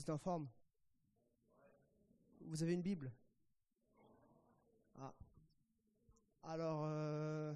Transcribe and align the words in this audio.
Vous 0.00 0.04
êtes 0.04 0.26
en 0.26 0.48
Vous 2.40 2.62
avez 2.62 2.72
une 2.72 2.80
Bible 2.80 3.12
Ah. 4.98 5.12
Alors, 6.42 6.84
euh, 6.86 7.52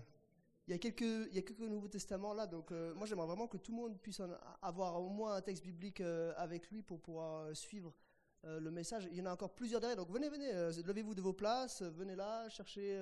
il 0.67 0.73
y 0.73 0.75
a 0.75 0.79
quelques, 0.79 1.33
y 1.33 1.39
a 1.39 1.43
quelques 1.43 1.61
Nouveaux 1.61 1.89
Testaments 1.89 2.35
là, 2.35 2.47
donc 2.47 2.71
euh, 2.71 2.93
moi 2.93 3.07
j'aimerais 3.07 3.29
vraiment 3.29 3.47
que 3.47 3.57
tout 3.57 3.73
le 3.73 3.79
monde 3.79 3.99
puisse 3.99 4.21
en 4.21 4.29
avoir 4.61 5.01
au 5.01 5.09
moins 5.09 5.37
un 5.37 5.41
texte 5.41 5.65
biblique 5.65 6.03
euh, 6.03 6.35
avec 6.37 6.71
lui 6.71 6.83
pour 6.83 7.01
pouvoir 7.01 7.57
suivre 7.57 7.95
le 8.43 8.71
message. 8.71 9.09
Il 9.11 9.17
y 9.17 9.23
en 9.23 9.27
a 9.27 9.33
encore 9.33 9.55
plusieurs 9.55 9.81
derrière, 9.81 9.97
donc 9.97 10.11
venez, 10.11 10.29
venez, 10.29 10.53
levez-vous 10.85 11.15
de 11.15 11.23
vos 11.23 11.33
places, 11.33 11.81
venez 11.81 12.15
là, 12.15 12.47
cherchez 12.51 12.95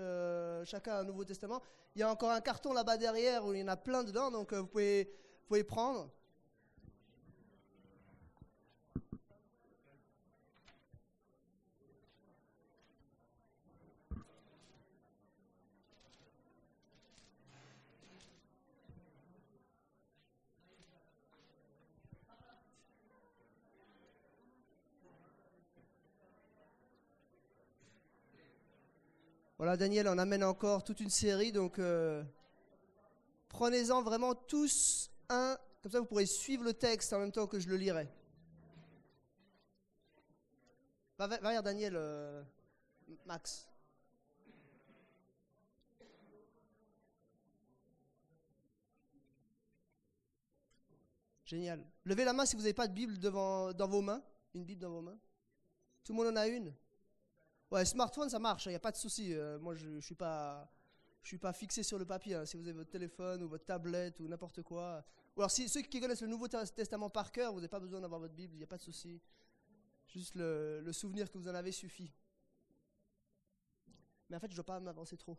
chacun 0.65 0.99
un 0.99 1.05
Nouveau 1.05 1.25
Testament. 1.25 1.61
Il 1.97 1.99
y 1.99 2.05
a 2.05 2.09
encore 2.09 2.31
un 2.31 2.41
carton 2.41 2.73
là-bas 2.73 2.97
derrière 2.97 3.45
où 3.45 3.53
il 3.53 3.59
y 3.59 3.63
en 3.65 3.67
a 3.67 3.77
plein 3.77 4.05
dedans, 4.05 4.31
donc 4.31 4.55
vous 4.55 4.69
pouvez, 4.69 5.11
vous 5.41 5.47
pouvez 5.49 5.65
prendre. 5.65 6.13
Voilà, 29.63 29.77
Daniel 29.77 30.09
on 30.09 30.19
amène 30.19 30.43
encore 30.43 30.83
toute 30.83 30.99
une 30.99 31.09
série, 31.09 31.53
donc 31.53 31.79
euh, 31.79 32.25
prenez-en 33.49 34.03
vraiment 34.03 34.35
tous 34.35 35.09
un, 35.29 35.57
comme 35.81 35.93
ça 35.93 36.01
vous 36.01 36.05
pourrez 36.05 36.27
suivre 36.27 36.65
le 36.65 36.75
texte 36.75 37.13
en 37.13 37.21
même 37.21 37.31
temps 37.31 37.47
que 37.47 37.61
je 37.61 37.69
le 37.69 37.77
lirai. 37.77 38.09
Va, 41.17 41.29
vers 41.29 41.63
Daniel, 41.63 41.95
euh, 41.95 42.43
Max. 43.25 43.69
Génial. 51.45 51.87
Levez 52.03 52.25
la 52.25 52.33
main 52.33 52.47
si 52.47 52.57
vous 52.57 52.63
n'avez 52.63 52.75
pas 52.75 52.89
de 52.89 52.95
Bible 52.95 53.17
devant, 53.17 53.73
dans 53.73 53.87
vos 53.87 54.03
mains. 54.03 54.25
Une 54.55 54.65
Bible 54.65 54.81
dans 54.81 54.91
vos 54.91 55.03
mains. 55.03 55.21
Tout 56.03 56.15
le 56.15 56.17
monde 56.17 56.37
en 56.37 56.37
a 56.41 56.49
une? 56.49 56.75
Ouais, 57.73 57.87
smartphone, 57.87 58.29
ça 58.29 58.39
marche, 58.39 58.67
il 58.67 58.69
n'y 58.69 58.75
a 58.75 58.81
pas 58.81 58.91
de 58.93 58.99
souci. 58.99 59.33
Euh, 59.33 59.59
moi, 59.59 59.75
je 59.75 59.89
ne 59.89 60.01
suis, 60.01 60.15
pas, 60.15 60.71
je 61.23 61.29
suis 61.29 61.39
pas 61.39 61.55
fixé 61.55 61.83
sur 61.83 61.99
le 61.99 62.05
papier. 62.05 62.35
Hein. 62.35 62.45
Si 62.45 62.59
vous 62.59 62.65
avez 62.65 62.75
votre 62.77 62.91
téléphone 62.91 63.43
ou 63.43 63.49
votre 63.49 63.65
tablette 63.65 64.21
ou 64.21 64.29
n'importe 64.29 64.61
quoi. 64.61 65.03
Ou 65.35 65.41
alors, 65.41 65.51
ceux 65.51 65.81
qui 65.81 65.99
connaissent 65.99 66.21
le 66.21 66.29
Nouveau 66.29 66.49
Testament 66.49 67.09
par 67.09 67.33
cœur, 67.33 67.51
vous 67.51 67.61
n'avez 67.61 67.69
pas 67.69 67.81
besoin 67.81 68.03
d'avoir 68.03 68.21
votre 68.21 68.35
Bible, 68.35 68.53
il 68.57 68.59
n'y 68.59 68.65
a 68.65 68.67
pas 68.67 68.77
de 68.77 68.83
souci. 68.83 69.23
Juste 70.07 70.35
le, 70.35 70.87
souvenir 70.93 71.31
que 71.31 71.39
vous 71.39 71.49
en 71.49 71.55
avez 71.55 71.73
suffit. 71.73 72.13
Mais 74.29 74.37
en 74.37 74.41
fait, 74.41 74.49
je 74.49 74.53
ne 74.53 74.57
dois 74.57 74.67
pas 74.67 74.79
m'avancer 74.79 75.17
trop 75.17 75.39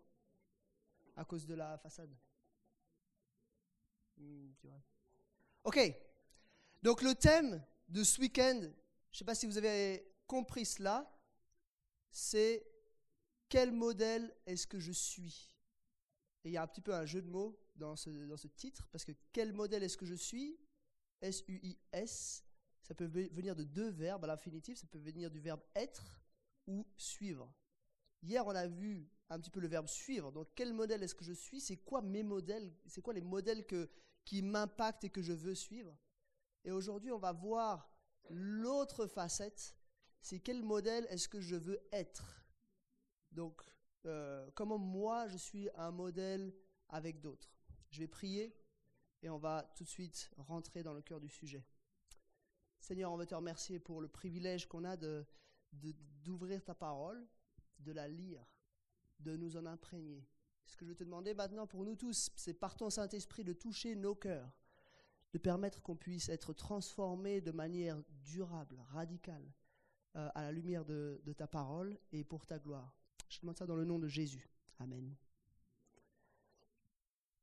à 1.16 1.26
cause 1.26 1.45
de 1.45 1.54
la 1.54 1.78
façade. 1.78 2.17
Hmm, 4.17 4.50
ok. 5.66 5.80
Donc, 6.81 7.04
le 7.04 7.14
thème 7.14 7.64
de 7.89 8.04
ce 8.04 8.20
week-end, 8.20 8.59
je 8.59 8.66
ne 8.66 9.17
sais 9.20 9.23
pas 9.23 9.36
si 9.36 9.45
vous 9.45 9.59
avez 9.59 10.11
compris 10.26 10.66
cela, 10.66 11.08
c'est 12.14 12.66
quel 13.50 13.72
modèle 13.72 14.33
est-ce 14.45 14.67
que 14.67 14.80
je 14.80 14.92
suis? 14.92 15.53
Et 16.44 16.50
il 16.50 16.52
y 16.53 16.58
a 16.58 16.64
un 16.64 16.67
petit 16.67 16.81
peu 16.81 16.94
un 16.94 17.05
jeu 17.05 17.22
de 17.22 17.28
mots 17.28 17.59
dans 17.75 17.95
ce, 17.95 18.09
dans 18.09 18.38
ce 18.38 18.47
titre, 18.47 18.88
parce 18.92 19.03
que 19.03 19.11
quel 19.31 19.52
modèle 19.52 19.83
est-ce 19.83 19.97
que 19.97 20.05
je 20.05 20.14
suis? 20.14 20.59
S-U-I-S, 21.22 22.45
ça 22.83 22.94
peut 22.94 23.05
venir 23.05 23.55
de 23.55 23.64
deux 23.64 23.89
verbes 23.89 24.25
à 24.25 24.28
l'infinitif, 24.28 24.78
ça 24.78 24.88
peut 24.88 25.00
venir 25.00 25.31
du 25.31 25.39
verbe 25.39 25.61
être 25.75 26.16
ou 26.67 26.86
suivre. 26.97 27.52
Hier, 28.22 28.45
on 28.45 28.52
a 28.52 28.67
vu 28.67 29.09
un 29.30 29.39
petit 29.39 29.50
peu 29.50 29.59
le 29.59 29.67
verbe 29.67 29.88
suivre. 29.88 30.31
Donc, 30.31 30.50
quel 30.53 30.73
modèle 30.73 31.02
est-ce 31.02 31.16
que 31.16 31.25
je 31.25 31.33
suis? 31.33 31.59
C'est 31.59 31.77
quoi 31.77 32.02
mes 32.02 32.23
modèles? 32.23 32.73
C'est 32.86 33.02
quoi 33.02 33.14
les 33.14 33.21
modèles 33.21 33.66
que, 33.66 33.89
qui 34.23 34.42
m'impactent 34.42 35.05
et 35.05 35.10
que 35.10 35.21
je 35.21 35.33
veux 35.33 35.55
suivre? 35.55 35.98
Et 36.64 36.71
aujourd'hui, 36.71 37.11
on 37.11 37.17
va 37.17 37.32
voir 37.32 37.89
l'autre 38.30 39.08
facette 39.08 39.76
c'est 40.23 40.39
quel 40.39 40.64
modèle 40.64 41.06
est-ce 41.10 41.28
que 41.28 41.42
je 41.42 41.58
veux 41.58 41.80
être? 41.92 42.45
Donc, 43.34 43.61
euh, 44.06 44.50
comment 44.56 44.78
moi 44.78 45.28
je 45.28 45.36
suis 45.36 45.70
un 45.76 45.92
modèle 45.92 46.56
avec 46.88 47.20
d'autres? 47.20 47.54
Je 47.89 48.00
vais 48.00 48.08
prier 48.08 48.56
et 49.22 49.30
on 49.30 49.38
va 49.38 49.70
tout 49.76 49.84
de 49.84 49.89
suite 49.89 50.32
rentrer 50.38 50.82
dans 50.82 50.94
le 50.94 51.02
cœur 51.02 51.20
du 51.20 51.28
sujet. 51.28 51.66
Seigneur, 52.80 53.11
on 53.11 53.17
veut 53.17 53.26
te 53.26 53.36
remercier 53.36 53.80
pour 53.80 54.00
le 54.00 54.08
privilège 54.08 54.66
qu'on 54.66 54.86
a 54.86 54.95
de, 54.95 55.26
d'ouvrir 56.23 56.64
ta 56.64 56.73
parole, 56.73 57.28
de 57.80 57.92
la 57.92 58.08
lire, 58.08 58.45
de 59.20 59.36
nous 59.36 59.58
en 59.58 59.66
imprégner. 59.66 60.26
Ce 60.66 60.78
que 60.78 60.86
je 60.86 60.94
te 60.94 61.04
demandais 61.04 61.34
maintenant 61.34 61.67
pour 61.67 61.84
nous 61.84 61.98
tous, 61.98 62.32
c'est 62.38 62.54
par 62.54 62.78
ton 62.78 62.90
Saint-Esprit 62.90 63.44
de 63.44 63.52
toucher 63.52 63.95
nos 63.95 64.16
cœurs, 64.16 64.50
de 65.34 65.38
permettre 65.38 65.82
qu'on 65.82 65.98
puisse 65.98 66.30
être 66.30 66.54
transformés 66.54 67.42
de 67.42 67.52
manière 67.52 68.02
durable, 68.23 68.80
radicale, 68.88 69.52
euh, 70.15 70.29
à 70.35 70.43
la 70.43 70.51
lumière 70.51 70.85
de, 70.85 71.19
ta 71.35 71.47
parole 71.47 71.97
et 72.11 72.23
pour 72.23 72.45
ta 72.45 72.59
gloire. 72.59 72.95
Je 73.29 73.39
demande 73.39 73.57
ça 73.57 73.65
dans 73.65 73.75
le 73.75 73.85
nom 73.85 73.97
de 73.97 74.07
Jésus. 74.07 74.47
Amen. 74.79 75.15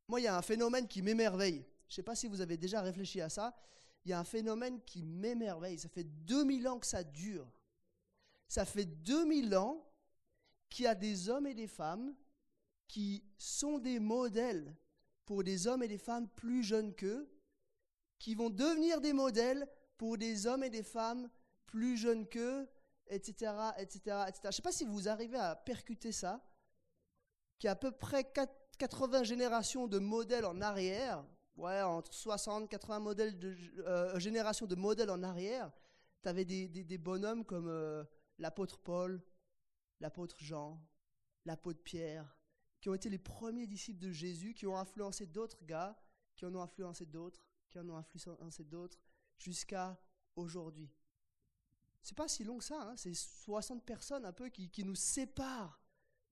Moi, 0.06 0.20
il 0.20 0.25
y 0.25 0.28
a 0.28 0.36
un 0.36 0.42
phénomène 0.42 0.86
qui 0.86 1.03
m'émerveille. 1.03 1.64
Je 1.88 1.92
ne 1.92 1.97
sais 1.97 2.03
pas 2.03 2.14
si 2.14 2.28
vous 2.28 2.41
avez 2.41 2.56
déjà 2.56 2.81
réfléchi 2.81 3.20
à 3.20 3.28
ça. 3.28 3.56
Il 4.04 4.10
y 4.10 4.12
a 4.12 4.20
un 4.20 4.25
phénomène 4.25 4.81
qui 4.82 5.03
m'émerveille. 5.03 5.78
Ça 5.78 5.88
fait 5.88 6.04
2000 6.04 6.69
ans 6.69 6.78
que 6.78 6.86
ça 6.86 7.03
dure. 7.03 7.50
Ça 8.48 8.64
fait 8.64 8.87
2000 8.87 9.56
ans 9.56 9.84
qu'il 10.69 10.84
y 10.84 10.88
a 10.88 10.94
des 10.94 11.28
hommes 11.28 11.47
et 11.47 11.54
des 11.54 11.66
femmes 11.66 12.14
qui 12.87 13.25
sont 13.37 13.78
des 13.78 13.98
modèles 13.98 14.76
pour 15.25 15.44
des 15.44 15.66
hommes 15.66 15.82
et 15.82 15.88
des 15.88 15.98
femmes 15.98 16.28
plus 16.28 16.62
jeunes 16.62 16.94
qu'eux, 16.94 17.28
qui 18.19 18.34
vont 18.34 18.50
devenir 18.50 19.00
des 19.00 19.12
modèles 19.12 19.69
pour 19.97 20.19
des 20.19 20.47
hommes 20.47 20.64
et 20.64 20.70
des 20.70 20.82
femmes 20.82 21.31
plus 21.70 21.97
jeunes 21.97 22.26
qu'eux, 22.28 22.69
etc., 23.06 23.53
etc., 23.78 24.25
etc. 24.28 24.41
Je 24.42 24.47
ne 24.48 24.53
sais 24.53 24.62
pas 24.62 24.72
si 24.72 24.84
vous 24.84 25.08
arrivez 25.08 25.38
à 25.38 25.54
percuter 25.56 26.12
ça, 26.12 26.44
qu'il 27.58 27.69
a 27.69 27.72
à 27.72 27.76
peu 27.76 27.92
près 27.92 28.31
80 28.78 29.22
générations 29.25 29.86
de 29.86 29.98
modèles 29.98 30.44
en 30.44 30.60
arrière, 30.60 31.25
ouais, 31.56 31.81
entre 31.82 32.12
60, 32.12 32.69
80 32.69 33.00
modèles 33.00 33.38
euh, 33.78 34.19
générations 34.19 34.66
de 34.66 34.75
modèles 34.75 35.10
en 35.10 35.22
arrière, 35.22 35.70
tu 36.22 36.28
avais 36.28 36.44
des, 36.44 36.69
des, 36.69 36.98
bonhommes 36.98 37.44
comme 37.44 37.69
euh, 37.69 38.04
l'apôtre 38.38 38.78
Paul, 38.78 39.22
l'apôtre 40.00 40.37
Jean, 40.38 40.82
l'apôtre 41.44 41.82
Pierre, 41.82 42.37
qui 42.81 42.88
ont 42.88 42.94
été 42.94 43.08
les 43.08 43.19
premiers 43.19 43.66
disciples 43.66 44.00
de 44.00 44.10
Jésus, 44.10 44.54
qui 44.54 44.66
ont 44.66 44.76
influencé 44.76 45.26
d'autres 45.26 45.64
gars, 45.64 45.98
qui 46.37 46.47
en 46.47 46.54
ont 46.54 46.62
influencé 46.62 47.06
d'autres, 47.06 47.42
qui 47.70 47.78
en 47.78 47.88
ont 47.88 47.97
influencé 47.97 48.64
d'autres, 48.64 48.98
jusqu'à 49.38 49.98
aujourd'hui. 50.37 50.91
C'est 52.03 52.16
pas 52.16 52.28
si 52.28 52.44
long 52.44 52.59
que 52.59 52.65
ça, 52.65 52.81
hein. 52.81 52.97
c'est 52.97 53.15
60 53.15 53.84
personnes 53.84 54.25
un 54.25 54.33
peu 54.33 54.49
qui, 54.49 54.84
nous 54.84 54.94
séparent 54.94 55.81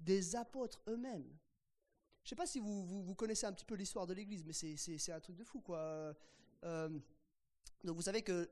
des 0.01 0.35
apôtres 0.35 0.83
eux-mêmes. 0.89 1.29
Je 2.25 2.31
sais 2.31 2.37
pas 2.37 2.47
si 2.47 2.59
vous, 2.59 3.05
vous, 3.05 3.15
connaissez 3.15 3.47
un 3.47 3.53
petit 3.53 3.65
peu 3.65 3.75
l'histoire 3.75 4.07
de 4.07 4.15
l'Église, 4.15 4.45
mais 4.45 4.53
c'est 4.53 5.13
un 5.13 5.21
truc 5.21 5.37
de 5.37 5.45
fou, 5.45 5.61
quoi. 5.61 6.15
Euh, 6.65 6.89
donc 7.85 7.97
vous 7.97 8.03
savez 8.03 8.23
que 8.23 8.51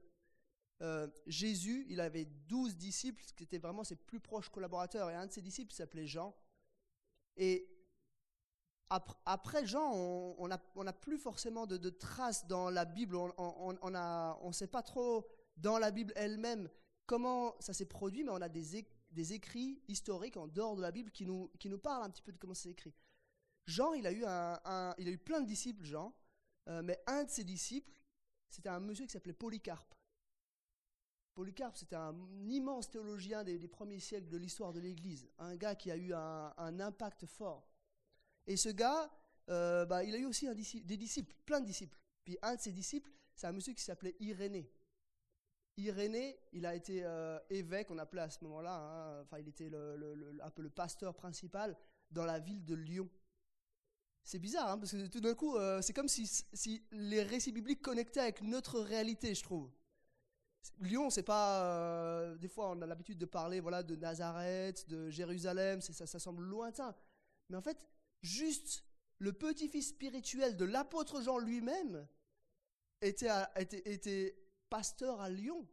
euh, 0.82 1.08
Jésus, 1.26 1.86
il 1.88 2.00
avait 2.00 2.26
12 2.48 2.76
disciples, 2.76 3.24
qui 3.34 3.44
étaient 3.44 3.58
vraiment 3.58 3.84
ses 3.84 3.96
plus 3.96 4.20
proches 4.20 4.48
collaborateurs, 4.50 5.10
et 5.10 5.14
un 5.14 5.26
de 5.26 5.32
ses 5.32 5.42
disciples 5.42 5.74
s'appelait 5.74 6.06
Jean. 6.06 6.34
Et 7.36 7.68
après 8.88 9.66
Jean, 9.66 9.92
on 9.94 10.46
n'a 10.48 10.62
on 10.76 10.84
plus 10.92 11.18
forcément 11.18 11.66
de, 11.66 11.90
traces 11.90 12.46
dans 12.46 12.70
la 12.70 12.84
Bible, 12.84 13.16
on 13.16 13.72
ne 13.72 14.44
on 14.44 14.52
sait 14.52 14.68
pas 14.68 14.82
trop 14.82 15.26
dans 15.56 15.78
la 15.78 15.90
Bible 15.90 16.12
elle-même 16.14 16.68
comment 17.06 17.56
ça 17.60 17.72
s'est 17.72 17.86
produit, 17.86 18.24
mais 18.24 18.30
on 18.30 18.42
a 18.42 18.48
des, 18.48 18.76
écrits 19.32 19.80
historiques 19.88 20.36
en 20.36 20.46
dehors 20.46 20.76
de 20.76 20.82
la 20.82 20.90
Bible 20.90 21.10
qui 21.10 21.24
nous, 21.24 21.50
qui 21.58 21.68
nous 21.68 21.78
parlent 21.78 22.04
un 22.04 22.10
petit 22.10 22.22
peu 22.22 22.32
de 22.32 22.38
comment 22.38 22.54
c'est 22.54 22.70
écrit. 22.70 22.94
Jean, 23.66 23.94
il 23.94 24.06
a 24.06 24.12
eu, 24.12 24.24
un, 24.24 24.94
il 24.98 25.08
a 25.08 25.10
eu 25.10 25.18
plein 25.18 25.40
de 25.40 25.46
disciples, 25.46 25.84
Jean, 25.84 26.14
euh, 26.68 26.82
mais 26.82 27.00
un 27.06 27.24
de 27.24 27.30
ses 27.30 27.44
disciples, 27.44 28.00
c'était 28.48 28.68
un 28.68 28.80
monsieur 28.80 29.06
qui 29.06 29.12
s'appelait 29.12 29.32
Polycarpe. 29.32 29.94
Polycarpe, 31.34 31.76
c'était 31.76 31.96
un 31.96 32.16
immense 32.48 32.90
théologien 32.90 33.44
des, 33.44 33.68
premiers 33.68 34.00
siècles 34.00 34.28
de 34.28 34.38
l'histoire 34.38 34.72
de 34.72 34.80
l'Église, 34.80 35.28
un 35.38 35.54
gars 35.56 35.74
qui 35.74 35.90
a 35.90 35.96
eu 35.96 36.12
un, 36.14 36.80
impact 36.80 37.26
fort. 37.26 37.68
Et 38.46 38.56
ce 38.56 38.70
gars, 38.70 39.10
euh, 39.50 39.84
bah, 39.84 40.02
il 40.04 40.14
a 40.14 40.18
eu 40.18 40.24
aussi 40.24 40.48
des 40.84 40.96
disciples, 40.96 41.34
plein 41.44 41.60
de 41.60 41.66
disciples. 41.66 41.98
Puis 42.24 42.38
un 42.42 42.54
de 42.54 42.60
ses 42.60 42.72
disciples, 42.72 43.10
c'est 43.34 43.46
un 43.46 43.52
monsieur 43.52 43.74
qui 43.74 43.82
s'appelait 43.82 44.16
Irénée. 44.18 44.70
Irénée, 45.76 46.38
il 46.52 46.64
a 46.64 46.74
été 46.74 47.02
euh, 47.04 47.38
évêque, 47.50 47.90
on 47.90 47.98
appelait 47.98 48.22
à 48.22 48.30
ce 48.30 48.42
moment-là, 48.44 48.76
hein, 48.76 49.22
enfin 49.22 49.38
il 49.38 49.48
était 49.48 49.70
un 50.42 50.50
peu 50.50 50.62
le 50.62 50.70
pasteur 50.70 51.14
principal 51.14 51.76
dans 52.10 52.24
la 52.24 52.38
ville 52.38 52.64
de 52.64 52.74
Lyon. 52.74 53.10
C'est 54.22 54.38
bizarre, 54.38 54.70
hein, 54.70 54.78
parce 54.78 54.92
que 54.92 55.06
tout 55.06 55.20
d'un 55.20 55.34
coup, 55.34 55.56
euh, 55.56 55.82
c'est 55.82 55.92
comme 55.92 56.08
si, 56.08 56.84
les 56.90 57.22
récits 57.22 57.52
bibliques 57.52 57.82
connectaient 57.82 58.20
avec 58.20 58.42
notre 58.42 58.80
réalité, 58.80 59.34
je 59.34 59.42
trouve. 59.42 59.70
Lyon, 60.80 61.10
c'est 61.10 61.22
pas. 61.22 61.62
euh, 61.62 62.36
des 62.36 62.48
fois, 62.48 62.70
on 62.70 62.82
a 62.82 62.86
l'habitude 62.86 63.18
de 63.18 63.26
parler 63.26 63.60
voilà, 63.60 63.82
de 63.82 63.94
Nazareth, 63.94 64.88
de 64.88 65.10
Jérusalem, 65.10 65.80
ça, 65.80 66.06
ça 66.06 66.18
semble 66.18 66.42
lointain. 66.42 66.94
Mais 67.50 67.56
en 67.56 67.62
fait, 67.62 67.86
juste 68.22 68.82
le 69.18 69.32
petit-fils 69.32 69.90
spirituel 69.90 70.56
de 70.56 70.64
l'apôtre 70.64 71.22
Jean 71.22 71.38
lui-même 71.38 72.08
était, 73.00 73.30
était, 73.56 73.92
était 73.92 74.45
pasteur 74.68 75.20
à 75.20 75.30
Lyon. 75.30 75.66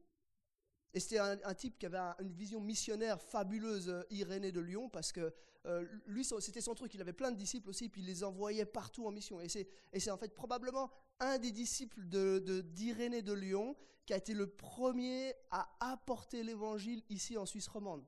Et 0.94 1.00
c'était 1.00 1.18
un, 1.18 1.54
type 1.56 1.80
qui 1.80 1.88
avait 1.88 1.98
un- 1.98 2.16
une 2.20 2.34
vision 2.34 2.60
missionnaire 2.62 3.20
fabuleuse, 3.20 3.90
euh, 3.90 4.04
Irénée 4.12 4.52
de 4.52 4.60
Lyon, 4.60 4.90
parce 4.90 5.12
que 5.12 5.34
euh, 5.66 5.86
lui, 6.06 6.24
c'était 6.40 6.62
son 6.62 6.76
truc. 6.76 6.94
Il 6.94 7.02
avait 7.02 7.14
plein 7.14 7.32
de 7.32 7.38
disciples 7.38 7.70
aussi, 7.70 7.90
puis 7.90 8.02
il 8.02 8.06
les 8.08 8.24
envoyait 8.24 8.66
partout 8.66 9.08
en 9.08 9.12
mission. 9.12 9.40
Et 9.42 9.48
c'est, 9.50 10.12
en 10.12 10.18
fait 10.18 10.36
probablement 10.36 10.92
un 11.20 11.40
des 11.40 11.52
disciples 11.52 12.08
de, 12.08 12.40
de- 12.40 12.62
d'Irénée 12.62 13.22
de 13.22 13.34
Lyon 13.34 13.76
qui 14.06 14.14
a 14.14 14.18
été 14.18 14.34
le 14.34 14.48
premier 14.48 15.34
à 15.50 15.74
apporter 15.80 16.44
l'évangile 16.44 17.02
ici 17.10 17.38
en 17.38 17.46
Suisse 17.46 17.68
romande. 17.70 18.06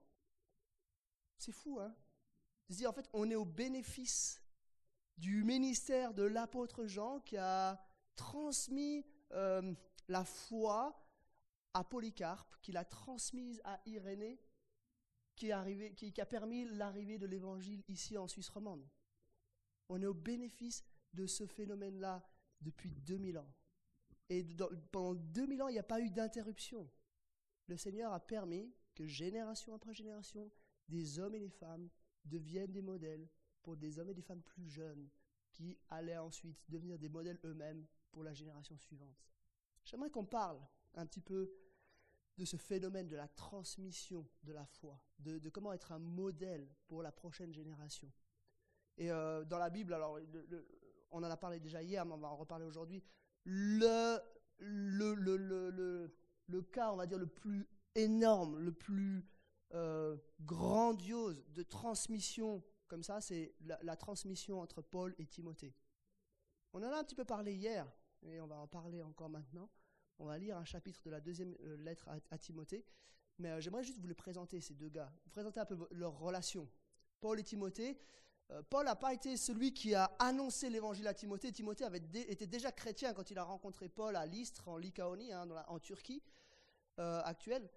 C'est 1.37 1.53
fou, 1.53 1.79
hein 1.79 1.95
de 2.67 2.73
se 2.73 2.79
dire, 2.79 2.89
en 2.89 2.93
fait, 2.93 3.07
on 3.13 3.29
est 3.29 3.35
au 3.35 3.45
bénéfice 3.45 4.41
du 5.17 5.43
ministère 5.43 6.13
de 6.15 6.23
l'apôtre 6.23 6.87
Jean 6.87 7.19
qui 7.19 7.37
a 7.37 7.79
transmis 8.15 9.05
euh, 9.31 9.73
la 10.07 10.23
foi 10.23 11.01
à 11.73 11.83
Polycarpe, 11.83 12.55
qui 12.61 12.71
l'a 12.71 12.85
transmise 12.85 13.61
à 13.63 13.81
Irénée, 13.85 14.39
qui, 15.35 15.51
a 15.51 16.25
permis 16.25 16.65
l'arrivée 16.65 17.17
de 17.17 17.25
l'évangile 17.25 17.83
ici 17.89 18.17
en 18.17 18.27
Suisse 18.27 18.49
romande. 18.49 18.87
On 19.89 20.01
est 20.01 20.05
au 20.05 20.13
bénéfice 20.13 20.83
de 21.13 21.27
ce 21.27 21.45
phénomène-là 21.45 22.25
depuis 22.61 22.91
2000 22.91 23.37
ans. 23.37 23.53
Et 24.29 24.45
pendant 24.91 25.15
2000 25.15 25.61
ans, 25.61 25.67
il 25.67 25.73
n'y 25.73 25.79
a 25.79 25.83
pas 25.83 25.99
eu 25.99 26.09
d'interruption. 26.09 26.89
Le 27.67 27.77
Seigneur 27.77 28.13
a 28.13 28.19
permis 28.19 28.73
que 28.95 29.05
génération 29.05 29.75
après 29.75 29.93
génération, 29.93 30.49
des 30.87 31.19
hommes 31.19 31.35
et 31.35 31.39
des 31.39 31.49
femmes 31.49 31.89
deviennent 32.23 32.71
des 32.71 32.81
modèles 32.81 33.27
pour 33.61 33.75
des 33.75 33.99
hommes 33.99 34.09
et 34.09 34.13
des 34.13 34.21
femmes 34.21 34.41
plus 34.41 34.69
jeunes 34.69 35.09
qui 35.51 35.77
allaient 35.89 36.17
ensuite 36.17 36.57
devenir 36.69 36.97
des 36.97 37.09
modèles 37.09 37.39
eux-mêmes 37.43 37.85
pour 38.11 38.23
la 38.23 38.33
génération 38.33 38.77
suivante. 38.77 39.25
J'aimerais 39.85 40.09
qu'on 40.09 40.25
parle 40.25 40.59
un 40.95 41.05
petit 41.05 41.21
peu 41.21 41.51
de 42.37 42.43
ce 42.45 42.57
phénomène 42.57 43.07
de 43.07 43.15
la 43.15 43.27
transmission 43.29 44.27
de 44.43 44.51
la 44.51 44.65
foi, 44.65 44.99
de, 45.19 45.49
comment 45.49 45.71
être 45.71 45.91
un 45.93 45.99
modèle 45.99 46.67
pour 46.87 47.01
la 47.01 47.11
prochaine 47.11 47.53
génération. 47.53 48.11
Et 48.97 49.09
euh, 49.11 49.45
dans 49.45 49.57
la 49.57 49.69
Bible, 49.69 49.93
alors 49.93 50.19
on 51.11 51.19
en 51.23 51.29
a 51.29 51.37
parlé 51.37 51.59
déjà 51.59 51.81
hier, 51.81 52.05
mais 52.05 52.13
on 52.13 52.17
va 52.17 52.27
en 52.27 52.35
reparler 52.35 52.65
aujourd'hui, 52.65 53.01
le, 53.45 54.19
le- 54.59 56.13
le 56.47 56.61
cas, 56.61 56.91
on 56.91 56.95
va 56.97 57.07
dire, 57.07 57.17
le 57.17 57.27
plus 57.27 57.67
énorme, 57.95 58.59
le 58.59 58.71
plus 58.71 59.25
euh, 59.73 60.17
grandiose 60.41 61.43
de 61.53 61.63
transmission 61.63 62.63
comme 62.87 63.03
ça, 63.03 63.19
c'est 63.19 63.55
la, 63.61 63.79
la 63.81 63.95
transmission 63.95 64.61
entre 64.61 64.81
Paul 64.81 65.15
et 65.17 65.25
Timothée. 65.25 65.73
On 66.73 66.83
en 66.83 66.91
a 66.91 66.99
un 66.99 67.03
petit 67.03 67.15
peu 67.15 67.25
parlé 67.25 67.53
hier, 67.53 67.91
et 68.29 68.39
on 68.39 68.47
va 68.47 68.57
en 68.57 68.67
parler 68.67 69.01
encore 69.01 69.29
maintenant. 69.29 69.69
On 70.17 70.25
va 70.25 70.37
lire 70.37 70.57
un 70.57 70.65
chapitre 70.65 71.01
de 71.03 71.09
la 71.09 71.19
deuxième 71.19 71.55
euh, 71.61 71.77
lettre 71.77 72.07
à, 72.29 72.37
Timothée, 72.37 72.85
mais 73.37 73.49
euh, 73.49 73.59
j'aimerais 73.59 73.83
juste 73.83 73.99
vous 73.99 74.07
les 74.07 74.15
présenter, 74.15 74.61
ces 74.61 74.73
deux 74.73 74.89
gars, 74.89 75.11
vous 75.23 75.29
présenter 75.29 75.59
un 75.59 75.65
peu 75.65 75.77
leur 75.91 76.17
relation. 76.17 76.69
Paul 77.19 77.39
et 77.39 77.43
Timothée, 77.43 77.97
euh, 78.51 78.61
Paul 78.69 78.85
n'a 78.85 78.95
pas 78.95 79.13
été 79.13 79.35
celui 79.35 79.73
qui 79.73 79.93
a 79.93 80.05
annoncé 80.19 80.69
l'évangile 80.69 81.07
à 81.07 81.13
Timothée. 81.13 81.51
Timothée 81.51 81.83
avait 81.83 82.01
était 82.13 82.47
déjà 82.47 82.71
chrétien 82.71 83.13
quand 83.13 83.29
il 83.31 83.37
a 83.37 83.43
rencontré 83.43 83.89
Paul 83.89 84.15
à 84.15 84.25
Lystre, 84.25 84.67
en 84.69 84.77
Lycaonie, 84.77 85.33
hein, 85.33 85.47
en 85.67 85.79
Turquie 85.79 86.23
actuelle. 86.97 87.69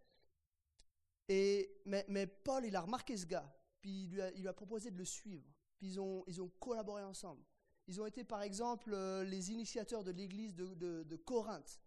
Et, 1.28 1.82
mais, 1.84 2.04
mais 2.08 2.26
Paul, 2.26 2.64
il 2.64 2.76
a 2.76 2.80
remarqué 2.80 3.16
ce 3.16 3.26
gars, 3.26 3.52
puis 3.80 4.04
il 4.04 4.10
lui 4.10 4.22
a, 4.22 4.30
il 4.32 4.40
lui 4.42 4.48
a 4.48 4.52
proposé 4.52 4.90
de 4.90 4.96
le 4.96 5.04
suivre. 5.04 5.44
Puis 5.76 5.88
ils 5.88 6.00
ont, 6.00 6.24
ils 6.26 6.40
ont 6.40 6.48
collaboré 6.60 7.02
ensemble. 7.02 7.42
Ils 7.88 8.02
ont 8.02 8.06
été, 8.06 8.22
par 8.22 8.42
exemple, 8.42 8.92
euh, 8.92 9.24
les 9.24 9.50
initiateurs 9.50 10.04
de 10.04 10.10
l'église 10.10 10.54
de, 10.54 11.16
Corinthe. 11.24 11.80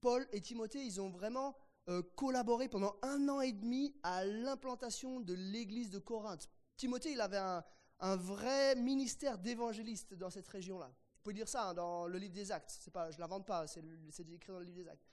Paul 0.00 0.26
et 0.32 0.40
Timothée, 0.40 0.84
ils 0.84 1.00
ont 1.00 1.10
vraiment 1.10 1.56
euh, 1.88 2.00
collaboré 2.14 2.68
pendant 2.68 2.94
un 3.02 3.28
an 3.28 3.40
et 3.40 3.52
demi 3.52 3.92
à 4.04 4.24
l'implantation 4.24 5.20
de 5.20 5.34
l'église 5.34 5.90
de 5.90 5.98
Corinthe. 5.98 6.48
Timothée, 6.76 7.12
il 7.12 7.20
avait 7.20 7.38
un, 7.38 7.64
vrai 8.16 8.74
ministère 8.76 9.38
d'évangéliste 9.38 10.14
dans 10.14 10.30
cette 10.30 10.48
région-là. 10.48 10.86
Vous 10.86 11.20
pouvez 11.22 11.34
lire 11.34 11.48
ça 11.48 11.68
hein, 11.68 11.74
dans 11.74 12.06
le 12.06 12.18
livre 12.18 12.34
des 12.34 12.50
Actes. 12.50 12.76
C'est 12.80 12.92
pas, 12.92 13.10
je 13.10 13.18
l'invente 13.18 13.46
pas, 13.46 13.66
c'est 13.66 13.80
écrit 14.28 14.52
dans 14.52 14.58
le 14.58 14.64
livre 14.64 14.78
des 14.78 14.88
Actes. 14.88 15.06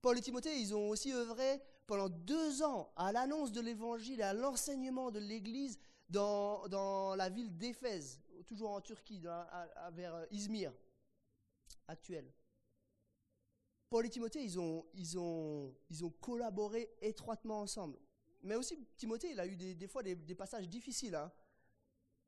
Paul 0.00 0.18
et 0.18 0.20
Timothée, 0.20 0.60
ils 0.60 0.74
ont 0.74 0.88
aussi 0.88 1.12
œuvré 1.12 1.60
pendant 1.86 2.08
deux 2.08 2.62
ans 2.62 2.92
à 2.96 3.12
l'annonce 3.12 3.52
de 3.52 3.60
l'évangile 3.60 4.20
et 4.20 4.24
à 4.24 4.32
l'enseignement 4.32 5.10
de 5.10 5.20
l'église 5.20 5.78
dans 6.08 7.14
la 7.16 7.28
ville 7.28 7.56
d'Éphèse, 7.56 8.20
toujours 8.44 8.70
en 8.70 8.80
Turquie, 8.80 9.20
vers 9.20 10.14
euh, 10.14 10.26
Izmir, 10.30 10.72
actuelle. 11.88 12.32
Paul 13.90 14.06
et 14.06 14.10
Timothée, 14.10 14.42
ils 14.42 14.58
ont, 14.58 14.86
ils 14.94 15.18
ont, 15.18 15.74
ils 15.90 16.04
ont 16.04 16.10
collaboré 16.10 16.90
étroitement 17.02 17.60
ensemble. 17.60 17.98
Mais 18.42 18.54
aussi, 18.54 18.78
Timothée, 18.96 19.30
il 19.32 19.40
a 19.40 19.46
eu 19.46 19.54
des, 19.54 19.74
des 19.74 19.86
fois 19.86 20.02
des, 20.02 20.34
passages 20.34 20.68
difficiles. 20.68 21.14
hein. 21.14 21.30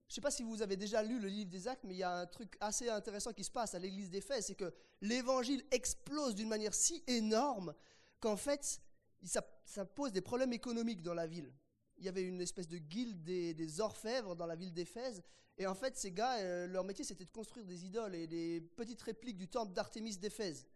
Je 0.07 0.13
ne 0.13 0.15
sais 0.17 0.21
pas 0.21 0.31
si 0.31 0.43
vous 0.43 0.61
avez 0.61 0.77
déjà 0.77 1.03
lu 1.03 1.19
le 1.19 1.29
livre 1.29 1.51
des 1.51 1.67
Actes, 1.67 1.85
mais 1.85 1.95
il 1.95 1.99
y 1.99 2.03
a 2.03 2.19
un 2.19 2.27
truc 2.27 2.57
assez 2.61 2.89
intéressant 2.89 3.33
qui 3.33 3.45
se 3.45 3.51
passe 3.51 3.75
à 3.75 3.79
l'église 3.79 4.11
d'Éphèse, 4.11 4.47
c'est 4.47 4.55
que 4.55 4.73
l'évangile 5.01 5.65
explose 5.71 6.35
d'une 6.35 6.49
manière 6.49 6.75
si 6.75 7.03
énorme 7.07 7.75
qu'en 8.21 8.37
fait, 8.37 8.81
ça 9.23 9.87
pose 9.87 10.13
des 10.13 10.21
problèmes 10.21 10.53
économiques 10.53 11.03
dans 11.03 11.15
la 11.15 11.27
ville. 11.27 11.51
Il 11.99 12.05
y 12.05 12.09
avait 12.09 12.23
une 12.23 12.41
espèce 12.41 12.69
de 12.69 12.79
guilde 12.79 13.23
des, 13.23 13.81
orfèvres 13.81 14.35
dans 14.35 14.47
la 14.47 14.57
ville 14.57 14.73
d'Éphèse, 14.73 15.23
et 15.57 15.67
en 15.67 15.75
fait, 15.75 15.97
ces 15.97 16.11
gars, 16.11 16.39
euh, 16.39 16.67
leur 16.67 16.83
métier, 16.83 17.05
c'était 17.05 17.25
de 17.25 17.31
construire 17.31 17.65
des 17.65 17.85
idoles 17.85 18.15
et 18.17 18.27
des 18.27 18.61
petites 18.61 19.01
répliques 19.03 19.37
du 19.37 19.47
temple 19.47 19.73
d'Artémis 19.73 20.17
d'Éphèse. 20.17 20.67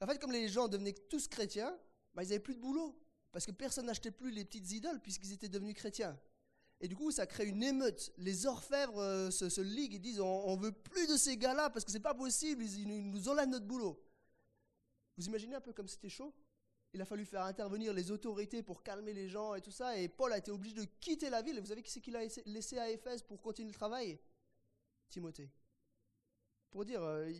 En 0.00 0.06
fait, 0.06 0.18
comme 0.18 0.32
les 0.32 0.48
gens 0.48 0.66
devenaient 0.66 0.94
tous 1.08 1.28
chrétiens, 1.28 1.78
bah, 2.14 2.24
ils 2.24 2.28
n'avaient 2.28 2.40
plus 2.40 2.54
de 2.54 2.60
boulot, 2.60 2.98
parce 3.30 3.46
que 3.46 3.52
personne 3.52 3.86
n'achetait 3.86 4.10
plus 4.10 4.30
les 4.30 4.44
petites 4.44 4.70
idoles 4.72 5.00
puisqu'ils 5.00 5.32
étaient 5.32 5.48
devenus 5.48 5.74
chrétiens. 5.74 6.18
Et 6.80 6.88
du 6.88 6.96
coup, 6.96 7.10
ça 7.10 7.26
crée 7.26 7.46
une 7.46 7.62
émeute. 7.62 8.12
Les 8.18 8.46
orfèvres 8.46 9.00
euh, 9.00 9.30
se, 9.30 9.60
liguent 9.60 9.94
et 9.94 9.98
disent 9.98 10.20
on, 10.20 10.48
on 10.48 10.56
veut 10.56 10.72
plus 10.72 11.08
de 11.08 11.16
ces 11.16 11.36
gars-là 11.36 11.70
parce 11.70 11.84
que 11.84 11.90
c'est 11.90 12.00
pas 12.00 12.14
possible, 12.14 12.62
ils, 12.62 12.80
ils 12.80 13.10
nous 13.10 13.28
enlèvent 13.28 13.48
notre 13.48 13.66
boulot. 13.66 14.00
Vous 15.16 15.26
imaginez 15.26 15.56
un 15.56 15.60
peu 15.60 15.72
comme 15.72 15.88
c'était 15.88 16.08
chaud? 16.08 16.32
Il 16.94 17.02
a 17.02 17.04
fallu 17.04 17.24
faire 17.26 17.42
intervenir 17.42 17.92
les 17.92 18.10
autorités 18.10 18.62
pour 18.62 18.82
calmer 18.82 19.12
les 19.12 19.28
gens 19.28 19.54
et 19.54 19.60
tout 19.60 19.70
ça. 19.70 19.98
Et 19.98 20.08
Paul 20.08 20.32
a 20.32 20.38
été 20.38 20.50
obligé 20.50 20.74
de 20.74 20.84
quitter 21.00 21.28
la 21.28 21.42
ville. 21.42 21.60
Vous 21.60 21.66
savez 21.66 21.82
qui 21.82 21.90
c'est 21.90 22.00
qu'il 22.00 22.16
a 22.16 22.24
laissé- 22.46 22.78
à 22.78 22.90
Éphèse 22.90 23.22
pour 23.22 23.40
continuer 23.42 23.68
le 23.68 23.74
travail? 23.74 24.18
Timothée. 25.10 25.50
Pour 26.70 26.84
dire, 26.84 27.02
euh, 27.02 27.30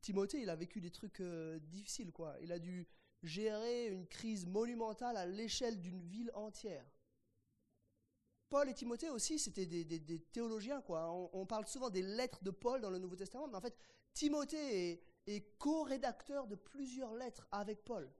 Timothée, 0.00 0.42
il 0.42 0.50
a 0.50 0.56
vécu 0.56 0.80
des 0.80 0.90
trucs 0.90 1.20
euh, 1.20 1.58
difficiles, 1.60 2.12
quoi. 2.12 2.36
Il 2.40 2.52
a 2.52 2.58
dû 2.58 2.86
gérer 3.22 3.88
une 3.88 4.06
crise 4.06 4.46
monumentale 4.46 5.16
à 5.16 5.26
l'échelle 5.26 5.80
d'une 5.80 6.00
ville 6.00 6.30
entière. 6.34 6.84
Paul 8.48 8.68
et 8.68 8.74
Timothée 8.74 9.10
aussi, 9.10 9.38
c'était 9.38 9.66
des, 9.66 10.18
théologiens. 10.32 10.80
Quoi. 10.82 11.08
On, 11.32 11.46
parle 11.46 11.66
souvent 11.68 11.88
des 11.88 12.02
lettres 12.02 12.42
de 12.42 12.50
Paul 12.50 12.80
dans 12.80 12.90
le 12.90 12.98
Nouveau 12.98 13.14
Testament, 13.14 13.46
mais 13.46 13.56
en 13.56 13.60
fait, 13.60 13.76
Timothée 14.12 15.00
est 15.26 15.58
co-rédacteur 15.58 16.48
de 16.48 16.56
plusieurs 16.56 17.14
lettres 17.14 17.46
avec 17.52 17.84
Paul. 17.84 18.10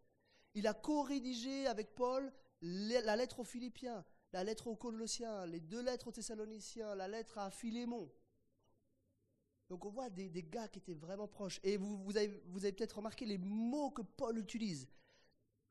Il 0.55 0.67
a 0.67 0.75
co-rédigé 0.75 1.67
avec 1.67 1.95
Paul 1.95 2.33
la 2.63 3.17
lettre 3.17 3.41
aux 3.41 3.45
Philippiens, 3.45 4.05
la 4.33 4.45
lettre 4.45 4.67
aux 4.67 4.77
Colossiens, 4.77 5.47
les 5.47 5.61
deux 5.61 5.83
lettres 5.83 6.09
aux 6.09 6.13
Thessaloniciens, 6.13 6.95
la 6.95 7.09
lettre 7.09 7.39
à 7.39 7.51
Philémon. 7.51 8.11
Donc 9.69 9.85
on 9.85 9.91
voit 9.91 10.11
des, 10.11 10.29
gars 10.43 10.69
qui 10.69 10.81
étaient 10.81 10.95
vraiment 10.95 11.29
proches. 11.29 11.61
Et 11.63 11.77
vous, 11.77 12.17
avez, 12.17 12.73
peut-être 12.73 12.97
remarqué 12.97 13.25
les 13.25 13.39
mots 13.39 13.91
que 13.91 14.03
Paul 14.03 14.37
utilise. 14.39 14.89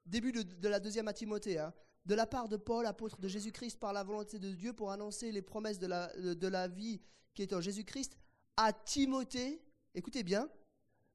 Début 0.06 0.32
de, 0.32 0.68
la 0.68 0.80
deuxième 0.80 1.08
à 1.10 1.14
Timothée. 1.14 1.60
hein. 1.60 1.74
De 2.06 2.16
la 2.16 2.26
part 2.26 2.48
de 2.48 2.56
Paul, 2.56 2.86
apôtre 2.86 3.20
de 3.20 3.28
Jésus-Christ, 3.28 3.78
par 3.78 3.92
la 3.92 4.04
volonté 4.04 4.40
de 4.40 4.52
Dieu, 4.54 4.72
pour 4.74 4.92
annoncer 4.92 5.32
les 5.34 5.42
promesses 5.42 5.80
de 5.80 5.88
la, 5.88 6.16
de, 6.18 6.34
de 6.34 6.48
la 6.48 6.70
vie 6.70 7.02
qui 7.34 7.42
est 7.42 7.54
en 7.54 7.60
Jésus-Christ, 7.60 8.18
à 8.56 8.72
Timothée, 8.74 9.62
écoutez 9.94 10.24
bien, 10.24 10.50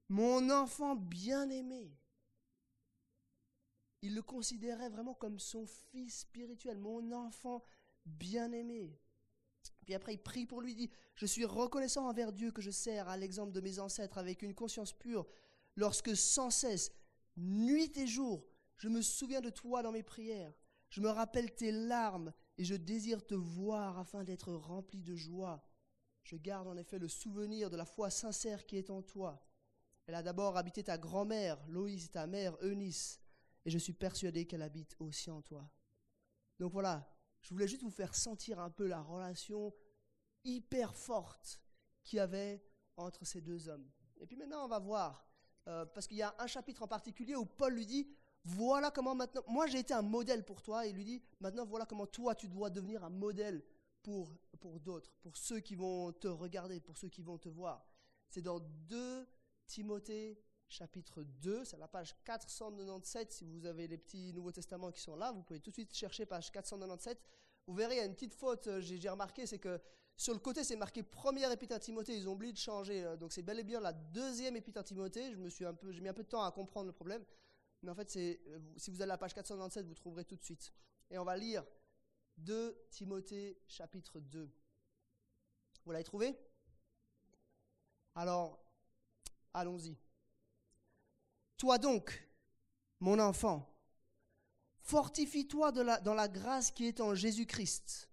mon 0.09 0.51
enfant 0.51 0.95
bien-aimé. 0.95 1.97
Il 4.05 4.15
le 4.15 4.21
considérait 4.21 4.91
vraiment 4.91 5.15
comme 5.15 5.39
son 5.39 5.65
fils 5.65 6.21
spirituel, 6.21 6.77
mon 6.77 7.11
enfant 7.13 7.65
bien-aimé. 8.05 9.01
Puis 9.87 9.95
après, 9.95 10.13
il 10.13 10.23
prie 10.23 10.45
pour 10.45 10.61
lui, 10.61 10.75
dit, 10.75 10.91
je 11.15 11.25
suis 11.25 11.47
reconnaissant 11.47 12.07
envers 12.07 12.31
Dieu 12.31 12.51
que 12.53 12.61
je 12.61 12.71
sers 12.71 13.09
à 13.09 13.17
l'exemple 13.17 13.53
de 13.53 13.63
mes 13.63 13.79
ancêtres 13.79 14.19
avec 14.19 14.43
une 14.43 14.55
conscience 14.55 14.93
pure, 14.93 15.27
lorsque 15.75 16.15
sans 16.15 16.51
cesse, 16.51 16.93
nuit 17.39 17.97
et 17.97 18.07
jour, 18.07 18.45
je 18.77 18.91
me 18.91 19.01
souviens 19.01 19.41
de 19.41 19.49
toi 19.49 19.83
dans 19.83 19.93
mes 19.93 20.03
prières. 20.03 20.53
Je 20.91 21.01
me 21.01 21.09
rappelle 21.09 21.55
tes 21.55 21.73
larmes 21.73 22.35
et 22.59 22.65
je 22.67 22.75
désire 22.75 23.25
te 23.25 23.35
voir 23.35 23.99
afin 23.99 24.23
d'être 24.23 24.53
rempli 24.53 25.03
de 25.03 25.15
joie. 25.15 25.67
Je 26.25 26.37
garde 26.37 26.69
en 26.69 26.77
effet 26.77 26.99
le 26.99 27.09
souvenir 27.09 27.71
de 27.71 27.79
la 27.79 27.87
foi 27.87 28.11
sincère 28.11 28.67
qui 28.67 28.77
est 28.77 28.91
en 28.91 29.01
toi. 29.01 29.43
Elle 30.07 30.15
a 30.15 30.23
d'abord 30.23 30.59
habité 30.59 30.85
ta 30.85 30.99
grand-mère, 30.99 31.59
Loïs, 31.69 32.11
ta 32.11 32.27
mère, 32.27 32.55
Eunice, 32.63 33.24
et 33.65 33.71
je 33.71 33.79
suis 33.79 33.93
persuadé 33.93 34.47
qu'elle 34.47 34.63
habite 34.63 34.97
aussi 34.99 35.31
en 35.31 35.43
toi. 35.43 35.69
Donc 36.59 36.73
voilà, 36.73 37.09
je 37.41 37.51
voulais 37.51 37.69
juste 37.69 37.83
vous 37.83 37.91
faire 37.91 38.15
sentir 38.15 38.61
un 38.61 38.71
peu 38.71 38.87
la 38.87 39.01
relation 39.01 39.75
hyper 40.45 40.95
forte 40.95 41.61
qu'il 42.03 42.19
y 42.19 42.21
avait 42.21 42.63
entre 42.97 43.25
ces 43.25 43.41
deux 43.41 43.69
hommes. 43.69 43.91
Et 44.21 44.27
puis 44.27 44.37
maintenant, 44.37 44.65
on 44.65 44.69
va 44.69 44.79
voir, 44.79 45.27
euh, 45.69 45.85
parce 45.87 46.07
qu'il 46.07 46.19
y 46.19 46.23
a 46.23 46.35
un 46.39 46.47
chapitre 46.47 46.83
en 46.83 46.89
particulier 46.89 47.35
où 47.35 47.47
Paul 47.47 47.75
lui 47.75 47.87
dit, 47.87 48.09
voilà 48.45 48.91
comment 48.91 49.15
maintenant, 49.15 49.43
moi 49.49 49.67
j'ai 49.67 49.79
été 49.79 49.95
un 49.95 50.03
modèle 50.03 50.45
pour 50.45 50.63
toi, 50.63 50.87
et 50.87 50.91
il 50.91 50.97
lui 50.97 51.05
dit, 51.05 51.23
maintenant 51.41 51.65
voilà 51.65 51.87
comment 51.87 52.07
toi 52.07 52.35
tu 52.35 52.49
dois 52.49 52.71
devenir 52.71 53.03
un 53.03 53.11
modèle 53.11 53.65
pour, 54.03 54.37
pour 54.61 54.79
d'autres, 54.81 55.11
pour 55.23 55.37
ceux 55.37 55.61
qui 55.61 55.75
vont 55.75 56.13
te 56.13 56.29
regarder, 56.29 56.79
pour 56.81 56.99
ceux 56.99 57.09
qui 57.09 57.23
vont 57.23 57.39
te 57.39 57.49
voir. 57.49 57.87
C'est 58.29 58.43
dans 58.43 58.61
2 58.61 59.27
Timothée 59.67 60.44
chapitre 60.69 61.23
2, 61.23 61.65
c'est 61.65 61.77
la 61.77 61.89
page 61.89 62.15
497, 62.25 63.33
si 63.33 63.45
vous 63.45 63.67
avez 63.67 63.87
les 63.87 63.99
petits 63.99 64.33
Nouveaux 64.33 64.53
Testaments 64.53 64.91
qui 64.91 65.01
sont 65.01 65.17
là, 65.17 65.33
vous 65.33 65.43
pouvez 65.43 65.61
tout 65.61 65.71
de 65.71 65.75
suite 65.75 65.95
chercher 65.95 66.27
page 66.27 66.51
497. 66.51 67.21
Vous 67.67 67.75
verrez, 67.75 67.95
il 67.95 67.99
y 67.99 68.01
a 68.01 68.05
une 68.05 68.15
petite 68.15 68.35
faute, 68.35 68.67
euh, 68.67 68.81
j'ai 68.81 69.09
remarqué, 69.09 69.47
c'est 69.47 69.59
que 69.59 69.81
sur 70.17 70.33
le 70.33 70.39
côté, 70.39 70.63
c'est 70.63 70.77
marqué 70.77 71.03
première 71.03 71.51
épître 71.51 71.75
à 71.75 71.81
Timothée, 71.81 72.17
ils 72.17 72.29
ont 72.29 72.33
oublié 72.33 72.53
de 72.53 72.59
changer. 72.59 73.05
Euh, 73.05 73.17
donc 73.17 73.33
c'est 73.33 73.43
bel 73.43 73.59
et 73.59 73.65
bien 73.65 73.81
la 73.81 73.93
deuxième 73.93 74.57
épître 74.57 74.79
à 74.79 74.85
Timothée. 74.85 75.33
Je 75.33 75.37
me 75.37 75.49
suis 75.49 75.65
un 75.65 75.75
peu, 75.75 75.91
j'ai 75.91 76.01
mis 76.01 76.09
un 76.09 76.15
peu 76.15 76.23
de 76.23 76.29
temps 76.29 76.45
à 76.45 76.53
comprendre 76.53 76.87
le 76.87 76.93
problème. 76.93 77.25
Mais 77.83 77.91
en 77.91 77.95
fait, 77.95 78.17
euh, 78.17 78.59
si 78.77 78.91
vous 78.91 79.03
allez 79.03 79.11
à 79.11 79.15
la 79.15 79.19
page 79.19 79.35
497, 79.35 79.87
vous 79.87 79.95
trouverez 79.95 80.25
tout 80.25 80.37
de 80.37 80.43
suite. 80.43 80.73
Et 81.11 81.19
on 81.19 81.25
va 81.25 81.37
lire 81.37 81.65
2 82.39 82.87
Timothée 82.91 83.59
chapitre 83.67 84.21
2. 84.21 84.51
Vous 85.85 85.93
l'avez 85.93 86.05
trouvé? 86.05 86.39
Alors, 88.15 88.65
allons-y. 89.53 89.97
Toi 91.65 91.79
donc, 91.79 92.29
mon 93.01 93.19
enfant, 93.19 93.67
fortifie-toi 94.83 95.73
dans 95.73 96.13
la 96.13 96.29
grâce 96.29 96.71
qui 96.71 96.87
est 96.87 97.01
en 97.01 97.15
Jésus-Christ. 97.15 98.11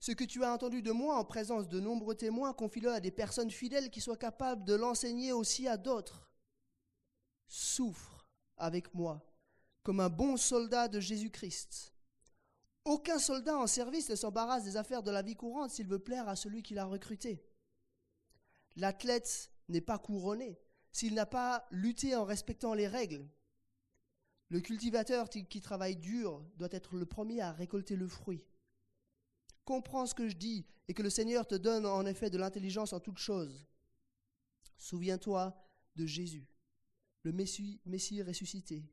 Ce 0.00 0.12
que 0.12 0.24
tu 0.24 0.42
as 0.42 0.54
entendu 0.54 0.80
de 0.80 0.90
moi 0.90 1.18
en 1.18 1.24
présence 1.26 1.68
de 1.68 1.80
nombreux 1.80 2.14
témoins, 2.14 2.54
confie-le 2.54 2.90
à 2.90 3.00
des 3.00 3.10
personnes 3.10 3.50
fidèles 3.50 3.90
qui 3.90 4.00
soient 4.00 4.16
capables 4.16 4.64
de 4.64 4.72
l'enseigner 4.72 5.34
aussi 5.34 5.68
à 5.68 5.76
d'autres. 5.76 6.30
Souffre 7.46 8.26
avec 8.56 8.94
moi 8.94 9.22
comme 9.82 10.00
un 10.00 10.08
bon 10.08 10.38
soldat 10.38 10.88
de 10.88 10.98
Jésus-Christ. 10.98 11.92
Aucun 12.86 13.18
soldat 13.18 13.58
en 13.58 13.66
service 13.66 14.08
ne 14.08 14.14
s'embarrasse 14.14 14.64
des 14.64 14.78
affaires 14.78 15.02
de 15.02 15.10
la 15.10 15.20
vie 15.20 15.36
courante 15.36 15.72
s'il 15.72 15.88
veut 15.88 15.98
plaire 15.98 16.26
à 16.26 16.36
celui 16.36 16.62
qui 16.62 16.72
l'a 16.72 16.86
recruté. 16.86 17.44
L'athlète 18.76 19.52
n'est 19.68 19.82
pas 19.82 19.98
couronné 19.98 20.58
s'il 20.92 21.14
n'a 21.14 21.26
pas 21.26 21.66
lutté 21.70 22.14
en 22.14 22.24
respectant 22.24 22.74
les 22.74 22.86
règles. 22.86 23.28
Le 24.48 24.60
cultivateur 24.60 25.30
qui 25.30 25.60
travaille 25.60 25.96
dur 25.96 26.44
doit 26.56 26.68
être 26.70 26.94
le 26.96 27.06
premier 27.06 27.40
à 27.40 27.52
récolter 27.52 27.96
le 27.96 28.06
fruit. 28.06 28.44
Comprends 29.64 30.06
ce 30.06 30.14
que 30.14 30.28
je 30.28 30.36
dis 30.36 30.66
et 30.88 30.94
que 30.94 31.02
le 31.02 31.10
Seigneur 31.10 31.46
te 31.46 31.54
donne 31.54 31.86
en 31.86 32.04
effet 32.04 32.28
de 32.28 32.36
l'intelligence 32.36 32.92
en 32.92 33.00
toutes 33.00 33.18
choses. 33.18 33.66
Souviens-toi 34.76 35.56
de 35.96 36.06
Jésus, 36.06 36.46
le 37.22 37.32
Messie, 37.32 37.80
Messie 37.86 38.22
ressuscité, 38.22 38.84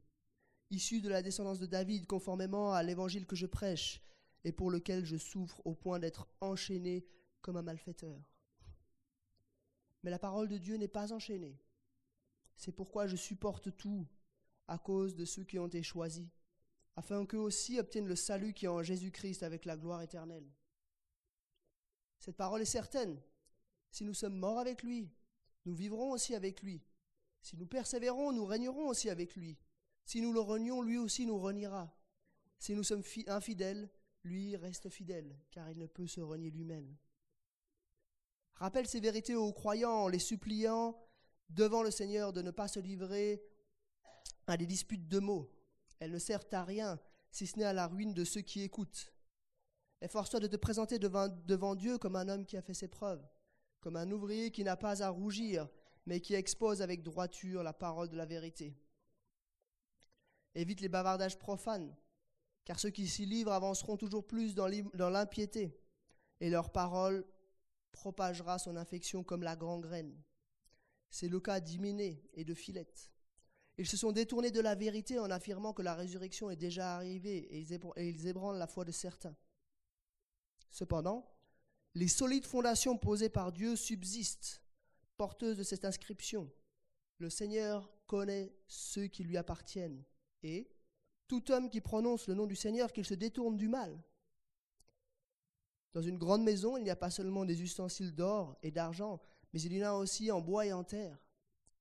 issu 0.70 1.02
de 1.02 1.10
la 1.10 1.22
descendance 1.22 1.60
de 1.60 1.66
David 1.66 2.06
conformément 2.06 2.74
à 2.74 2.84
l'évangile 2.84 3.26
que 3.26 3.36
je 3.36 3.48
prêche 3.48 4.02
et 4.44 4.52
pour 4.52 4.72
lequel 4.72 5.04
je 5.04 5.18
souffre 5.18 5.62
au 5.66 5.74
point 5.74 6.00
d'être 6.00 6.28
enchaîné 6.40 7.06
comme 7.42 7.58
un 7.58 7.62
malfaiteur. 7.62 8.22
Mais 10.04 10.12
la 10.12 10.20
parole 10.20 10.48
de 10.48 10.58
Dieu 10.58 10.78
n'est 10.78 10.88
pas 10.88 11.12
enchaînée. 11.12 11.60
C'est 12.60 12.74
pourquoi 12.74 13.08
je 13.08 13.16
supporte 13.16 13.76
tout 13.78 14.06
à 14.68 14.78
cause 14.78 15.16
de 15.16 15.24
ceux 15.24 15.46
qui 15.46 15.58
ont 15.58 15.68
été 15.68 15.82
choisis, 15.82 16.28
afin 16.98 17.26
qu'eux 17.26 17.38
aussi 17.38 17.80
obtiennent 17.80 18.06
le 18.06 18.18
salut 18.18 18.54
qui 18.54 18.66
est 18.66 18.68
en 18.68 18.84
Jésus-Christ 18.84 19.44
avec 19.44 19.64
la 19.64 19.78
gloire 19.78 20.02
éternelle. 20.02 20.52
Cette 22.20 22.36
parole 22.36 22.62
est 22.62 22.66
certaine. 22.66 23.18
Si 23.92 24.04
nous 24.04 24.14
sommes 24.14 24.36
morts 24.36 24.60
avec 24.60 24.84
lui, 24.84 25.10
nous 25.64 25.74
vivrons 25.74 26.12
aussi 26.12 26.36
avec 26.36 26.62
lui. 26.62 26.84
Si 27.42 27.56
nous 27.56 27.66
persévérons, 27.66 28.34
nous 28.34 28.46
régnerons 28.46 28.90
aussi 28.90 29.10
avec 29.10 29.38
lui. 29.38 29.58
Si 30.04 30.22
nous 30.22 30.34
le 30.34 30.42
renions, 30.42 30.82
lui 30.82 30.98
aussi 30.98 31.26
nous 31.26 31.40
reniera. 31.40 31.98
Si 32.60 32.76
nous 32.76 32.84
sommes 32.84 33.04
infidèles, 33.28 33.90
lui 34.26 34.58
reste 34.58 34.90
fidèle, 34.90 35.40
car 35.50 35.72
il 35.72 35.78
ne 35.78 35.88
peut 35.88 36.08
se 36.08 36.20
renier 36.20 36.52
lui-même. 36.52 36.98
Rappelle 38.56 38.86
ces 38.86 39.00
vérités 39.00 39.36
aux 39.36 39.54
croyants 39.54 40.10
les 40.10 40.20
suppliant 40.20 41.02
devant 41.50 41.84
le 41.84 41.92
Seigneur 41.92 42.34
de 42.34 42.42
ne 42.42 42.52
pas 42.52 42.68
se 42.68 42.80
livrer 42.80 43.44
à 44.48 44.58
des 44.58 44.66
disputes 44.66 45.08
de 45.08 45.20
mots. 45.20 45.52
Elles 46.00 46.12
ne 46.12 46.20
servent 46.20 46.48
à 46.52 46.64
rien, 46.64 47.00
si 47.32 47.48
ce 47.48 47.58
n'est 47.58 47.66
à 47.66 47.74
la 47.74 47.88
ruine 47.88 48.14
de 48.14 48.24
ceux 48.24 48.42
qui 48.42 48.62
écoutent. 48.62 49.14
Efforce-toi 50.02 50.40
de 50.40 50.48
te 50.48 50.56
présenter 50.56 50.98
devant, 50.98 51.76
Dieu 51.76 51.98
comme 51.98 52.16
un 52.16 52.30
homme 52.30 52.46
qui 52.46 52.56
a 52.58 52.62
fait 52.62 52.74
ses 52.74 52.88
preuves, 52.88 53.26
comme 53.82 53.98
un 53.98 54.10
ouvrier 54.12 54.50
qui 54.50 54.64
n'a 54.64 54.78
pas 54.78 55.04
à 55.04 55.10
rougir, 55.10 55.68
mais 56.06 56.22
qui 56.22 56.34
expose 56.34 56.82
avec 56.82 57.04
droiture 57.04 57.64
la 57.64 57.74
parole 57.74 58.10
de 58.10 58.16
la 58.16 58.26
vérité. 58.26 58.76
Évite 60.56 60.82
les 60.82 60.90
bavardages 60.90 61.38
profanes, 61.38 61.94
car 62.64 62.80
ceux 62.80 62.90
qui 62.90 63.08
s'y 63.08 63.26
livrent 63.26 63.52
avanceront 63.52 63.98
toujours 63.98 64.26
plus 64.26 64.56
dans 64.56 65.10
l'impiété, 65.10 65.78
et 66.40 66.50
leur 66.50 66.72
parole 66.72 67.26
propagera 67.92 68.58
son 68.58 68.78
infection 68.78 69.24
comme 69.24 69.44
la 69.44 69.56
gangrène. 69.56 70.16
C'est 71.10 71.28
le 71.28 71.40
cas 71.40 71.60
d'Hyménée 71.60 72.24
et 72.34 72.46
de 72.46 72.54
Philette. 72.54 73.12
Ils 73.78 73.88
se 73.88 73.98
sont 73.98 74.12
détournés 74.12 74.52
de 74.52 74.60
la 74.60 74.76
vérité 74.76 75.20
en 75.20 75.32
affirmant 75.32 75.74
que 75.74 75.82
la 75.82 75.96
résurrection 75.96 76.50
est 76.52 76.58
déjà 76.58 76.96
arrivée, 76.96 77.38
et 77.38 77.60
ils 77.60 78.28
ébranlent 78.28 78.58
la 78.58 78.68
foi 78.68 78.84
de 78.84 78.92
certains. 78.92 79.36
Cependant, 80.70 81.34
les 81.96 82.10
solides 82.10 82.46
fondations 82.46 82.98
posées 82.98 83.30
par 83.30 83.52
Dieu 83.52 83.76
subsistent, 83.76 84.62
porteuses 85.18 85.58
de 85.58 85.64
cette 85.64 85.86
inscription. 85.86 86.52
Le 87.20 87.30
Seigneur 87.30 87.90
connaît 88.06 88.54
ceux 88.68 89.08
qui 89.08 89.24
lui 89.24 89.38
appartiennent, 89.38 90.04
et 90.44 90.70
tout 91.28 91.52
homme 91.52 91.70
qui 91.70 91.82
prononce 91.82 92.28
le 92.28 92.34
nom 92.34 92.48
du 92.48 92.56
Seigneur, 92.56 92.92
qu'il 92.92 93.06
se 93.06 93.14
détourne 93.14 93.56
du 93.56 93.68
mal. 93.68 93.98
Dans 95.94 96.02
une 96.02 96.18
grande 96.18 96.44
maison, 96.44 96.78
il 96.78 96.84
n'y 96.84 96.90
a 96.90 96.96
pas 96.96 97.10
seulement 97.10 97.46
des 97.46 97.62
ustensiles 97.62 98.14
d'or 98.14 98.58
et 98.62 98.72
d'argent, 98.72 99.22
mais 99.54 99.62
il 99.62 99.74
y 99.74 99.84
en 99.84 99.90
a 99.90 99.94
aussi 99.94 100.32
en 100.32 100.42
bois 100.42 100.66
et 100.66 100.74
en 100.74 100.84
terre. 100.84 101.18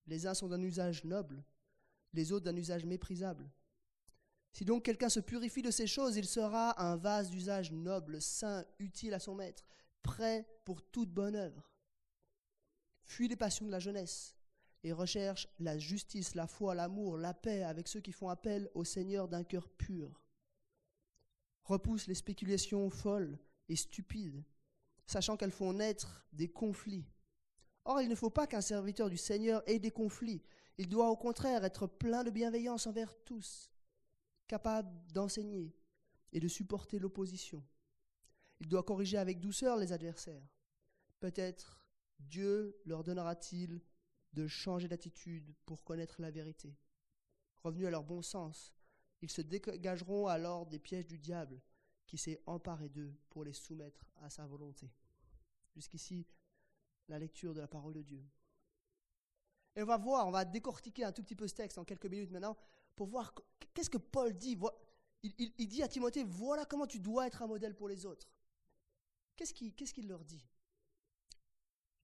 Les 0.06 0.26
uns 0.26 0.34
sont 0.34 0.48
d'un 0.48 0.62
usage 0.62 1.04
noble, 1.04 1.44
les 2.12 2.32
autres 2.32 2.44
d'un 2.44 2.56
usage 2.56 2.84
méprisable. 2.84 3.50
Si 4.52 4.64
donc 4.64 4.84
quelqu'un 4.84 5.08
se 5.08 5.20
purifie 5.20 5.62
de 5.62 5.70
ces 5.70 5.86
choses, 5.86 6.16
il 6.16 6.26
sera 6.26 6.82
un 6.82 6.96
vase 6.96 7.30
d'usage 7.30 7.70
noble, 7.70 8.20
saint, 8.20 8.64
utile 8.78 9.14
à 9.14 9.18
son 9.18 9.34
maître, 9.34 9.64
prêt 10.02 10.48
pour 10.64 10.82
toute 10.82 11.10
bonne 11.10 11.36
œuvre. 11.36 11.70
Fuis 13.04 13.28
les 13.28 13.36
passions 13.36 13.66
de 13.66 13.70
la 13.70 13.78
jeunesse 13.78 14.34
et 14.82 14.92
recherche 14.92 15.48
la 15.58 15.78
justice, 15.78 16.34
la 16.34 16.46
foi, 16.46 16.74
l'amour, 16.74 17.16
la 17.16 17.34
paix 17.34 17.62
avec 17.62 17.88
ceux 17.88 18.00
qui 18.00 18.12
font 18.12 18.28
appel 18.28 18.70
au 18.74 18.84
Seigneur 18.84 19.28
d'un 19.28 19.44
cœur 19.44 19.68
pur. 19.68 20.22
Repousse 21.64 22.06
les 22.06 22.14
spéculations 22.14 22.88
folles 22.90 23.38
et 23.68 23.76
stupides, 23.76 24.42
sachant 25.06 25.36
qu'elles 25.36 25.52
font 25.52 25.72
naître 25.72 26.26
des 26.32 26.48
conflits. 26.48 27.06
Or, 27.88 28.02
il 28.02 28.08
ne 28.10 28.14
faut 28.14 28.28
pas 28.28 28.46
qu'un 28.46 28.60
serviteur 28.60 29.08
du 29.08 29.16
Seigneur 29.16 29.62
ait 29.66 29.78
des 29.78 29.90
conflits. 29.90 30.42
Il 30.76 30.90
doit 30.90 31.08
au 31.08 31.16
contraire 31.16 31.64
être 31.64 31.86
plein 31.86 32.22
de 32.22 32.30
bienveillance 32.30 32.86
envers 32.86 33.16
tous 33.24 33.70
capable 34.46 34.90
d'enseigner 35.14 35.74
et 36.32 36.38
de 36.38 36.48
supporter 36.48 36.98
l'opposition. 36.98 37.64
Il 38.60 38.68
doit 38.68 38.82
corriger 38.82 39.16
avec 39.16 39.40
douceur 39.40 39.78
les 39.78 39.92
adversaires. 39.92 40.46
Peut-être 41.18 41.80
Dieu 42.20 42.78
leur 42.84 43.02
donnera-t-il 43.02 43.80
de 44.34 44.46
changer 44.46 44.86
d'attitude 44.86 45.54
pour 45.64 45.82
connaître 45.82 46.20
la 46.20 46.30
vérité. 46.30 46.76
Revenus 47.64 47.86
à 47.86 47.90
leur 47.90 48.04
bon 48.04 48.20
sens, 48.20 48.74
ils 49.22 49.30
se 49.30 49.40
dégageront 49.40 50.26
alors 50.26 50.66
des 50.66 50.78
pièges 50.78 51.06
du 51.06 51.18
diable 51.18 51.62
qui 52.06 52.18
s'est 52.18 52.42
emparé 52.44 52.90
d'eux 52.90 53.16
pour 53.30 53.44
les 53.44 53.54
soumettre 53.54 54.10
à 54.20 54.28
sa 54.28 54.46
volonté. 54.46 54.92
Jusqu'ici, 55.74 56.26
la 57.08 57.18
lecture 57.18 57.54
de 57.54 57.60
la 57.60 57.68
parole 57.68 57.94
de 57.94 58.02
Dieu. 58.02 58.24
Et 59.76 59.82
on 59.82 59.86
va 59.86 59.96
voir, 59.96 60.26
on 60.26 60.30
va 60.30 60.44
décortiquer 60.44 61.04
un 61.04 61.12
tout 61.12 61.22
petit 61.22 61.36
peu 61.36 61.46
ce 61.46 61.54
texte 61.54 61.78
en 61.78 61.84
quelques 61.84 62.06
minutes 62.06 62.30
maintenant 62.30 62.56
pour 62.96 63.06
voir 63.06 63.32
qu'est-ce 63.74 63.90
que 63.90 63.98
Paul 63.98 64.36
dit. 64.36 64.58
Il, 65.22 65.68
dit 65.68 65.82
à 65.82 65.88
Timothée, 65.88 66.24
voilà 66.24 66.64
comment 66.64 66.86
tu 66.86 67.00
dois 67.00 67.26
être 67.26 67.42
un 67.42 67.46
modèle 67.46 67.74
pour 67.74 67.88
les 67.88 68.06
autres. 68.06 68.28
Qu'est-ce 69.36 69.52
qu'il 69.54 70.08
leur 70.08 70.24
dit? 70.24 70.44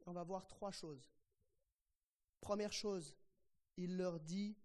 On 0.06 0.12
va 0.12 0.22
voir 0.22 0.46
trois 0.46 0.70
choses. 0.70 1.10
Première 2.40 2.72
chose, 2.72 3.16
il 3.76 3.96
leur 3.96 4.20
dit, 4.20 4.56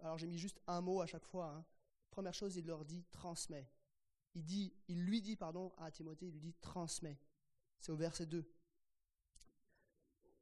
alors 0.00 0.18
j'ai 0.18 0.26
mis 0.26 0.38
juste 0.38 0.60
un 0.66 0.80
mot 0.80 1.00
à 1.00 1.06
chaque 1.06 1.24
fois, 1.24 1.54
hein. 1.54 1.64
première 2.10 2.34
chose, 2.34 2.56
il 2.56 2.66
leur 2.66 2.84
dit 2.84 3.04
transmet. 3.10 3.70
Il, 4.34 4.44
dit, 4.44 4.74
il 4.88 5.04
lui 5.04 5.22
dit, 5.22 5.36
pardon, 5.36 5.72
à 5.78 5.90
Timothée, 5.90 6.26
il 6.26 6.32
lui 6.32 6.40
dit 6.40 6.54
transmet. 6.60 7.18
C'est 7.78 7.92
au 7.92 7.96
verset 7.96 8.26
2. 8.26 8.46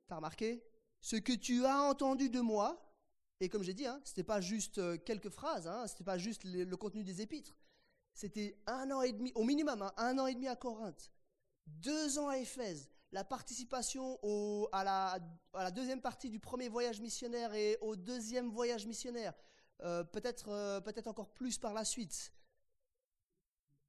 T'as 0.08 0.16
remarqué? 0.16 0.64
Ce 1.00 1.16
que 1.16 1.32
tu 1.32 1.64
as 1.64 1.82
entendu 1.82 2.30
de 2.30 2.40
moi, 2.40 2.84
Et 3.40 3.48
comme 3.48 3.62
j'ai 3.62 3.74
dit, 3.74 3.86
hein, 3.86 4.00
ce 4.04 4.10
n'était 4.10 4.24
pas 4.24 4.40
juste 4.40 4.78
euh, 4.78 4.96
quelques 4.98 5.28
phrases, 5.28 5.68
hein, 5.68 5.86
ce 5.86 5.92
n'était 5.92 6.04
pas 6.04 6.18
juste 6.18 6.42
le, 6.44 6.76
contenu 6.76 7.04
des 7.04 7.20
épîtres. 7.20 7.56
C'était 8.12 8.58
un 8.66 8.90
an 8.90 9.02
et 9.02 9.12
demi, 9.12 9.30
au 9.36 9.44
minimum, 9.44 9.80
hein, 9.82 9.92
un 9.96 10.18
an 10.18 10.26
et 10.26 10.34
demi 10.34 10.48
à 10.48 10.56
Corinthe, 10.56 11.12
deux 11.66 12.18
ans 12.18 12.28
à 12.28 12.38
Éphèse, 12.38 12.90
la 13.12 13.22
participation 13.22 14.18
à, 14.72 15.20
la, 15.54 15.70
deuxième 15.70 16.00
partie 16.00 16.30
du 16.30 16.40
premier 16.40 16.68
voyage 16.68 17.00
missionnaire 17.00 17.54
et 17.54 17.78
au 17.80 17.94
deuxième 17.94 18.50
voyage 18.50 18.86
missionnaire, 18.86 19.34
euh, 19.82 20.02
peut-être 20.02 20.48
euh, 20.48 20.80
peut-être 20.80 21.06
encore 21.06 21.32
plus 21.32 21.58
par 21.58 21.74
la 21.74 21.84
suite. 21.84 22.32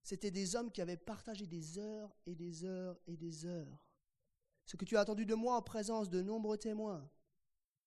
C'était 0.03 0.31
des 0.31 0.55
hommes 0.55 0.71
qui 0.71 0.81
avaient 0.81 0.95
partagé 0.97 1.47
des 1.47 1.79
heures 1.79 2.15
et 2.27 2.35
des 2.35 2.65
heures 2.65 2.99
et 3.07 3.17
des 3.17 3.45
heures. 3.45 3.88
Ce 4.69 4.77
que 4.77 4.85
tu 4.85 4.97
as 4.97 4.99
attendu 4.99 5.25
de 5.25 5.33
moi 5.33 5.55
en 5.55 5.63
présence 5.63 6.11
de 6.11 6.21
nombreux 6.21 6.59
témoins, 6.59 7.09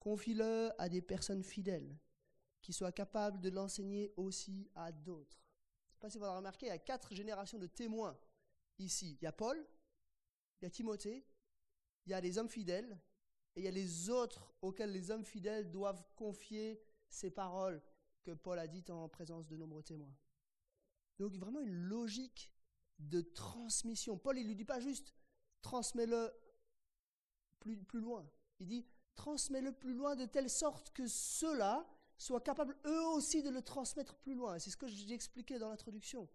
confie-le 0.01 0.73
à 0.79 0.89
des 0.89 1.01
personnes 1.01 1.45
fidèles 1.45 1.97
qui 2.61 2.73
soient 2.73 2.91
capables 2.91 3.41
de 3.41 3.51
l'enseigner 3.51 4.13
aussi 4.17 4.69
à 4.75 4.91
d'autres. 4.91 5.47
Je 5.87 5.91
ne 5.91 5.93
sais 5.93 6.01
pas 6.01 6.11
si 6.11 6.19
vous 6.19 6.25
avez 6.25 6.35
remarqué, 6.39 6.67
il 6.67 6.71
y 6.71 6.73
a 6.73 6.79
quatre 6.79 7.15
générations 7.15 7.61
de 7.61 7.69
témoins 7.69 8.19
ici. 8.81 9.17
Il 9.21 9.25
y 9.25 9.29
a 9.29 9.33
Paul, 9.33 9.65
il 10.61 10.65
y 10.65 10.67
a 10.67 10.71
Timothée, 10.71 11.25
il 12.05 12.11
y 12.11 12.15
a 12.15 12.21
les 12.21 12.37
hommes 12.37 12.49
fidèles, 12.49 13.01
et 13.55 13.61
il 13.61 13.65
y 13.65 13.69
a 13.69 13.71
les 13.71 14.11
autres 14.11 14.53
auxquels 14.61 14.91
les 14.91 15.13
hommes 15.13 15.25
fidèles 15.25 15.71
doivent 15.71 16.05
confier 16.17 16.83
ces 17.09 17.31
paroles 17.31 17.81
que 18.25 18.33
Paul 18.33 18.59
a 18.59 18.67
dites 18.67 18.91
en 18.91 19.09
présence 19.09 19.47
de 19.47 19.57
nombreux 19.57 19.85
témoins. 19.85 20.17
Donc 21.21 21.37
vraiment 21.37 21.61
une 21.61 21.75
logique 21.75 22.53
de 22.99 23.21
transmission. 23.21 24.19
Paul, 24.19 24.37
il 24.37 24.43
ne 24.43 24.49
lui 24.49 24.57
dit 24.57 24.65
pas 24.65 24.81
juste 24.81 25.15
transmets-le 25.63 26.33
plus, 27.63 28.01
loin. 28.01 28.29
Il 28.61 28.67
dit 28.67 28.87
transmets-le 29.15 29.73
plus 29.73 29.95
loin 29.95 30.17
de 30.17 30.25
telle 30.25 30.51
sorte 30.51 30.91
que 30.91 31.07
ceux-là 31.07 31.87
soient 32.19 32.41
capables 32.41 32.77
eux 32.87 33.07
aussi 33.09 33.43
de 33.43 33.51
le 33.51 33.63
transmettre 33.63 34.15
plus 34.17 34.35
loin. 34.35 34.59
C'est 34.59 34.71
ce 34.71 34.77
que 34.77 34.87
j'ai 34.87 35.13
expliqué 35.13 35.59
dans 35.59 35.71
l'introduction. 35.71 36.29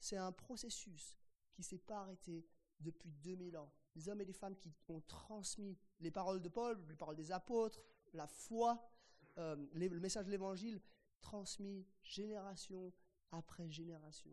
C'est 0.00 0.16
un 0.16 0.32
processus 0.32 1.16
qui 1.52 1.62
ne 1.62 1.64
s'est 1.64 1.78
pas 1.78 2.00
arrêté 2.00 2.46
depuis 2.80 3.10
2000 3.10 3.56
ans. 3.56 3.72
Les 3.96 4.08
hommes 4.08 4.20
et 4.20 4.24
les 4.24 4.32
femmes 4.32 4.56
qui 4.56 4.72
ont 4.88 5.00
transmis 5.02 5.76
les 6.00 6.10
paroles 6.10 6.40
de 6.40 6.48
Paul, 6.48 6.80
les 6.88 6.94
paroles 6.94 7.16
des 7.16 7.32
apôtres, 7.32 7.80
la 8.12 8.28
foi, 8.28 8.90
euh, 9.38 9.56
le 9.72 10.00
message 10.00 10.26
de 10.26 10.30
l'évangile, 10.30 10.80
transmis 11.20 11.84
génération 12.02 12.92
après 13.32 13.68
génération 13.70 14.30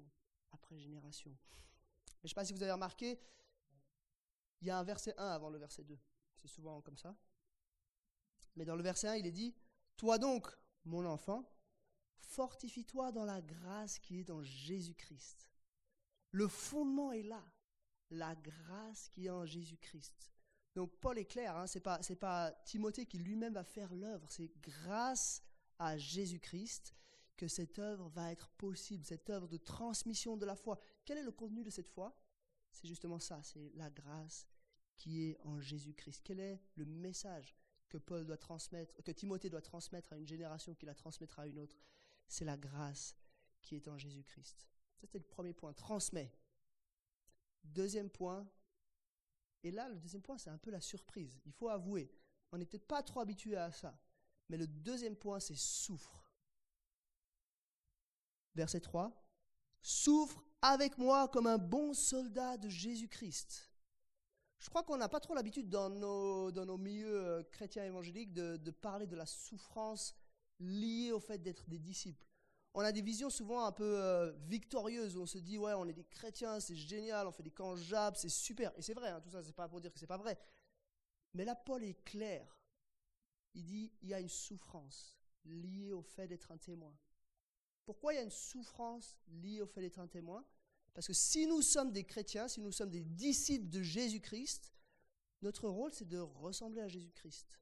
après 0.56 0.80
génération. 0.80 1.36
je 2.08 2.24
ne 2.24 2.28
sais 2.30 2.34
pas 2.34 2.46
si 2.46 2.54
vous 2.54 2.64
avez 2.64 2.72
remarqué, 2.72 3.20
il 4.62 4.68
y 4.68 4.72
a 4.72 4.80
un 4.80 4.84
verset 4.84 5.14
1 5.18 5.28
avant 5.28 5.50
le 5.50 5.60
verset 5.60 5.84
2. 5.84 6.00
C'est 6.46 6.54
souvent 6.54 6.80
comme 6.82 6.98
ça. 6.98 7.16
Mais 8.56 8.66
dans 8.66 8.76
le 8.76 8.84
verset 8.84 9.08
1, 9.08 9.16
il 9.16 9.26
est 9.26 9.32
dit, 9.32 9.56
Toi 9.98 10.20
donc, 10.20 10.48
mon 10.84 11.04
enfant, 11.04 11.52
fortifie-toi 12.20 13.12
dans 13.12 13.26
la 13.26 13.42
grâce 13.42 13.98
qui 13.98 14.20
est 14.20 14.30
en 14.30 14.44
Jésus-Christ. 14.44 15.50
Le 16.30 16.48
fondement 16.48 17.12
est 17.12 17.24
là 17.24 17.44
la 18.12 18.36
grâce 18.36 19.10
qui 19.10 19.26
est 19.26 19.32
en 19.32 19.46
Jésus-Christ. 19.46 20.32
Donc 20.76 20.96
Paul 21.00 21.18
est 21.18 21.26
clair, 21.26 21.58
hein, 21.58 21.66
ce 21.66 21.80
n'est 21.80 21.82
pas, 21.82 22.00
pas 22.20 22.52
Timothée 22.64 23.08
qui 23.08 23.18
lui-même 23.18 23.54
va 23.54 23.64
faire 23.64 23.92
l'œuvre, 23.96 24.30
c'est 24.30 24.52
grâce 24.62 25.42
à 25.80 25.98
Jésus-Christ 25.98 26.94
que 27.38 27.48
cette 27.48 27.80
œuvre 27.80 28.08
va 28.10 28.32
être 28.32 28.50
possible, 28.50 29.04
cette 29.04 29.32
œuvre 29.32 29.48
de 29.48 29.58
transmission 29.58 30.38
de 30.38 30.46
la 30.46 30.56
foi. 30.56 30.78
Quel 31.06 31.18
est 31.18 31.24
le 31.24 31.32
contenu 31.32 31.64
de 31.64 31.72
cette 31.72 31.90
foi? 31.90 32.16
C'est 32.72 32.88
justement 32.88 33.20
ça, 33.20 33.42
c'est 33.42 33.72
la 33.74 33.90
grâce 33.90 34.46
qui 34.98 35.30
est 35.30 35.38
en 35.44 35.60
Jésus-Christ. 35.60 36.22
Quel 36.24 36.40
est 36.40 36.62
le 36.76 36.86
message 36.86 37.56
que 37.90 37.98
Paul 37.98 38.26
doit 38.26 38.38
transmettre, 38.38 38.94
que 39.04 39.12
Timothée 39.12 39.50
doit 39.50 39.62
transmettre 39.62 40.14
à 40.14 40.18
une 40.18 40.28
génération 40.28 40.74
qui 40.74 40.86
la 40.86 40.96
transmettra 40.96 41.44
à 41.44 41.48
une 41.48 41.60
autre? 41.60 41.78
C'est 42.28 42.46
la 42.46 42.58
grâce 42.58 43.16
qui 43.62 43.76
est 43.76 43.88
en 43.88 43.98
Jésus-Christ. 43.98 44.68
C'était 44.98 45.20
le 45.20 45.26
premier 45.26 45.54
point, 45.54 45.74
transmet. 45.74 46.32
Deuxième 47.64 48.10
point, 48.10 48.48
et 49.64 49.72
là, 49.72 49.90
le 49.90 49.96
deuxième 49.96 50.22
point, 50.22 50.38
c'est 50.38 50.52
un 50.52 50.60
peu 50.60 50.70
la 50.70 50.80
surprise. 50.80 51.42
Il 51.46 51.52
faut 51.52 51.70
avouer, 51.70 52.12
on 52.52 52.58
n'est 52.58 52.66
peut-être 52.66 52.88
pas 52.88 53.02
trop 53.02 53.20
habitué 53.20 53.56
à 53.56 53.72
ça. 53.72 54.00
Mais 54.48 54.58
le 54.58 54.68
deuxième 54.68 55.16
point, 55.16 55.40
c'est 55.40 55.56
souffre. 55.56 56.32
Verset 58.54 58.82
3. 58.82 59.12
Souffre 59.82 60.44
avec 60.62 61.00
moi 61.00 61.28
comme 61.30 61.48
un 61.48 61.58
bon 61.58 61.96
soldat 61.96 62.58
de 62.58 62.70
Jésus-Christ. 62.70 63.72
Je 64.66 64.70
crois 64.72 64.82
qu'on 64.82 64.98
n'a 64.98 65.08
pas 65.08 65.20
trop 65.20 65.36
l'habitude 65.36 65.70
dans 65.70 65.92
nos, 65.92 66.52
dans 66.52 66.66
nos 66.66 66.78
milieux 66.78 67.24
euh, 67.24 67.44
chrétiens 67.52 67.86
évangéliques 67.86 68.34
de, 68.34 68.58
de 68.58 68.72
parler 68.72 69.06
de 69.06 69.16
la 69.16 69.28
souffrance 69.28 70.16
liée 70.60 71.12
au 71.12 71.20
fait 71.20 71.38
d'être 71.38 71.70
des 71.70 71.78
disciples 71.78 72.26
on 72.74 72.82
a 72.82 72.92
des 72.92 73.02
visions 73.02 73.30
souvent 73.30 73.64
un 73.64 73.72
peu 73.72 73.98
euh, 74.04 74.34
victorieuses 74.48 75.16
où 75.16 75.22
on 75.22 75.26
se 75.26 75.38
dit 75.38 75.60
ouais 75.60 75.74
on 75.74 75.88
est 75.88 75.94
des 75.94 76.04
chrétiens, 76.04 76.60
c'est 76.60 76.76
génial, 76.76 77.26
on 77.26 77.32
fait 77.32 77.44
des 77.44 77.52
camps 77.52 77.76
c'est 78.16 78.28
super. 78.28 78.74
Et 78.76 78.82
c'est 78.82 78.94
vrai, 78.94 79.10
hein, 79.10 79.22
tout 79.22 79.30
ça 79.30 79.42
c'est 79.44 79.54
pas 79.54 79.70
pour 79.70 79.80
dire 79.80 79.94
que 79.94 80.00
c'est 80.00 80.08
pas 80.08 80.18
vrai. 80.18 80.38
Mais 81.34 81.46
là 81.46 81.56
Paul 81.56 81.84
est 81.84 82.04
clair. 82.04 82.60
Il 83.54 83.64
dit 83.64 83.94
il 84.02 84.10
y 84.10 84.14
a 84.14 84.20
une 84.20 84.30
souffrance 84.30 85.16
liée 85.46 85.94
au 85.94 86.02
fait 86.02 86.28
d'être 86.28 86.52
un 86.52 86.58
témoin. 86.58 86.94
Pourquoi 87.86 88.14
il 88.14 88.18
y 88.18 88.20
a 88.20 88.24
une 88.24 88.32
souffrance 88.32 89.16
liée 89.28 89.62
au 89.62 89.68
fait 89.68 89.82
d'être 89.82 90.00
un 90.00 90.08
témoin? 90.08 90.44
Parce 90.96 91.08
que 91.08 91.14
si 91.14 91.46
nous 91.46 91.62
sommes 91.62 91.92
des 91.92 92.06
chrétiens, 92.06 92.48
si 92.48 92.62
nous 92.62 92.72
sommes 92.72 92.90
des 92.90 93.04
disciples 93.04 93.68
de 93.68 93.82
Jésus-Christ, 93.82 94.74
notre 95.42 95.68
rôle 95.68 95.92
c'est 95.92 96.08
de 96.08 96.18
ressembler 96.18 96.82
à 96.82 96.88
Jésus-Christ. 96.88 97.60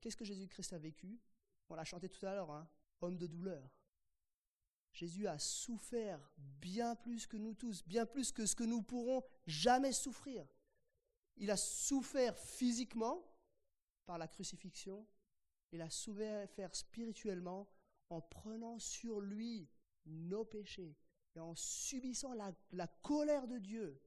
Qu'est-ce 0.00 0.16
que 0.16 0.24
Jésus-Christ 0.24 0.72
a 0.72 0.78
vécu? 0.78 1.20
On 1.68 1.76
l'a 1.76 1.84
chanté 1.84 2.08
tout 2.08 2.26
à 2.26 2.34
l'heure, 2.34 2.50
hein, 2.50 2.68
homme 3.00 3.16
de 3.16 3.28
douleur. 3.28 3.70
Jésus 4.92 5.28
a 5.28 5.38
souffert 5.38 6.20
bien 6.36 6.96
plus 6.96 7.28
que 7.28 7.36
nous 7.36 7.54
tous, 7.54 7.84
bien 7.84 8.04
plus 8.04 8.32
que 8.32 8.44
ce 8.44 8.56
que 8.56 8.64
nous 8.64 8.82
pourrons 8.82 9.22
jamais 9.46 9.92
souffrir. 9.92 10.44
Il 11.36 11.50
a 11.50 11.56
souffert 11.56 12.36
physiquement 12.36 13.24
par 14.04 14.18
la 14.18 14.26
crucifixion, 14.26 15.06
il 15.70 15.80
a 15.80 15.88
souffert 15.88 16.74
spirituellement 16.74 17.70
en 18.10 18.20
prenant 18.20 18.80
sur 18.80 19.20
lui 19.20 19.70
nos 20.04 20.44
péchés 20.44 20.96
et 21.34 21.40
en 21.40 21.54
subissant 21.54 22.34
la, 22.34 22.86
colère 23.02 23.46
de 23.46 23.58
Dieu 23.58 24.00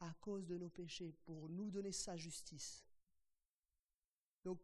à 0.00 0.12
cause 0.20 0.46
de 0.46 0.56
nos 0.56 0.68
péchés 0.68 1.12
pour 1.24 1.48
nous 1.48 1.70
donner 1.70 1.92
sa 1.92 2.16
justice. 2.16 2.84
Donc 4.44 4.60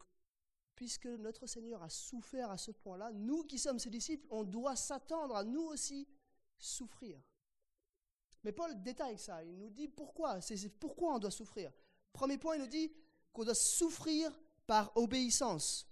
puisque 0.74 1.06
notre 1.06 1.46
Seigneur 1.46 1.82
a 1.82 1.90
souffert 1.90 2.50
à 2.50 2.56
ce 2.56 2.70
point-là, 2.70 3.12
nous 3.12 3.44
qui 3.44 3.58
sommes 3.58 3.78
ses 3.78 3.90
disciples, 3.90 4.26
on 4.30 4.44
doit 4.44 4.76
s'attendre 4.76 5.36
à 5.36 5.44
nous 5.44 5.62
aussi 5.62 6.08
souffrir. 6.58 7.20
Mais 8.42 8.52
Paul 8.52 8.82
détaille 8.82 9.18
ça, 9.18 9.44
il 9.44 9.58
nous 9.58 9.68
dit 9.68 9.88
pourquoi, 9.88 10.40
c'est 10.40 10.70
pourquoi 10.78 11.16
on 11.16 11.18
doit 11.18 11.30
souffrir. 11.30 11.70
Premier 12.12 12.38
point, 12.38 12.56
il 12.56 12.62
nous 12.62 12.66
dit 12.66 12.90
qu'on 13.32 13.44
doit 13.44 13.54
souffrir 13.54 14.32
par 14.66 14.96
obéissance, 14.96 15.86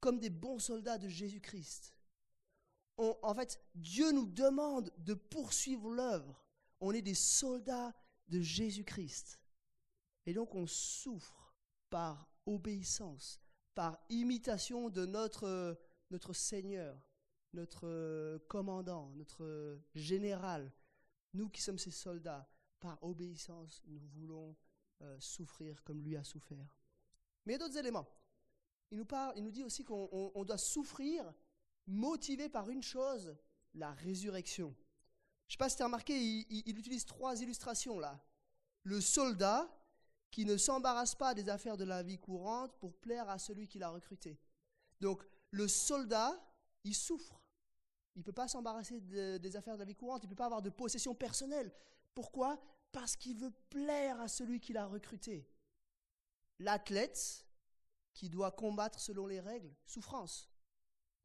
comme 0.00 0.18
des 0.18 0.30
bons 0.30 0.58
soldats 0.58 0.98
de 0.98 1.08
Jésus-Christ. 1.08 1.97
En 2.98 3.34
fait, 3.34 3.60
Dieu 3.76 4.10
nous 4.10 4.26
demande 4.26 4.92
de 4.98 5.14
poursuivre 5.14 5.88
l'œuvre. 5.90 6.44
On 6.80 6.92
est 6.92 7.02
des 7.02 7.14
soldats 7.14 7.94
de 8.28 8.40
Jésus-Christ. 8.40 9.38
Et 10.26 10.34
donc 10.34 10.54
on 10.54 10.66
souffre 10.66 11.54
par 11.90 12.28
obéissance, 12.44 13.40
par 13.74 13.98
imitation 14.08 14.90
de 14.90 15.06
notre, 15.06 15.78
notre 16.10 16.32
Seigneur, 16.32 17.00
notre 17.52 17.86
euh, 17.86 18.38
commandant, 18.48 19.12
notre 19.14 19.44
euh, 19.44 19.82
général. 19.94 20.72
Nous 21.34 21.48
qui 21.48 21.62
sommes 21.62 21.78
ses 21.78 21.90
soldats, 21.90 22.48
par 22.80 23.02
obéissance, 23.02 23.82
nous 23.86 24.00
voulons 24.00 24.56
euh, 25.02 25.16
souffrir 25.20 25.82
comme 25.84 26.02
lui 26.02 26.16
a 26.16 26.24
souffert. 26.24 26.76
Mais 27.44 27.52
il 27.52 27.54
y 27.54 27.62
a 27.62 27.66
d'autres 27.66 27.78
éléments. 27.78 28.08
Il 28.90 28.98
nous, 28.98 29.04
parle, 29.04 29.34
il 29.36 29.44
nous 29.44 29.50
dit 29.50 29.64
aussi 29.64 29.84
qu'on 29.84 30.44
doit 30.44 30.58
souffrir 30.58 31.32
motivé 31.88 32.48
par 32.48 32.70
une 32.70 32.82
chose, 32.82 33.36
la 33.74 33.92
résurrection. 33.92 34.74
Je 35.48 35.54
ne 35.54 35.56
sais 35.56 35.58
pas 35.58 35.68
si 35.68 35.76
tu 35.76 35.82
as 35.82 35.86
remarqué, 35.86 36.16
il 36.16 36.78
utilise 36.78 37.04
trois 37.04 37.40
illustrations 37.40 37.98
là. 37.98 38.22
Le 38.84 39.00
soldat, 39.00 39.68
qui 40.30 40.44
ne 40.44 40.56
s'embarrasse 40.56 41.14
pas 41.14 41.34
des 41.34 41.48
affaires 41.48 41.76
de 41.76 41.84
la 41.84 42.02
vie 42.02 42.18
courante 42.18 42.78
pour 42.78 42.94
plaire 42.94 43.28
à 43.28 43.38
celui 43.38 43.66
qui 43.66 43.78
l'a 43.78 43.88
recruté. 43.88 44.38
Donc 45.00 45.24
le 45.50 45.66
soldat, 45.68 46.38
il 46.84 46.94
souffre. 46.94 47.42
Il 48.14 48.20
ne 48.20 48.24
peut 48.24 48.32
pas 48.32 48.48
s'embarrasser 48.48 49.00
des 49.00 49.56
affaires 49.56 49.74
de 49.74 49.80
la 49.80 49.84
vie 49.84 49.94
courante, 49.94 50.22
il 50.24 50.26
ne 50.26 50.30
peut 50.30 50.36
pas 50.36 50.46
avoir 50.46 50.62
de 50.62 50.70
possession 50.70 51.14
personnelle. 51.14 51.72
Pourquoi? 52.14 52.60
Parce 52.92 53.16
qu'il 53.16 53.36
veut 53.36 53.52
plaire 53.70 54.20
à 54.20 54.28
celui 54.28 54.60
qui 54.60 54.72
l'a 54.72 54.86
recruté. 54.86 55.48
L'athlète, 56.58 57.46
qui 58.12 58.28
doit 58.28 58.50
combattre 58.50 58.98
selon 58.98 59.26
les 59.26 59.40
règles, 59.40 59.72
souffrance. 59.86 60.50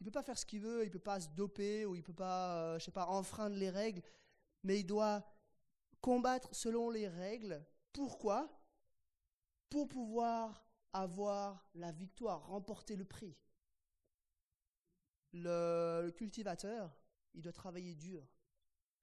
Il 0.03 0.05
peut 0.07 0.11
pas 0.11 0.23
faire 0.23 0.37
ce 0.37 0.45
qu'il 0.45 0.59
veut, 0.59 0.83
il 0.83 0.91
peut 0.91 0.99
pas 0.99 1.21
se 1.21 1.29
doper 1.29 1.85
ou 1.85 1.95
il 1.95 2.03
peut 2.03 2.11
pas, 2.11 2.57
euh, 2.57 2.77
je 2.77 2.83
sais 2.83 2.91
pas, 2.91 3.05
enfreindre 3.05 3.55
les 3.55 3.69
règles, 3.69 4.03
mais 4.63 4.81
il 4.81 4.83
doit 4.83 5.25
combattre 6.01 6.53
selon 6.53 6.89
les 6.89 7.07
règles. 7.07 7.65
Pourquoi? 7.93 8.51
Pour 9.69 9.87
pouvoir 9.87 10.67
avoir 10.91 11.65
la 11.73 11.93
victoire, 11.93 12.47
remporter 12.47 12.97
le 12.97 13.05
prix. 13.05 13.37
le 15.31 16.11
cultivateur, 16.17 16.93
il 17.33 17.41
doit 17.41 17.53
travailler 17.53 17.95
dur, 17.95 18.27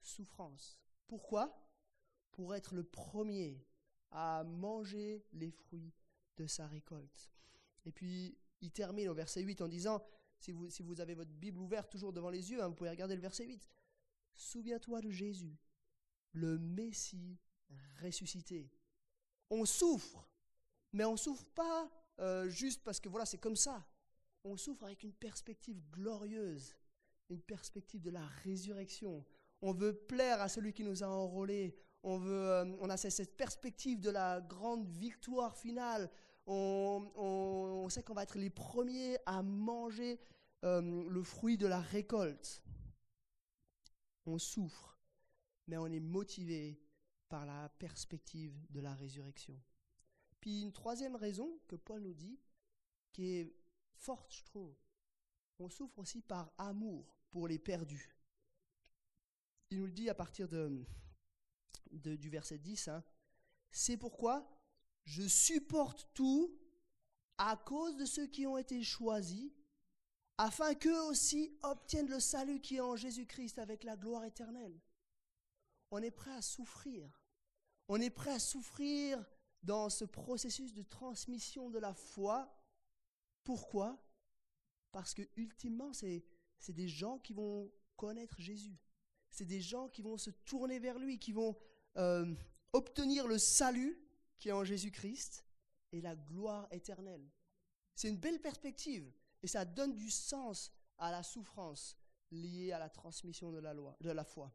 souffrance. 0.01 0.79
Pourquoi? 1.07 1.67
Pour 2.29 2.53
être 2.53 2.75
le 2.75 2.83
premier 2.83 3.65
à 4.11 4.43
manger 4.43 5.25
les 5.33 5.49
fruits 5.49 5.95
de 6.37 6.45
sa 6.45 6.67
récolte. 6.67 7.31
Et 7.85 7.91
puis, 7.91 8.37
il 8.61 8.71
termine 8.71 9.09
au 9.09 9.15
verset 9.15 9.41
8 9.41 9.61
en 9.61 9.67
disant, 9.67 10.05
si 10.41 10.51
vous, 10.51 10.69
si 10.69 10.81
vous 10.81 10.99
avez 10.99 11.13
votre 11.13 11.31
Bible 11.31 11.59
ouverte 11.59 11.91
toujours 11.91 12.11
devant 12.11 12.29
les 12.29 12.51
yeux, 12.51 12.61
hein, 12.61 12.67
vous 12.67 12.73
pouvez 12.73 12.89
regarder 12.89 13.15
le 13.15 13.21
verset 13.21 13.45
8, 13.45 13.67
Souviens-toi 14.33 15.01
de 15.01 15.11
Jésus, 15.11 15.57
le 16.33 16.57
Messie 16.57 17.37
ressuscité. 18.01 18.71
On 19.49 19.65
souffre, 19.65 20.27
mais 20.93 21.05
on 21.05 21.17
souffre 21.17 21.45
pas 21.53 21.91
euh, 22.19 22.49
juste 22.49 22.83
parce 22.83 22.99
que 22.99 23.09
voilà, 23.09 23.25
c'est 23.25 23.37
comme 23.37 23.55
ça. 23.55 23.85
On 24.43 24.57
souffre 24.57 24.85
avec 24.85 25.03
une 25.03 25.13
perspective 25.13 25.79
glorieuse, 25.91 26.75
une 27.29 27.41
perspective 27.41 28.01
de 28.01 28.09
la 28.09 28.25
résurrection. 28.43 29.23
On 29.61 29.73
veut 29.73 29.93
plaire 29.93 30.41
à 30.41 30.49
celui 30.49 30.73
qui 30.73 30.83
nous 30.83 31.03
a 31.03 31.07
enrôlés. 31.07 31.75
On, 32.03 32.17
veut, 32.17 32.49
euh, 32.49 32.65
on 32.79 32.89
a 32.89 32.97
cette 32.97 33.37
perspective 33.37 33.99
de 33.99 34.09
la 34.09 34.41
grande 34.41 34.87
victoire 34.87 35.55
finale. 35.55 36.09
On, 36.53 37.87
sait 37.89 38.03
qu'on 38.03 38.13
va 38.13 38.23
être 38.23 38.37
les 38.37 38.49
premiers 38.49 39.17
à 39.25 39.41
manger 39.41 40.19
euh, 40.63 41.09
le 41.09 41.23
fruit 41.23 41.57
de 41.57 41.65
la 41.65 41.79
récolte. 41.79 42.61
On 44.25 44.37
souffre, 44.37 44.99
mais 45.67 45.77
on 45.77 45.87
est 45.87 46.01
motivé 46.01 46.81
par 47.29 47.45
la 47.45 47.69
perspective 47.69 48.53
de 48.69 48.81
la 48.81 48.93
résurrection. 48.93 49.57
Puis 50.41 50.61
une 50.61 50.73
troisième 50.73 51.15
raison 51.15 51.59
que 51.67 51.77
Paul 51.77 52.01
nous 52.01 52.13
dit, 52.13 52.37
qui 53.13 53.35
est 53.35 53.55
forte, 53.93 54.33
je 54.35 54.43
trouve, 54.43 54.75
on 55.59 55.69
souffre 55.69 55.99
aussi 55.99 56.21
par 56.21 56.51
amour 56.57 57.17
pour 57.29 57.47
les 57.47 57.59
perdus. 57.59 58.17
Il 59.69 59.79
nous 59.79 59.85
le 59.85 59.93
dit 59.93 60.09
à 60.09 60.15
partir 60.15 60.49
de, 60.49 60.85
du 61.91 62.29
verset 62.29 62.57
10, 62.57 62.89
hein. 62.89 63.03
c'est 63.69 63.97
pourquoi 63.97 64.60
je 65.05 65.27
supporte 65.27 66.07
tout 66.13 66.57
à 67.37 67.57
cause 67.57 67.95
de 67.97 68.05
ceux 68.05 68.27
qui 68.27 68.45
ont 68.45 68.57
été 68.57 68.83
choisis, 68.83 69.51
afin 70.37 70.73
qu'eux 70.73 71.01
aussi 71.03 71.57
obtiennent 71.63 72.09
le 72.09 72.19
salut 72.19 72.61
qui 72.61 72.77
est 72.77 72.81
en 72.81 72.95
Jésus-Christ 72.95 73.59
avec 73.59 73.83
la 73.83 73.95
gloire 73.95 74.23
éternelle. 74.23 74.79
On 75.91 76.01
est 76.01 76.11
prêt 76.11 76.31
à 76.31 76.41
souffrir. 76.41 77.21
On 77.87 77.99
est 77.99 78.09
prêt 78.09 78.31
à 78.31 78.39
souffrir 78.39 79.23
dans 79.63 79.89
ce 79.89 80.05
processus 80.05 80.73
de 80.73 80.83
transmission 80.83 81.69
de 81.69 81.79
la 81.79 81.93
foi. 81.93 82.51
Pourquoi? 83.43 84.01
Parce 84.91 85.13
que 85.13 85.23
ultimement, 85.35 85.93
c'est 85.93 86.23
des 86.69 86.87
gens 86.87 87.19
qui 87.19 87.33
vont 87.33 87.71
connaître 87.95 88.39
Jésus. 88.39 88.79
C'est 89.29 89.45
des 89.45 89.61
gens 89.61 89.89
qui 89.89 90.01
vont 90.01 90.17
se 90.17 90.29
tourner 90.29 90.79
vers 90.79 90.99
lui, 90.99 91.19
qui 91.19 91.31
vont 91.31 91.55
euh, 91.97 92.33
obtenir 92.73 93.27
le 93.27 93.37
salut 93.37 93.99
qui 94.41 94.49
est 94.49 94.53
en 94.53 94.63
Jésus-Christ 94.63 95.45
et 95.91 96.01
la 96.01 96.15
gloire 96.15 96.67
éternelle. 96.71 97.29
C'est 97.95 98.09
une 98.09 98.17
belle 98.17 98.41
perspective 98.41 99.13
et 99.43 99.47
ça 99.47 99.65
donne 99.65 99.95
du 99.95 100.09
sens 100.09 100.71
à 100.97 101.11
la 101.11 101.21
souffrance 101.21 101.95
liée 102.31 102.71
à 102.71 102.79
la 102.79 102.89
transmission 102.89 103.51
de 103.51 103.59
la, 103.59 103.73
loi, 103.73 103.95
de 104.01 104.09
la 104.09 104.23
foi. 104.23 104.51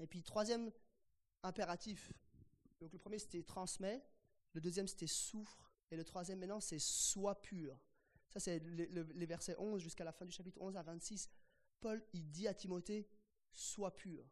Et 0.00 0.08
puis, 0.08 0.24
troisième 0.24 0.72
impératif. 1.44 2.12
Donc, 2.80 2.92
le 2.92 2.98
premier, 2.98 3.20
c'était 3.20 3.44
transmet. 3.44 4.04
Le 4.54 4.60
deuxième, 4.60 4.88
c'était 4.88 5.06
souffre. 5.06 5.70
Et 5.92 5.96
le 5.96 6.04
troisième, 6.04 6.40
maintenant, 6.40 6.60
c'est 6.60 6.80
sois 6.80 7.40
pur. 7.40 7.78
Ça, 8.28 8.40
c'est 8.40 8.58
les 8.58 9.26
versets 9.26 9.54
11 9.56 9.80
jusqu'à 9.80 10.04
la 10.04 10.12
fin 10.12 10.24
du 10.24 10.32
chapitre 10.32 10.60
11 10.60 10.76
à 10.76 10.82
26. 10.82 11.28
Paul, 11.80 12.02
il 12.12 12.28
dit 12.30 12.48
à 12.48 12.54
Timothée, 12.54 13.08
sois 13.52 13.94
pur. 13.94 14.24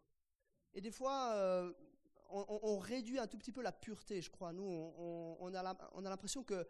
Et 0.74 0.80
des 0.80 0.90
fois, 0.90 1.34
euh, 1.34 1.72
on, 2.28 2.78
réduit 2.78 3.18
un 3.18 3.26
tout 3.26 3.38
petit 3.38 3.52
peu 3.52 3.62
la 3.62 3.72
pureté, 3.72 4.20
je 4.20 4.30
crois. 4.30 4.52
Nous, 4.52 4.62
on, 4.62 5.54
a 5.54 5.62
l'impression 6.02 6.44
que 6.44 6.66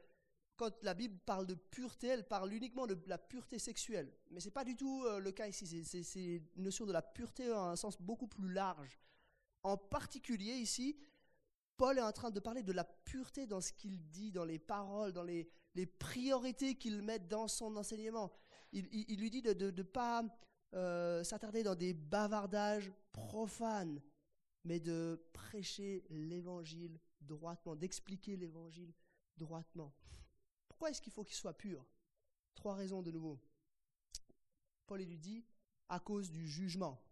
quand 0.57 0.73
la 0.83 0.95
Bible 0.95 1.19
parle 1.25 1.47
de 1.47 1.55
pureté, 1.55 2.09
elle 2.09 2.27
parle 2.27 2.53
uniquement 2.53 2.87
de 2.87 2.99
la 3.07 3.19
pureté 3.19 3.59
sexuelle. 3.59 4.13
Mais 4.31 4.41
ce 4.41 4.47
n'est 4.47 4.53
pas 4.53 4.65
du 4.65 4.77
tout 4.77 5.05
euh, 5.07 5.21
le 5.21 5.31
cas 5.31 5.47
ici. 5.47 5.85
C'est 5.85 6.43
une 6.57 6.63
notion 6.63 6.85
de 6.85 6.93
la 6.93 7.03
pureté 7.03 7.53
en 7.53 7.69
un 7.71 7.77
sens 7.77 8.01
beaucoup 8.01 8.27
plus 8.27 8.53
large. 8.53 8.99
En 9.63 9.77
particulier 9.77 10.55
ici, 10.55 10.97
Paul 11.77 11.99
est 11.99 12.03
en 12.03 12.13
train 12.13 12.31
de 12.31 12.41
parler 12.41 12.63
de 12.65 12.73
la 12.73 12.85
pureté 12.85 13.47
dans 13.47 13.61
ce 13.61 13.73
qu'il 13.73 14.01
dit, 14.11 14.33
dans 14.33 14.45
les 14.45 14.59
paroles, 14.59 15.13
dans 15.13 15.23
les, 15.23 15.49
priorités 15.99 16.75
qu'il 16.75 17.03
met 17.03 17.21
dans 17.21 17.47
son 17.47 17.77
enseignement. 17.77 18.33
Il, 18.73 19.17
lui 19.21 19.31
dit 19.31 19.43
de 19.43 19.71
ne 19.71 19.83
pas 19.83 20.25
euh, 20.75 21.23
s'attarder 21.23 21.63
dans 21.63 21.77
des 21.77 21.95
bavardages 21.95 22.91
profanes, 23.13 24.03
mais 24.65 24.81
de 24.81 25.23
prêcher 25.33 26.05
l'évangile 26.11 27.01
droitement, 27.21 27.77
d'expliquer 27.77 28.37
l'évangile 28.37 28.93
droitement. 29.37 29.95
Pourquoi 30.69 30.91
est-ce 30.91 31.01
qu'il 31.01 31.13
faut 31.13 31.25
qu'il 31.25 31.37
soit 31.37 31.57
pur? 31.57 31.87
Trois 32.55 32.75
raisons 32.75 33.03
de 33.03 33.11
nouveau. 33.11 33.41
Paul 34.87 35.01
lui 35.03 35.19
dit, 35.19 35.45
à 35.89 36.01
cause 36.01 36.31
du 36.31 36.49
jugement. 36.49 37.03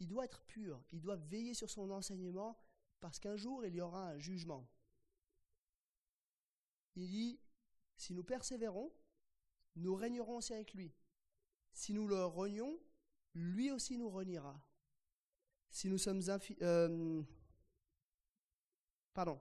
Il 0.00 0.08
doit 0.08 0.24
être 0.24 0.42
pur, 0.42 0.82
il 0.92 1.00
doit 1.00 1.16
veiller 1.16 1.54
sur 1.54 1.70
son 1.70 1.90
enseignement 1.90 2.58
parce 3.00 3.18
qu'un 3.18 3.36
jour 3.36 3.64
il 3.64 3.74
y 3.74 3.80
aura 3.80 4.08
un 4.10 4.18
jugement. 4.18 4.68
Il 6.96 7.08
dit, 7.08 7.40
si 7.96 8.12
nous 8.12 8.24
persévérons, 8.24 8.92
nous 9.76 9.94
régnerons 9.94 10.36
aussi 10.36 10.52
avec 10.52 10.74
lui. 10.74 10.94
Si 11.72 11.92
nous 11.92 12.06
le 12.06 12.24
renions, 12.24 12.78
lui 13.34 13.70
aussi 13.70 13.98
nous 13.98 14.10
reniera. 14.10 14.60
Si 15.74 15.88
nous 15.88 15.98
sommes 15.98 16.22
euh, 16.62 17.22
pardon. 19.12 19.40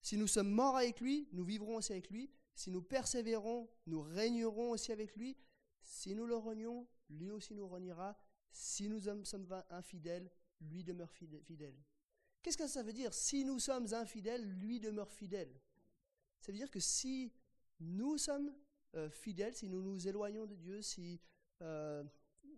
Si 0.00 0.16
nous 0.16 0.26
sommes 0.26 0.50
morts 0.50 0.78
avec 0.78 0.98
lui, 0.98 1.28
nous 1.32 1.44
vivrons 1.44 1.76
aussi 1.76 1.92
avec 1.92 2.08
lui. 2.08 2.30
Si 2.54 2.70
nous 2.70 2.80
persévérons, 2.80 3.68
nous 3.86 4.00
régnerons 4.00 4.70
aussi 4.70 4.92
avec 4.92 5.14
lui. 5.14 5.36
Si 5.82 6.14
nous 6.14 6.24
le 6.24 6.36
renions, 6.36 6.88
lui 7.10 7.30
aussi 7.30 7.54
nous 7.54 7.68
reniera. 7.68 8.18
Si 8.50 8.88
nous 8.88 8.98
sommes 8.98 9.46
infidèles, 9.68 10.30
lui 10.62 10.82
demeure 10.84 11.12
fidèle. 11.12 11.76
Qu'est-ce 12.42 12.56
que 12.56 12.66
ça 12.66 12.82
veut 12.82 12.94
dire? 12.94 13.12
Si 13.12 13.44
nous 13.44 13.58
sommes 13.58 13.92
infidèles, 13.92 14.48
lui 14.60 14.80
demeure 14.80 15.12
fidèle. 15.12 15.60
Ça 16.40 16.50
veut 16.50 16.56
dire 16.56 16.70
que 16.70 16.80
si 16.80 17.30
nous 17.78 18.16
sommes 18.16 18.54
euh, 18.94 19.10
fidèles, 19.10 19.54
si 19.54 19.68
nous 19.68 19.82
nous 19.82 20.08
éloignons 20.08 20.46
de 20.46 20.54
Dieu, 20.54 20.80
si, 20.80 21.20
euh, 21.60 22.02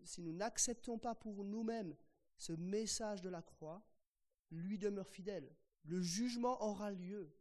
si 0.05 0.23
nous 0.23 0.33
n'acceptons 0.33 0.96
pas 0.96 1.16
pour 1.16 1.42
nous-mêmes 1.42 1.96
ce 2.40 2.53
message 2.55 3.20
de 3.20 3.29
la 3.29 3.42
croix, 3.42 3.87
lui 4.50 4.79
demeure 4.79 5.07
fidèle. 5.07 5.55
Le 5.85 6.00
jugement 6.00 6.62
aura 6.62 6.90
lieu. 6.90 7.37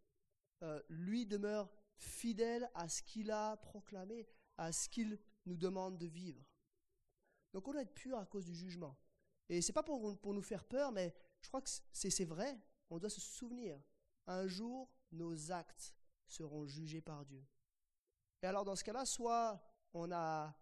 Euh, 0.61 0.81
lui 0.89 1.25
demeure 1.25 1.71
fidèle 1.95 2.69
à 2.73 2.89
ce 2.89 3.01
qu'il 3.01 3.31
a 3.31 3.55
proclamé, 3.57 4.27
à 4.57 4.73
ce 4.73 4.89
qu'il 4.89 5.17
nous 5.45 5.55
demande 5.55 5.97
de 5.97 6.05
vivre. 6.05 6.43
Donc 7.53 7.65
on 7.67 7.71
doit 7.71 7.81
être 7.81 7.93
pur 7.93 8.17
à 8.17 8.25
cause 8.25 8.45
du 8.45 8.53
jugement. 8.53 8.99
Et 9.47 9.61
c'est 9.61 9.71
pas 9.71 9.83
pour, 9.83 10.19
pour 10.19 10.33
nous 10.33 10.41
faire 10.41 10.65
peur, 10.65 10.91
mais 10.91 11.15
je 11.41 11.47
crois 11.47 11.61
que 11.61 11.69
c'est 11.93 12.25
vrai. 12.25 12.59
On 12.89 12.99
doit 12.99 13.09
se 13.09 13.21
souvenir. 13.21 13.81
Un 14.27 14.47
jour, 14.47 14.91
nos 15.13 15.51
actes 15.51 15.95
seront 16.27 16.67
jugés 16.67 17.01
par 17.01 17.25
Dieu. 17.25 17.43
Et 18.41 18.47
alors 18.47 18.65
dans 18.65 18.75
ce 18.75 18.83
cas-là, 18.83 19.05
soit 19.05 19.63
on 19.93 20.11
a 20.11 20.53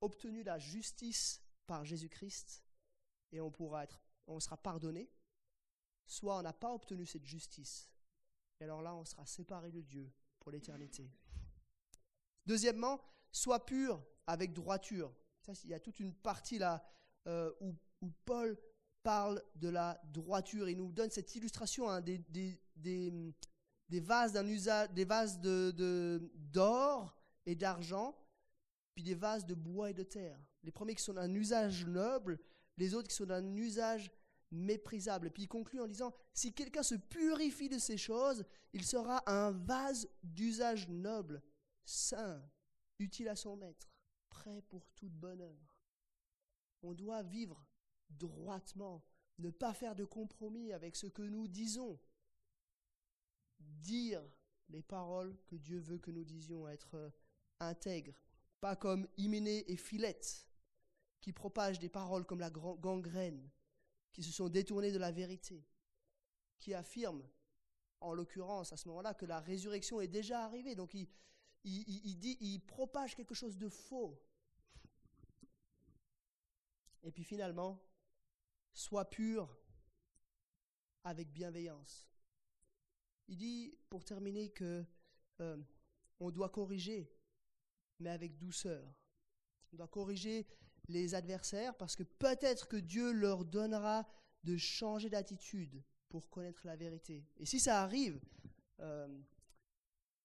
obtenu 0.00 0.42
la 0.42 0.58
justice 0.58 1.42
par 1.66 1.84
Jésus-Christ, 1.84 2.64
et 3.32 3.40
on 3.40 3.50
pourra 3.50 3.84
être, 3.84 4.00
on 4.26 4.38
sera 4.38 4.56
pardonné, 4.56 5.10
soit 6.06 6.38
on 6.38 6.42
n'a 6.42 6.52
pas 6.52 6.72
obtenu 6.72 7.06
cette 7.06 7.24
justice. 7.24 7.90
Et 8.60 8.64
alors 8.64 8.82
là, 8.82 8.94
on 8.94 9.04
sera 9.04 9.26
séparé 9.26 9.72
de 9.72 9.80
Dieu 9.80 10.12
pour 10.38 10.52
l'éternité. 10.52 11.10
Deuxièmement, 12.46 13.00
sois 13.30 13.64
pur 13.64 14.04
avec 14.26 14.52
droiture. 14.52 15.12
Il 15.64 15.70
y 15.70 15.74
a 15.74 15.80
toute 15.80 15.98
une 15.98 16.14
partie 16.14 16.58
là 16.58 16.84
euh, 17.26 17.50
où, 17.60 17.74
Paul 18.24 18.58
parle 19.02 19.42
de 19.56 19.68
la 19.68 20.00
droiture. 20.04 20.68
Il 20.68 20.76
nous 20.76 20.92
donne 20.92 21.10
cette 21.10 21.34
illustration 21.34 21.88
hein, 21.88 22.00
des, 22.00 22.54
vases 24.00 24.32
d'un 24.32 24.46
usage, 24.46 24.90
des 24.90 25.04
vases 25.04 25.40
d'or 25.40 27.16
et 27.46 27.54
d'argent, 27.54 28.16
puis 28.94 29.02
des 29.02 29.14
vases 29.14 29.46
de 29.46 29.54
bois 29.54 29.90
et 29.90 29.94
de 29.94 30.02
terre. 30.02 30.38
Les 30.62 30.72
premiers 30.72 30.94
qui 30.94 31.02
sont 31.02 31.14
d'un 31.14 31.32
usage 31.34 31.86
noble, 31.86 32.38
les 32.76 32.94
autres 32.94 33.08
qui 33.08 33.14
sont 33.14 33.26
d'un 33.26 33.54
usage 33.56 34.10
méprisable. 34.50 35.30
Puis 35.30 35.44
il 35.44 35.48
conclut 35.48 35.80
en 35.80 35.88
disant, 35.88 36.12
si 36.32 36.52
quelqu'un 36.52 36.82
se 36.82 36.94
purifie 36.94 37.68
de 37.68 37.78
ces 37.78 37.96
choses, 37.96 38.44
il 38.72 38.84
sera 38.84 39.22
un 39.30 39.50
vase 39.50 40.08
d'usage 40.22 40.88
noble, 40.88 41.42
saint, 41.84 42.42
utile 42.98 43.28
à 43.28 43.36
son 43.36 43.56
maître, 43.56 43.88
prêt 44.28 44.62
pour 44.68 44.86
toute 44.90 45.12
bonne 45.12 45.40
œuvre. 45.40 45.78
On 46.82 46.94
doit 46.94 47.22
vivre 47.22 47.64
droitement, 48.10 49.04
ne 49.38 49.50
pas 49.50 49.72
faire 49.72 49.94
de 49.94 50.04
compromis 50.04 50.72
avec 50.72 50.96
ce 50.96 51.06
que 51.06 51.22
nous 51.22 51.48
disons, 51.48 51.98
dire 53.58 54.22
les 54.68 54.82
paroles 54.82 55.36
que 55.46 55.56
Dieu 55.56 55.78
veut 55.78 55.98
que 55.98 56.10
nous 56.10 56.24
disions, 56.24 56.68
être 56.68 57.12
intègres. 57.60 58.20
Pas 58.60 58.76
comme 58.76 59.06
Hyménée 59.16 59.70
et 59.70 59.76
Philette, 59.76 60.46
qui 61.22 61.32
propagent 61.32 61.78
des 61.78 61.88
paroles 61.88 62.26
comme 62.26 62.40
la 62.40 62.50
gangrène, 62.50 63.48
qui 64.12 64.22
se 64.22 64.32
sont 64.32 64.48
détournés 64.48 64.92
de 64.92 64.98
la 64.98 65.12
vérité, 65.12 65.64
qui 66.58 66.74
affirment, 66.74 67.26
en 68.00 68.12
l'occurrence 68.12 68.72
à 68.72 68.76
ce 68.76 68.88
moment-là, 68.88 69.14
que 69.14 69.24
la 69.24 69.40
résurrection 69.40 70.00
est 70.00 70.08
déjà 70.08 70.44
arrivée. 70.44 70.74
Donc 70.74 70.92
il, 70.92 71.08
il, 71.64 72.18
dit, 72.18 72.36
il 72.40 72.58
propage 72.58 73.14
quelque 73.14 73.34
chose 73.34 73.56
de 73.56 73.68
faux. 73.68 74.20
Et 77.04 77.12
puis 77.12 77.22
finalement, 77.22 77.80
sois 78.72 79.08
pur 79.08 79.56
avec 81.04 81.32
bienveillance. 81.32 82.08
Il 83.28 83.36
dit, 83.36 83.78
pour 83.88 84.04
terminer, 84.04 84.50
que 84.50 84.84
euh, 85.40 85.62
on 86.18 86.32
doit 86.32 86.48
corriger, 86.48 87.12
mais 88.00 88.10
avec 88.10 88.36
douceur. 88.38 88.92
On 89.72 89.76
doit 89.76 89.88
corriger 89.88 90.48
les 90.88 91.14
adversaires 91.14 91.76
parce 91.76 91.96
que 91.96 92.02
peut-être 92.02 92.68
que 92.68 92.76
Dieu 92.76 93.12
leur 93.12 93.44
donnera 93.44 94.06
de 94.44 94.56
changer 94.56 95.08
d'attitude 95.08 95.82
pour 96.08 96.28
connaître 96.28 96.66
la 96.66 96.76
vérité. 96.76 97.24
Et 97.38 97.46
si 97.46 97.60
ça 97.60 97.82
arrive, 97.82 98.20
euh, 98.80 99.08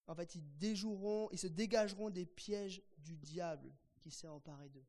en 0.07 0.15
fait, 0.15 0.35
ils 0.35 0.57
déjoueront, 0.57 1.29
ils 1.31 1.39
se 1.39 1.47
dégageront 1.47 2.09
des 2.09 2.25
pièges 2.25 2.81
du 2.97 3.17
diable 3.17 3.73
qui 3.99 4.11
s'est 4.11 4.27
emparé 4.27 4.69
d'eux. 4.69 4.85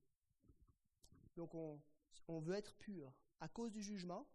Donc 1.37 1.55
on, 1.55 2.41
veut 2.41 2.55
être 2.55 2.75
pur 2.75 3.13
à 3.41 3.49
cause 3.49 3.71
du 3.71 3.83
jugement, 3.83 4.27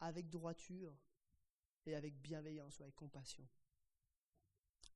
avec 0.00 0.28
droiture 0.30 0.96
et 1.86 1.96
avec 1.96 2.14
bienveillance 2.20 2.78
ou 2.78 2.84
avec 2.84 2.94
compassion. 2.94 3.46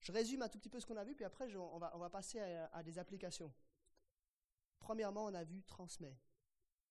Je 0.01 0.13
résume 0.13 0.43
un 0.43 0.49
tout 0.49 0.59
petit 0.59 0.69
peu 0.69 0.79
ce 0.79 0.87
qu'on 0.87 0.97
a 0.97 1.05
vu, 1.05 1.17
puis 1.17 1.25
après 1.25 1.55
on 1.57 1.79
va 1.79 2.11
passer 2.11 2.39
à, 2.39 2.83
des 2.85 2.99
applications. 2.99 3.53
Premièrement, 4.83 5.27
on 5.27 5.35
a 5.35 5.45
vu 5.45 5.63
transmet. 5.63 6.19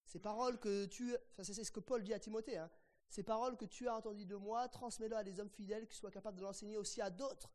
Ces 0.05 0.19
paroles 0.19 0.59
que 0.59 0.85
tu... 0.85 1.15
C'est 1.43 1.63
ce 1.63 1.71
que 1.71 1.81
Paul 1.81 2.03
dit 2.03 2.13
à 2.13 2.19
Timothée. 2.19 2.57
Hein. 2.57 2.69
Ces 3.09 3.23
paroles 3.23 3.57
que 3.57 3.65
tu 3.65 3.87
as 3.89 3.95
entendues 3.95 4.25
de 4.25 4.35
moi, 4.35 4.69
transmets-les 4.69 5.15
à 5.15 5.23
des 5.23 5.39
hommes 5.39 5.49
fidèles 5.49 5.87
qui 5.87 5.97
soient 5.97 6.11
capables 6.11 6.37
de 6.37 6.43
l'enseigner 6.43 6.77
aussi 6.77 7.01
à 7.01 7.09
d'autres. 7.09 7.51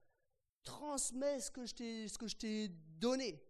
Transmets 0.63 1.41
ce 1.41 1.51
que 1.51 1.65
je 2.29 2.37
t'ai 2.37 2.69
donné. 3.01 3.43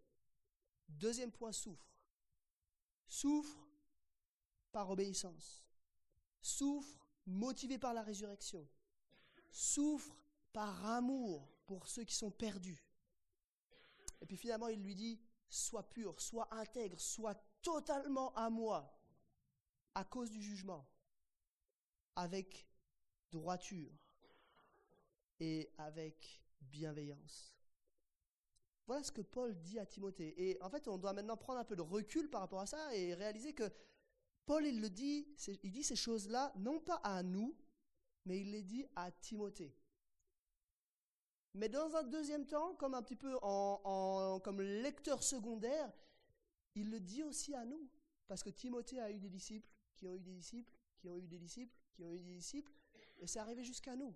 Deuxième 0.88 1.32
point, 1.32 1.50
souffre. 1.50 1.90
Souffre 3.08 3.58
par 4.70 4.88
obéissance. 4.90 5.64
Souffre 6.40 7.08
motivé 7.26 7.78
par 7.78 7.94
la 7.94 8.02
résurrection. 8.02 8.68
Souffre 9.50 10.16
par 10.52 10.86
amour 10.86 11.48
pour 11.66 11.88
ceux 11.88 12.04
qui 12.04 12.14
sont 12.14 12.30
perdus. 12.30 12.84
Et 14.20 14.26
puis 14.26 14.36
finalement, 14.36 14.68
il 14.68 14.80
lui 14.80 14.94
dit, 14.94 15.20
sois 15.48 15.88
pur, 15.88 16.20
sois 16.20 16.48
intègre, 16.54 17.00
sois 17.00 17.34
totalement 17.62 18.34
à 18.34 18.50
moi 18.50 18.92
à 19.94 20.04
cause 20.04 20.30
du 20.30 20.42
jugement, 20.42 20.86
avec 22.14 22.68
droiture 23.30 23.92
et 25.40 25.72
avec 25.78 26.42
bienveillance. 26.60 27.56
Voilà 28.86 29.02
ce 29.02 29.10
que 29.10 29.22
Paul 29.22 29.58
dit 29.62 29.78
à 29.78 29.86
Timothée. 29.86 30.34
Et 30.36 30.62
en 30.62 30.70
fait, 30.70 30.86
on 30.86 30.98
doit 30.98 31.12
maintenant 31.12 31.36
prendre 31.36 31.58
un 31.58 31.64
peu 31.64 31.76
de 31.76 31.82
recul 31.82 32.30
par 32.30 32.42
rapport 32.42 32.60
à 32.60 32.66
ça 32.66 32.94
et 32.94 33.14
réaliser 33.14 33.52
que 33.52 33.72
Paul, 34.44 34.64
il 34.64 34.80
le 34.80 34.90
dit, 34.90 35.26
il 35.64 35.72
dit 35.72 35.82
ces 35.82 35.96
choses-là, 35.96 36.52
non 36.56 36.78
pas 36.78 37.00
à 37.02 37.22
nous, 37.22 37.56
mais 38.26 38.40
il 38.40 38.52
les 38.52 38.62
dit 38.62 38.86
à 38.94 39.10
Timothée. 39.10 39.74
Mais 41.56 41.68
dans 41.70 41.96
un 41.96 42.02
deuxième 42.02 42.46
temps, 42.46 42.74
comme 42.74 42.94
un 42.94 43.02
petit 43.02 43.16
peu 43.16 43.36
en, 43.42 44.38
comme 44.44 44.60
lecteur 44.60 45.22
secondaire, 45.22 45.90
il 46.74 46.90
le 46.90 47.00
dit 47.00 47.22
aussi 47.22 47.54
à 47.54 47.64
nous. 47.64 47.88
Parce 48.28 48.42
que 48.42 48.50
Timothée 48.50 49.00
a 49.00 49.10
eu 49.10 49.18
des 49.18 49.30
disciples, 49.30 49.68
qui 49.94 50.06
ont 50.06 50.14
eu 50.14 50.20
des 50.20 50.34
disciples, 50.34 50.72
qui 50.98 51.08
ont 51.08 51.16
eu 51.16 51.26
des 51.26 51.38
disciples, 51.38 51.74
qui 51.94 52.04
ont 52.04 52.12
eu 52.12 52.20
des 52.20 52.34
disciples, 52.34 52.72
et 53.18 53.26
c'est 53.26 53.38
arrivé 53.38 53.64
jusqu'à 53.64 53.96
nous. 53.96 54.14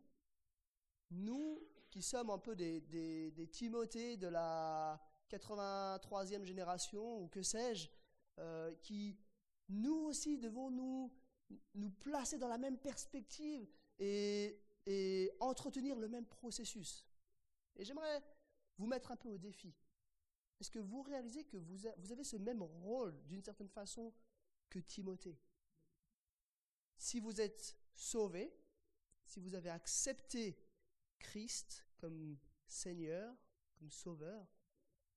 Nous, 1.10 1.62
qui 1.88 2.02
sommes 2.02 2.30
un 2.30 2.38
peu 2.38 2.54
des, 2.54 2.80
des, 2.80 3.48
Timothées 3.48 4.16
de 4.16 4.28
la 4.28 5.00
83e 5.30 6.44
génération, 6.44 7.22
ou 7.22 7.28
que 7.28 7.42
sais-je, 7.42 7.88
euh, 8.38 8.74
qui 8.82 9.16
nous 9.68 10.06
aussi 10.06 10.38
devons 10.38 10.70
nous, 10.70 11.10
nous 11.74 11.90
placer 11.90 12.38
dans 12.38 12.48
la 12.48 12.58
même 12.58 12.78
perspective 12.78 13.66
et, 13.98 14.60
entretenir 15.38 15.96
le 15.96 16.08
même 16.08 16.26
processus. 16.26 17.06
Et 17.80 17.84
j'aimerais 17.84 18.22
vous 18.76 18.86
mettre 18.86 19.10
un 19.10 19.16
peu 19.16 19.30
au 19.30 19.38
défi. 19.38 19.74
Est-ce 20.60 20.70
que 20.70 20.78
vous 20.78 21.00
réalisez 21.00 21.44
que 21.44 21.56
vous, 21.56 21.86
avez 21.86 22.24
ce 22.24 22.36
même 22.36 22.62
rôle 22.62 23.18
d'une 23.24 23.42
certaine 23.42 23.70
façon 23.70 24.12
que 24.68 24.78
Timothée? 24.78 25.40
Si 26.98 27.20
vous 27.20 27.40
êtes 27.40 27.78
sauvé, 27.94 28.54
si 29.24 29.40
vous 29.40 29.54
avez 29.54 29.70
accepté 29.70 30.62
Christ 31.18 31.86
comme 31.96 32.38
Seigneur, 32.66 33.34
comme 33.76 33.90
Sauveur, 33.90 34.46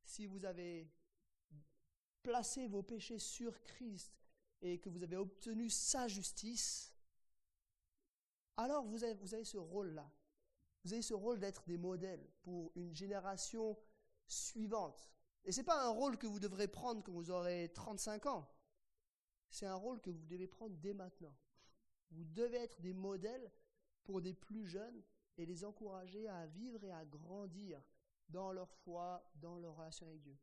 si 0.06 0.26
vous 0.26 0.46
avez 0.46 0.90
placé 2.22 2.68
vos 2.68 2.82
péchés 2.82 3.20
sur 3.20 3.62
Christ 3.64 4.14
et 4.62 4.80
que 4.80 4.88
vous 4.88 5.04
avez 5.04 5.18
obtenu 5.18 5.70
sa 5.70 6.08
justice, 6.08 6.96
alors 8.56 8.86
vous 8.86 9.04
avez 9.04 9.44
ce 9.44 9.58
rôle-là. 9.58 10.10
Vous 10.84 10.94
avez 10.94 11.02
ce 11.02 11.14
rôle 11.14 11.40
d'être 11.40 11.64
des 11.66 11.78
modèles 11.78 12.28
pour 12.42 12.72
une 12.76 12.94
génération 12.94 13.78
suivante. 14.28 15.10
Et 15.46 15.52
ce 15.52 15.60
n'est 15.60 15.66
pas 15.66 15.86
un 15.86 15.90
rôle 15.90 16.18
que 16.18 16.28
vous 16.28 16.40
devrez 16.40 16.68
prendre 16.68 17.04
quand 17.04 17.12
vous 17.12 17.32
aurez 17.32 17.72
35 17.74 18.26
ans. 18.26 18.50
C'est 19.50 19.66
un 19.66 19.76
rôle 19.76 20.02
que 20.02 20.10
vous 20.10 20.26
devez 20.26 20.48
prendre 20.48 20.76
dès 20.78 20.94
maintenant. 20.94 21.36
Vous 22.12 22.26
devez 22.26 22.58
être 22.58 22.82
des 22.82 22.94
modèles 22.94 23.52
pour 24.04 24.22
des 24.22 24.34
plus 24.34 24.68
jeunes 24.68 25.04
et 25.38 25.46
les 25.46 25.64
encourager 25.64 26.28
à 26.28 26.46
vivre 26.48 26.84
et 26.84 26.92
à 26.92 27.06
grandir 27.06 27.82
dans 28.30 28.52
leur 28.52 28.70
foi, 28.70 29.24
dans 29.36 29.58
leur 29.58 29.76
relation 29.76 30.06
avec 30.08 30.22
Dieu. 30.22 30.38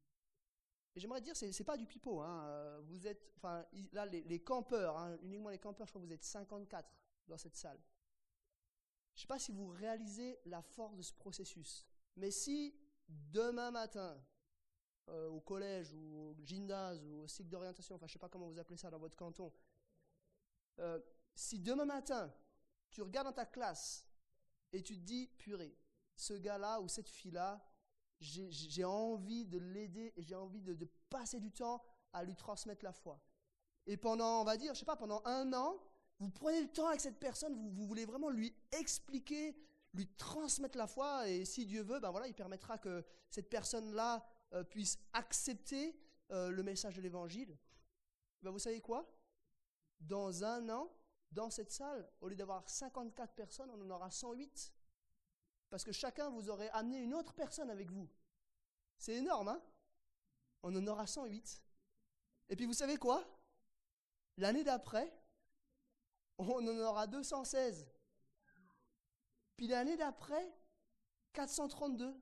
Et 0.95 1.01
j'aimerais 1.01 1.21
dire, 1.21 1.37
ce 1.37 1.47
n'est 1.47 1.65
pas 1.65 1.77
du 1.77 1.87
pipeau. 1.87 2.21
Hein. 2.21 2.45
Euh, 2.47 2.81
vous 2.85 3.07
êtes, 3.07 3.33
enfin, 3.37 3.65
là, 3.93 4.07
les, 4.07 4.43
campeurs, 4.43 4.97
hein, 4.99 5.17
uniquement 5.23 5.51
les 5.51 5.59
campeurs, 5.59 5.87
je 5.87 5.93
crois 5.93 6.03
que 6.03 6.07
vous 6.07 6.13
êtes 6.13 6.25
54 6.25 6.89
dans 7.29 7.39
cette 7.39 7.55
salle. 7.55 7.79
Je 9.15 9.19
ne 9.19 9.23
sais 9.23 9.27
pas 9.27 9.39
si 9.39 9.53
vous 9.53 9.69
réalisez 9.69 10.41
la 10.47 10.63
force 10.63 10.97
de 10.97 11.03
ce 11.03 11.13
processus. 11.13 11.87
Mais 12.17 12.31
si 12.31 12.75
demain 13.09 13.71
matin, 13.71 14.23
euh, 15.09 15.29
au 15.29 15.41
collège 15.41 15.93
ou 15.93 16.31
au 16.31 16.37
gymnase 16.45 17.03
ou 17.05 17.23
au 17.23 17.27
cycle 17.27 17.51
d'orientation, 17.51 17.97
enfin 17.97 18.07
je 18.07 18.13
ne 18.13 18.15
sais 18.15 18.19
pas 18.19 18.29
comment 18.29 18.49
vous 18.49 18.59
appelez 18.59 18.77
ça 18.77 18.91
dans 18.91 18.99
votre 18.99 19.17
canton, 19.17 19.53
euh, 20.79 21.01
si 21.35 21.59
demain 21.59 21.85
matin, 21.85 22.33
tu 22.91 23.03
regardes 23.03 23.29
dans 23.29 23.33
ta 23.33 23.47
classe 23.47 24.07
et 24.73 24.83
tu 24.83 24.97
te 24.97 25.03
dis, 25.03 25.27
purée, 25.39 25.77
ce 26.15 26.35
gars-là 26.35 26.81
ou 26.81 26.89
cette 26.89 27.09
fille-là, 27.09 27.67
j'ai 28.21 28.85
envie 28.85 29.47
de 29.47 29.59
l'aider 29.59 30.13
et 30.17 30.23
j'ai 30.23 30.35
envie 30.35 30.61
de, 30.61 30.85
passer 31.09 31.41
du 31.41 31.51
temps 31.51 31.83
à 32.13 32.23
lui 32.23 32.37
transmettre 32.37 32.85
la 32.85 32.93
foi. 32.93 33.21
Et 33.87 33.97
pendant, 33.97 34.43
on 34.43 34.45
va 34.45 34.57
dire, 34.57 34.75
je 34.75 34.81
sais 34.81 34.85
pas, 34.85 34.97
pendant 34.97 35.23
un 35.25 35.53
an, 35.55 35.81
vous 36.21 36.29
prenez 36.29 36.61
le 36.61 36.69
temps 36.69 36.87
avec 36.87 37.01
cette 37.01 37.19
personne, 37.19 37.55
vous, 37.55 37.87
voulez 37.87 38.05
vraiment 38.05 38.29
lui 38.29 38.55
expliquer, 38.73 39.57
lui 39.95 40.07
transmettre 40.07 40.77
la 40.77 40.87
foi, 40.87 41.27
et 41.27 41.47
si 41.47 41.65
Dieu 41.65 41.83
veut, 41.83 41.99
ben 41.99 42.11
voilà, 42.11 42.29
il 42.29 42.35
permettra 42.35 42.77
que 42.77 43.03
cette 43.31 43.49
personne-là 43.49 44.25
euh, 44.53 44.63
puisse 44.63 44.99
accepter 45.15 45.99
euh, 46.31 46.51
le 46.51 46.63
message 46.63 46.97
de 46.97 47.01
l'Évangile. 47.01 47.57
Ben 48.43 48.51
vous 48.51 48.59
savez 48.59 48.83
quoi? 48.83 49.11
Dans 49.99 50.45
un 50.45 50.69
an, 50.69 50.93
dans 51.33 51.49
cette 51.49 51.73
salle, 51.73 52.07
au 52.21 52.29
lieu 52.29 52.37
d'avoir 52.37 52.69
54 52.69 53.35
personnes, 53.35 53.71
on 53.71 53.81
en 53.81 53.91
aura 53.91 54.11
108. 54.11 54.75
Parce 55.71 55.85
que 55.85 55.93
chacun 55.93 56.29
vous 56.29 56.51
aurait 56.51 56.71
amené 56.71 56.99
une 56.99 57.15
autre 57.15 57.33
personne 57.33 57.71
avec 57.71 57.91
vous. 57.91 58.09
C'est 58.99 59.15
énorme, 59.15 59.49
hein? 59.49 59.63
On 60.63 60.75
en 60.77 60.87
aura 60.87 61.07
108. 61.07 61.63
Et 62.51 62.57
puis 62.57 62.67
vous 62.67 62.75
savez 62.75 62.99
quoi? 62.99 63.25
L'année 64.37 64.65
d'après, 64.65 65.20
on 66.49 66.67
en 66.67 66.79
aura 66.79 67.07
216. 67.07 67.87
Puis 69.57 69.67
l'année 69.67 69.97
d'après, 69.97 70.55
432. 71.33 72.15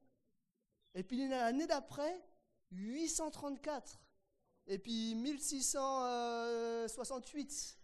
Et 0.95 1.03
puis 1.05 1.29
l'année 1.29 1.67
d'après, 1.67 2.25
834. 2.73 4.01
Et 4.67 4.79
puis 4.79 5.15
1668 5.15 7.79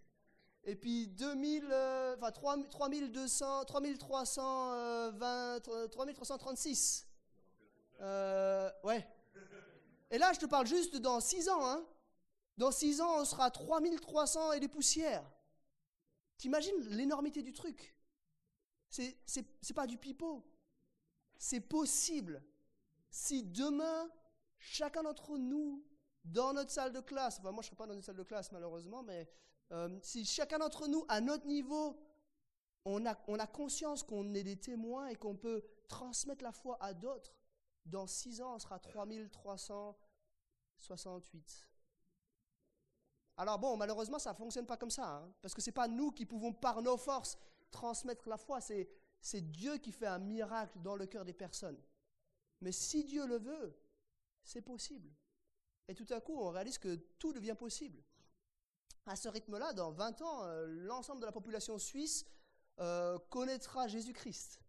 et 0.67 0.77
puis 0.77 1.09
2000, 1.09 1.69
euh, 1.71 2.17
enfin 2.17 2.33
3200, 2.33 3.67
3320, 3.67 5.61
3336. 5.91 7.07
Euh, 8.01 8.71
ouais. 8.83 9.07
Et 10.11 10.17
là, 10.19 10.33
je 10.33 10.41
te 10.41 10.47
parle 10.47 10.67
juste 10.67 10.97
dans 10.97 11.21
6 11.21 11.51
ans. 11.51 11.67
Hein. 11.67 11.85
Dans 12.57 12.71
6 12.71 13.03
ans, 13.03 13.21
on 13.21 13.25
sera 13.25 13.51
3300 13.51 14.53
et 14.53 14.61
des 14.61 14.69
poussières. 14.69 15.25
T'imagines 16.37 16.79
l'énormité 16.91 17.43
du 17.43 17.53
truc 17.53 17.97
C'est 18.89 19.75
pas 19.75 19.87
du 19.87 19.99
pipeau. 19.99 20.45
C'est 21.37 21.61
possible. 21.61 22.43
Si 23.11 23.43
demain, 23.43 24.11
chacun 24.59 25.03
d'entre 25.03 25.39
nous, 25.39 25.85
dans 26.25 26.53
notre 26.53 26.71
salle 26.71 26.93
de 26.93 27.01
classe, 27.01 27.39
enfin 27.39 27.53
moi 27.53 27.63
je 27.63 27.67
ne 27.67 27.71
serai 27.71 27.77
pas 27.77 27.87
dans 27.87 27.95
une 27.95 28.03
salle 28.03 28.17
de 28.17 28.23
classe 28.23 28.51
malheureusement, 28.51 29.03
mais 29.03 29.29
euh, 29.73 29.99
si 30.03 30.25
chacun 30.25 30.59
d'entre 30.59 30.89
nous, 30.89 31.05
à 31.09 31.21
notre 31.21 31.47
niveau, 31.47 32.01
on 32.85 33.07
a, 33.07 33.17
on 33.29 33.39
a 33.39 33.47
conscience 33.47 34.03
qu'on 34.03 34.35
est 34.35 34.43
des 34.43 34.57
témoins 34.57 35.07
et 35.09 35.17
qu'on 35.17 35.37
peut 35.37 35.63
transmettre 35.89 36.43
la 36.43 36.53
foi 36.53 36.79
à 36.81 36.95
d'autres, 36.95 37.35
dans 37.87 38.07
six 38.07 38.41
ans, 38.41 38.55
on 38.55 38.59
sera 38.59 38.79
3368. 38.79 41.69
Alors 43.37 43.59
bon, 43.59 43.77
malheureusement, 43.77 44.19
ça 44.19 44.31
ne 44.31 44.37
fonctionne 44.37 44.67
pas 44.67 44.77
comme 44.77 44.91
ça, 44.91 45.17
hein, 45.17 45.35
parce 45.43 45.55
que 45.55 45.61
ce 45.61 45.71
n'est 45.71 45.75
pas 45.75 45.89
nous 45.89 46.13
qui 46.13 46.25
pouvons 46.25 46.53
par 46.53 46.83
nos 46.83 46.97
forces 46.97 47.37
transmettre 47.75 48.29
la 48.29 48.37
foi, 48.37 48.61
c'est, 48.61 48.89
Dieu 49.51 49.79
qui 49.79 49.91
fait 49.91 50.07
un 50.07 50.19
miracle 50.19 50.79
dans 50.81 50.95
le 50.95 51.07
cœur 51.07 51.25
des 51.25 51.33
personnes. 51.33 51.81
Mais 52.61 52.73
si 52.73 53.05
Dieu 53.05 53.27
le 53.27 53.39
veut, 53.39 53.77
c'est 54.45 54.63
possible. 54.63 55.11
Et 55.89 55.95
tout 55.95 56.07
à 56.11 56.21
coup, 56.21 56.39
on 56.39 56.51
réalise 56.51 56.79
que 56.79 56.95
tout 57.19 57.33
devient 57.33 57.57
possible. 57.59 58.01
À 59.07 59.17
ce 59.17 59.29
rythme-là, 59.29 59.73
dans 59.73 59.91
20 59.91 60.23
ans, 60.23 60.45
euh, 60.45 60.67
l'ensemble 60.67 61.21
de 61.21 61.27
la 61.27 61.33
population 61.33 61.79
suisse 61.79 62.25
euh, 62.79 63.19
connaîtra 63.31 63.89
Jésus-Christ. 63.89 64.61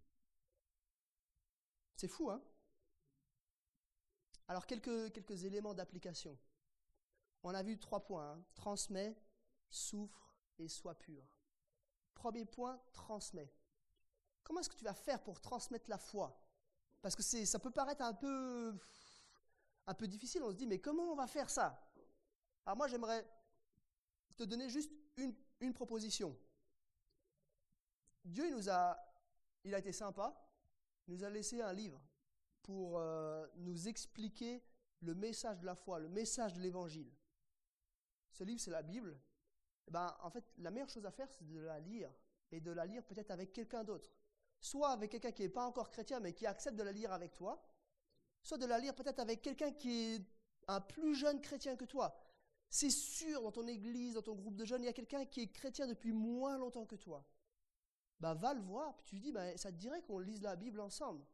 C'est 1.96 2.08
fou, 2.08 2.30
hein? 2.30 2.42
Alors, 4.48 4.66
quelques 4.66 5.44
éléments 5.44 5.74
d'application. 5.74 6.38
On 7.48 7.54
a 7.54 7.62
vu 7.62 7.78
trois 7.78 8.04
points. 8.04 8.32
Hein. 8.32 8.44
Transmet, 8.56 9.16
souffre 9.70 10.34
et 10.58 10.68
sois 10.68 10.96
pur. 10.96 11.24
Premier 12.16 12.44
point, 12.44 12.82
transmet. 12.92 13.54
Comment 14.44 14.62
est-ce 14.62 14.70
que 14.70 14.76
tu 14.76 14.84
vas 14.84 14.96
faire 14.96 15.22
pour 15.22 15.40
transmettre 15.40 15.88
la 15.88 16.00
foi? 16.00 16.42
Parce 17.04 17.16
que 17.16 17.22
ça 17.22 17.60
peut 17.60 17.70
paraître 17.70 18.04
un 18.04 18.16
peu, 18.16 18.76
difficile. 20.08 20.42
On 20.42 20.50
se 20.50 20.56
dit, 20.56 20.66
mais 20.66 20.80
comment 20.80 21.04
on 21.04 21.16
va 21.16 21.28
faire 21.28 21.52
ça? 21.52 21.88
Alors 22.66 22.78
moi, 22.78 22.88
j'aimerais 22.88 23.24
te 24.36 24.44
donner 24.44 24.68
juste 24.68 24.92
une, 25.16 25.36
une 25.60 25.74
proposition. 25.74 26.36
Dieu 28.24 28.48
il 28.48 28.56
nous 28.56 28.70
a, 28.72 28.98
il 29.64 29.76
a 29.76 29.78
été 29.78 29.92
sympa, 29.92 30.36
il 31.08 31.14
nous 31.14 31.24
a 31.24 31.30
laissé 31.30 31.62
un 31.62 31.74
livre 31.74 32.02
pour 32.64 32.98
euh, 32.98 33.46
nous 33.58 33.88
expliquer 33.88 34.64
le 35.02 35.14
message 35.14 35.60
de 35.60 35.68
la 35.68 35.76
foi, 35.76 36.00
le 36.00 36.10
message 36.10 36.54
de 36.54 36.62
l'évangile. 36.62 37.14
Ce 38.36 38.44
livre, 38.44 38.60
c'est 38.60 38.72
la 38.72 38.84
Bible. 38.84 39.18
Eh 39.88 39.92
ben, 39.92 40.14
en 40.22 40.30
fait, 40.30 40.44
la 40.58 40.70
meilleure 40.70 40.90
chose 40.90 41.06
à 41.06 41.12
faire, 41.12 41.32
c'est 41.32 41.48
de 41.48 41.58
la 41.58 41.80
lire. 41.80 42.12
Et 42.52 42.60
de 42.60 42.72
la 42.72 42.86
lire 42.86 43.04
peut-être 43.06 43.32
avec 43.32 43.54
quelqu'un 43.54 43.86
d'autre. 43.86 44.12
Soit 44.60 44.90
avec 44.90 45.12
quelqu'un 45.12 45.32
qui 45.32 45.44
n'est 45.44 45.50
pas 45.50 45.66
encore 45.66 45.90
chrétien, 45.90 46.20
mais 46.20 46.34
qui 46.34 46.46
accepte 46.46 46.76
de 46.76 46.84
la 46.84 46.92
lire 46.92 47.14
avec 47.14 47.34
toi. 47.34 47.66
Soit 48.42 48.58
de 48.58 48.66
la 48.66 48.78
lire 48.78 48.94
peut-être 48.94 49.20
avec 49.20 49.42
quelqu'un 49.42 49.72
qui 49.72 50.16
est 50.16 50.26
un 50.68 50.82
plus 50.82 51.16
jeune 51.16 51.40
chrétien 51.40 51.78
que 51.78 51.86
toi. 51.86 52.14
C'est 52.70 52.90
sûr, 52.90 53.42
dans 53.42 53.54
ton 53.54 53.68
église, 53.68 54.16
dans 54.16 54.22
ton 54.22 54.36
groupe 54.36 54.58
de 54.58 54.66
jeunes, 54.66 54.84
il 54.84 54.88
y 54.88 54.90
a 54.90 54.94
quelqu'un 54.94 55.26
qui 55.26 55.42
est 55.44 55.48
chrétien 55.48 55.88
depuis 55.88 56.12
moins 56.12 56.58
longtemps 56.58 56.86
que 56.86 56.98
toi. 56.98 57.26
Bah, 58.20 58.34
va 58.34 58.54
le 58.54 58.62
voir, 58.62 58.98
puis 58.98 59.06
tu 59.06 59.16
lui 59.16 59.22
dis, 59.22 59.32
bah, 59.32 59.56
ça 59.56 59.72
te 59.72 59.78
dirait 59.78 60.02
qu'on 60.02 60.20
lise 60.20 60.42
la 60.42 60.58
Bible 60.58 60.82
ensemble. 60.82 61.26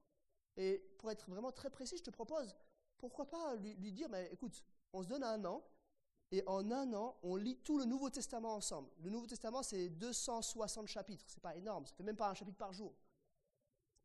Et 0.55 0.79
pour 0.99 1.09
être 1.09 1.27
vraiment 1.29 1.51
très 1.51 1.71
précis, 1.71 1.97
je 1.97 2.03
te 2.03 2.11
propose, 2.11 2.55
pourquoi 2.97 3.27
pas 3.27 3.55
lui, 3.55 3.73
lui 3.75 3.91
dire, 3.91 4.09
bah, 4.09 4.21
écoute, 4.23 4.63
on 4.93 5.01
se 5.01 5.07
donne 5.07 5.23
un 5.23 5.43
an, 5.45 5.65
et 6.31 6.43
en 6.47 6.71
un 6.71 6.93
an, 6.93 7.17
on 7.23 7.35
lit 7.35 7.57
tout 7.57 7.77
le 7.77 7.85
Nouveau 7.85 8.09
Testament 8.09 8.55
ensemble. 8.55 8.89
Le 9.03 9.09
Nouveau 9.09 9.27
Testament, 9.27 9.63
c'est 9.63 9.89
260 9.89 10.87
chapitres. 10.87 11.25
C'est 11.27 11.41
pas 11.41 11.55
énorme, 11.55 11.85
ça 11.85 11.93
fait 11.93 12.03
même 12.03 12.15
pas 12.15 12.29
un 12.29 12.33
chapitre 12.33 12.57
par 12.57 12.71
jour. 12.71 12.93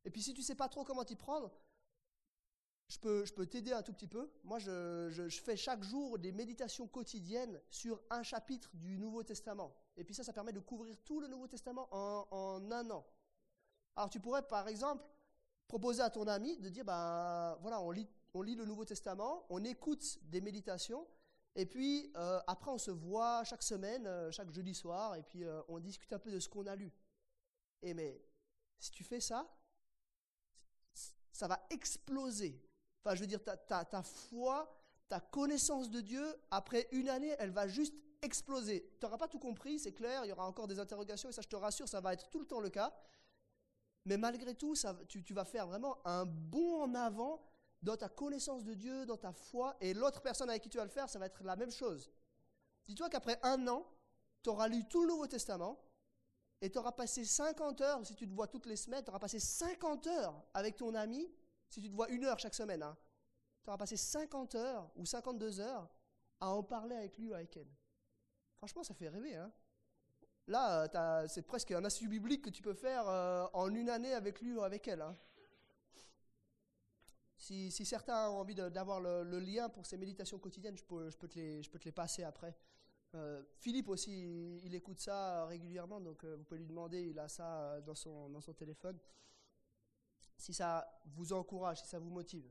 Et 0.04 0.10
puis 0.10 0.22
si 0.22 0.34
tu 0.34 0.42
sais 0.42 0.54
pas 0.54 0.68
trop 0.68 0.84
comment 0.84 1.04
t'y 1.04 1.16
prendre, 1.16 1.52
je 2.88 2.98
peux, 2.98 3.24
je 3.24 3.32
peux 3.32 3.46
t'aider 3.46 3.72
un 3.72 3.82
tout 3.82 3.92
petit 3.92 4.06
peu. 4.06 4.30
Moi, 4.44 4.60
je, 4.60 5.08
je, 5.10 5.40
fais 5.40 5.56
chaque 5.56 5.82
jour 5.82 6.18
des 6.18 6.30
méditations 6.30 6.86
quotidiennes 6.86 7.60
sur 7.68 8.00
un 8.10 8.22
chapitre 8.22 8.70
du 8.74 8.98
Nouveau 8.98 9.24
Testament. 9.24 9.74
Et 9.96 10.04
puis 10.04 10.14
ça, 10.14 10.22
ça 10.22 10.32
permet 10.32 10.52
de 10.52 10.60
couvrir 10.60 10.96
tout 11.04 11.20
le 11.20 11.26
Nouveau 11.26 11.48
Testament 11.48 11.88
en, 11.90 12.28
en 12.30 12.70
un 12.70 12.90
an. 12.90 13.04
Alors 13.96 14.10
tu 14.10 14.20
pourrais, 14.20 14.46
par 14.46 14.68
exemple, 14.68 15.04
proposer 15.66 16.02
à 16.02 16.10
ton 16.10 16.26
ami 16.28 16.58
de 16.58 16.68
dire, 16.68 16.84
ben 16.84 17.56
voilà, 17.60 17.80
on 17.80 17.90
lit, 17.90 18.08
on 18.34 18.42
lit 18.42 18.54
le 18.54 18.64
Nouveau 18.64 18.84
Testament, 18.84 19.46
on 19.50 19.64
écoute 19.64 20.18
des 20.30 20.40
méditations, 20.40 21.06
et 21.58 21.64
puis, 21.64 22.12
euh, 22.16 22.38
après, 22.46 22.70
on 22.70 22.76
se 22.76 22.90
voit 22.90 23.42
chaque 23.44 23.62
semaine, 23.62 24.06
euh, 24.06 24.30
chaque 24.30 24.50
jeudi 24.50 24.74
soir, 24.74 25.16
et 25.16 25.22
puis 25.22 25.42
euh, 25.42 25.62
on 25.68 25.78
discute 25.78 26.12
un 26.12 26.18
peu 26.18 26.30
de 26.30 26.38
ce 26.38 26.50
qu'on 26.50 26.66
a 26.66 26.76
lu. 26.76 26.92
Et 27.80 27.94
mais, 27.94 28.22
si 28.78 28.90
tu 28.90 29.02
fais 29.02 29.20
ça, 29.20 29.50
ça 31.32 31.48
va 31.48 31.66
exploser. 31.70 32.62
Enfin, 33.02 33.14
je 33.14 33.22
veux 33.22 33.26
dire, 33.26 33.40
ta, 33.42 34.02
foi, 34.02 34.78
ta 35.08 35.18
connaissance 35.18 35.88
de 35.88 36.02
Dieu, 36.02 36.36
après 36.50 36.88
une 36.92 37.08
année, 37.08 37.34
elle 37.38 37.52
va 37.52 37.66
juste 37.66 37.94
exploser. 38.20 38.94
Tu 39.00 39.06
n'auras 39.06 39.16
pas 39.16 39.28
tout 39.28 39.38
compris, 39.38 39.78
c'est 39.78 39.92
clair, 39.92 40.26
il 40.26 40.28
y 40.28 40.32
aura 40.32 40.46
encore 40.46 40.66
des 40.66 40.78
interrogations, 40.78 41.30
et 41.30 41.32
ça, 41.32 41.40
je 41.40 41.48
te 41.48 41.56
rassure, 41.56 41.88
ça 41.88 42.02
va 42.02 42.12
être 42.12 42.28
tout 42.28 42.38
le 42.38 42.46
temps 42.46 42.60
le 42.60 42.68
cas. 42.68 42.94
Mais 44.04 44.18
malgré 44.18 44.54
tout, 44.54 44.74
ça, 44.74 44.94
tu, 45.08 45.24
tu 45.24 45.32
vas 45.32 45.46
faire 45.46 45.66
vraiment 45.66 46.06
un 46.06 46.26
bond 46.26 46.82
en 46.82 46.94
avant 46.94 47.42
dans 47.86 47.96
ta 47.96 48.08
connaissance 48.08 48.64
de 48.64 48.74
Dieu, 48.74 49.06
dans 49.06 49.16
ta 49.16 49.32
foi, 49.32 49.76
et 49.80 49.94
l'autre 49.94 50.20
personne 50.20 50.50
avec 50.50 50.60
qui 50.60 50.68
tu 50.68 50.76
vas 50.76 50.84
le 50.84 50.90
faire, 50.90 51.08
ça 51.08 51.20
va 51.20 51.26
être 51.26 51.42
la 51.44 51.54
même 51.54 51.70
chose. 51.70 52.10
Dis-toi 52.84 53.08
qu'après 53.08 53.38
un 53.44 53.68
an, 53.68 53.86
tu 54.42 54.50
auras 54.50 54.66
lu 54.66 54.84
tout 54.88 55.02
le 55.02 55.08
Nouveau 55.08 55.28
Testament, 55.28 55.80
et 56.60 56.68
tu 56.68 56.78
auras 56.78 56.90
passé 56.90 57.24
50 57.24 57.80
heures, 57.82 58.04
si 58.04 58.16
tu 58.16 58.28
te 58.28 58.34
vois 58.34 58.48
toutes 58.48 58.66
les 58.66 58.74
semaines, 58.74 59.04
tu 59.04 59.10
auras 59.10 59.20
passé 59.20 59.38
50 59.38 60.08
heures 60.08 60.34
avec 60.52 60.76
ton 60.76 60.94
ami, 60.96 61.30
si 61.68 61.80
tu 61.80 61.88
te 61.88 61.94
vois 61.94 62.08
une 62.08 62.24
heure 62.24 62.40
chaque 62.40 62.54
semaine, 62.54 62.82
hein, 62.82 62.96
tu 63.62 63.70
auras 63.70 63.78
passé 63.78 63.96
50 63.96 64.56
heures 64.56 64.90
ou 64.96 65.06
52 65.06 65.60
heures 65.60 65.88
à 66.40 66.50
en 66.50 66.64
parler 66.64 66.96
avec 66.96 67.16
lui 67.16 67.28
ou 67.28 67.34
avec 67.34 67.56
elle. 67.56 67.70
Franchement, 68.56 68.82
ça 68.82 68.94
fait 68.94 69.08
rêver. 69.08 69.36
Hein 69.36 69.52
Là, 70.48 70.88
euh, 70.92 71.28
c'est 71.28 71.42
presque 71.42 71.70
un 71.70 71.84
assidu 71.84 72.08
biblique 72.08 72.42
que 72.42 72.50
tu 72.50 72.62
peux 72.62 72.74
faire 72.74 73.08
euh, 73.08 73.46
en 73.52 73.72
une 73.72 73.90
année 73.90 74.12
avec 74.12 74.40
lui 74.40 74.54
ou 74.54 74.62
avec 74.62 74.88
elle. 74.88 75.02
Hein 75.02 75.16
si, 77.46 77.84
certains 77.84 78.28
ont 78.30 78.40
envie 78.40 78.54
d'avoir 78.54 79.00
le, 79.00 79.38
lien 79.38 79.68
pour 79.68 79.86
ces 79.86 79.96
méditations 79.96 80.38
quotidiennes, 80.38 80.76
je 80.76 80.84
peux, 80.84 81.10
te, 81.10 81.38
les, 81.38 81.62
je 81.62 81.70
peux 81.70 81.78
te 81.78 81.84
les 81.84 81.92
passer 81.92 82.24
après. 82.24 82.56
Euh, 83.14 83.42
Philippe 83.60 83.88
aussi, 83.88 84.60
il, 84.64 84.74
écoute 84.74 84.98
ça 84.98 85.46
régulièrement, 85.46 86.00
donc 86.00 86.24
euh, 86.24 86.36
vous 86.36 86.44
pouvez 86.44 86.58
lui 86.58 86.66
demander, 86.66 87.04
il 87.04 87.18
a 87.18 87.28
ça 87.28 87.60
euh, 87.60 87.80
dans 87.80 87.94
son, 87.94 88.28
dans 88.30 88.40
son 88.40 88.52
téléphone. 88.52 88.98
Si 90.36 90.52
ça 90.52 91.00
vous 91.04 91.32
encourage, 91.32 91.82
si 91.82 91.88
ça 91.88 91.98
vous 91.98 92.10
motive. 92.10 92.50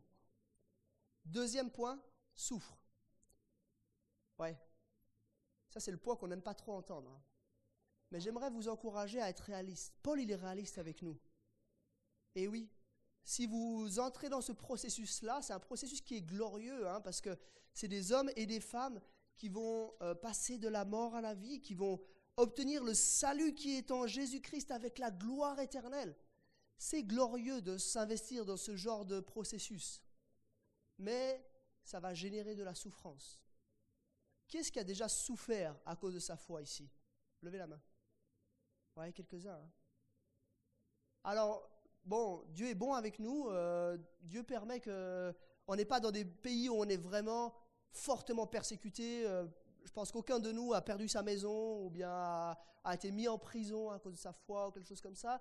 Deuxième 1.25 1.71
point, 1.71 2.01
souffre. 2.33 2.77
Ouais, 4.39 4.57
ça 5.69 5.79
c'est 5.79 5.91
le 5.91 5.97
point 5.97 6.15
qu'on 6.15 6.27
n'aime 6.27 6.41
pas 6.41 6.55
trop 6.55 6.73
entendre. 6.73 7.11
Hein. 7.11 7.21
Mais 8.11 8.19
j'aimerais 8.21 8.49
vous 8.49 8.69
encourager 8.69 9.19
à 9.19 9.29
être 9.29 9.41
réaliste. 9.41 9.93
Paul, 10.01 10.21
il 10.21 10.31
est 10.31 10.35
réaliste 10.35 10.77
avec 10.77 11.01
nous. 11.01 11.19
Et 12.33 12.47
oui, 12.47 12.69
si 13.25 13.47
vous 13.47 13.99
entrez 13.99 14.29
dans 14.29 14.39
ce 14.39 14.51
processus-là, 14.51 15.41
c'est 15.41 15.51
un 15.51 15.59
processus 15.59 15.99
qui 15.99 16.17
est 16.17 16.21
glorieux, 16.21 16.87
hein, 16.87 17.01
parce 17.01 17.21
que 17.21 17.35
c'est 17.73 17.87
des 17.87 18.11
hommes 18.11 18.29
et 18.35 18.45
des 18.45 18.59
femmes 18.59 19.01
qui 19.35 19.49
vont 19.49 19.95
euh, 20.01 20.13
passer 20.13 20.59
de 20.59 20.67
la 20.67 20.85
mort 20.85 21.15
à 21.15 21.21
la 21.21 21.33
vie, 21.33 21.59
qui 21.59 21.73
vont 21.73 21.99
obtenir 22.37 22.83
le 22.83 22.93
salut 22.93 23.55
qui 23.55 23.77
est 23.77 23.89
en 23.89 24.05
Jésus-Christ 24.05 24.69
avec 24.69 24.99
la 24.99 25.09
gloire 25.09 25.59
éternelle. 25.59 26.15
C'est 26.77 27.03
glorieux 27.03 27.63
de 27.63 27.79
s'investir 27.79 28.45
dans 28.45 28.57
ce 28.57 28.75
genre 28.75 29.05
de 29.05 29.19
processus, 29.19 30.03
mais 30.99 31.43
ça 31.83 31.99
va 31.99 32.13
générer 32.13 32.53
de 32.53 32.63
la 32.63 32.75
souffrance. 32.75 33.41
Qui 34.47 34.57
est-ce 34.57 34.71
qui 34.71 34.79
a 34.79 34.83
déjà 34.83 35.09
souffert 35.09 35.75
à 35.83 35.95
cause 35.95 36.13
de 36.13 36.19
sa 36.19 36.37
foi 36.37 36.61
ici? 36.61 36.87
Levez 37.41 37.57
la 37.57 37.65
main. 37.65 37.81
Ouais, 38.95 39.11
quelques-uns. 39.11 39.55
Hein. 39.55 39.71
Alors, 41.23 41.74
bon, 42.05 42.43
Dieu 42.49 42.69
est 42.69 42.75
bon 42.75 42.93
avec 42.93 43.19
nous. 43.19 43.49
Euh, 43.49 43.97
Dieu 44.21 44.43
permet 44.43 44.79
que 44.79 45.33
on 45.67 45.75
n'est 45.75 45.85
pas 45.85 45.99
dans 45.99 46.11
des 46.11 46.25
pays 46.25 46.69
où 46.69 46.75
on 46.75 46.85
est 46.85 46.97
vraiment 46.97 47.53
fortement 47.91 48.47
persécuté. 48.47 49.25
Euh, 49.25 49.45
je 49.83 49.91
pense 49.91 50.11
qu'aucun 50.11 50.39
de 50.39 50.51
nous 50.51 50.73
a 50.73 50.81
perdu 50.81 51.07
sa 51.07 51.23
maison 51.23 51.83
ou 51.85 51.89
bien 51.89 52.09
a, 52.11 52.57
été 52.93 53.11
mis 53.11 53.27
en 53.27 53.37
prison 53.37 53.89
à 53.89 53.99
cause 53.99 54.13
de 54.13 54.17
sa 54.19 54.33
foi 54.33 54.67
ou 54.67 54.71
quelque 54.71 54.87
chose 54.87 55.01
comme 55.01 55.15
ça. 55.15 55.39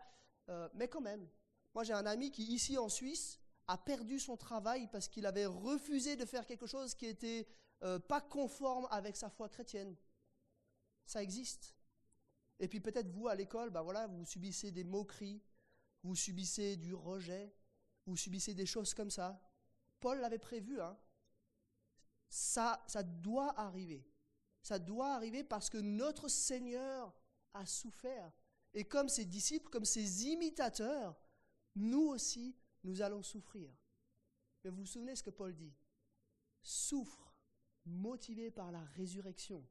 Euh, 0.48 0.68
mais 0.74 0.88
quand 0.88 1.00
même, 1.00 1.26
moi 1.74 1.84
j'ai 1.84 1.92
un 1.92 2.06
ami 2.06 2.30
qui 2.30 2.42
ici 2.44 2.78
en 2.78 2.88
Suisse 2.88 3.38
a 3.66 3.78
perdu 3.78 4.18
son 4.18 4.36
travail 4.36 4.88
parce 4.92 5.08
qu'il 5.08 5.26
avait 5.26 5.46
refusé 5.46 6.16
de 6.16 6.24
faire 6.24 6.46
quelque 6.46 6.66
chose 6.66 6.94
qui 6.94 7.06
n'était 7.06 7.46
pas 8.08 8.22
conforme 8.22 8.86
avec 8.90 9.14
sa 9.14 9.28
foi 9.28 9.48
chrétienne. 9.50 9.94
Ça 11.04 11.22
existe. 11.22 11.74
Et 12.58 12.68
puis 12.68 12.80
peut-être 12.80 13.08
vous 13.08 13.28
à 13.28 13.34
l'école, 13.34 13.70
ben 13.70 13.82
voilà, 13.82 14.06
vous 14.06 14.24
subissez 14.24 14.70
des 14.70 14.84
moqueries, 14.84 15.42
vous 16.04 16.14
subissez 16.14 16.76
du 16.76 16.94
rejet, 16.94 17.52
vous 18.06 18.16
subissez 18.16 18.54
des 18.54 18.66
choses 18.66 18.94
comme 18.94 19.10
ça. 19.10 19.40
Paul 20.00 20.20
l'avait 20.20 20.38
prévu. 20.38 20.80
Hein. 20.80 20.98
Ça, 22.28 22.84
ça 22.86 23.02
doit 23.02 23.58
arriver. 23.58 24.06
Ça 24.62 24.78
doit 24.78 25.14
arriver 25.14 25.42
parce 25.42 25.70
que 25.70 25.78
notre 25.78 26.28
Seigneur 26.28 27.12
a 27.54 27.64
souffert. 27.64 28.32
Et 28.74 28.84
comme 28.84 29.08
ses 29.08 29.24
disciples, 29.24 29.70
comme 29.70 29.84
ses 29.86 30.26
imitateurs, 30.26 31.16
nous 31.74 32.08
aussi, 32.08 32.54
nous 32.82 33.00
allons 33.00 33.22
souffrir. 33.22 33.74
Mais 34.62 34.70
vous 34.70 34.78
vous 34.78 34.86
souvenez 34.86 35.16
ce 35.16 35.22
que 35.22 35.30
Paul 35.30 35.54
dit? 35.54 35.74
Souffre 36.62 37.34
motivé 37.86 38.50
par 38.50 38.72
la 38.72 38.82
résurrection, 38.96 39.66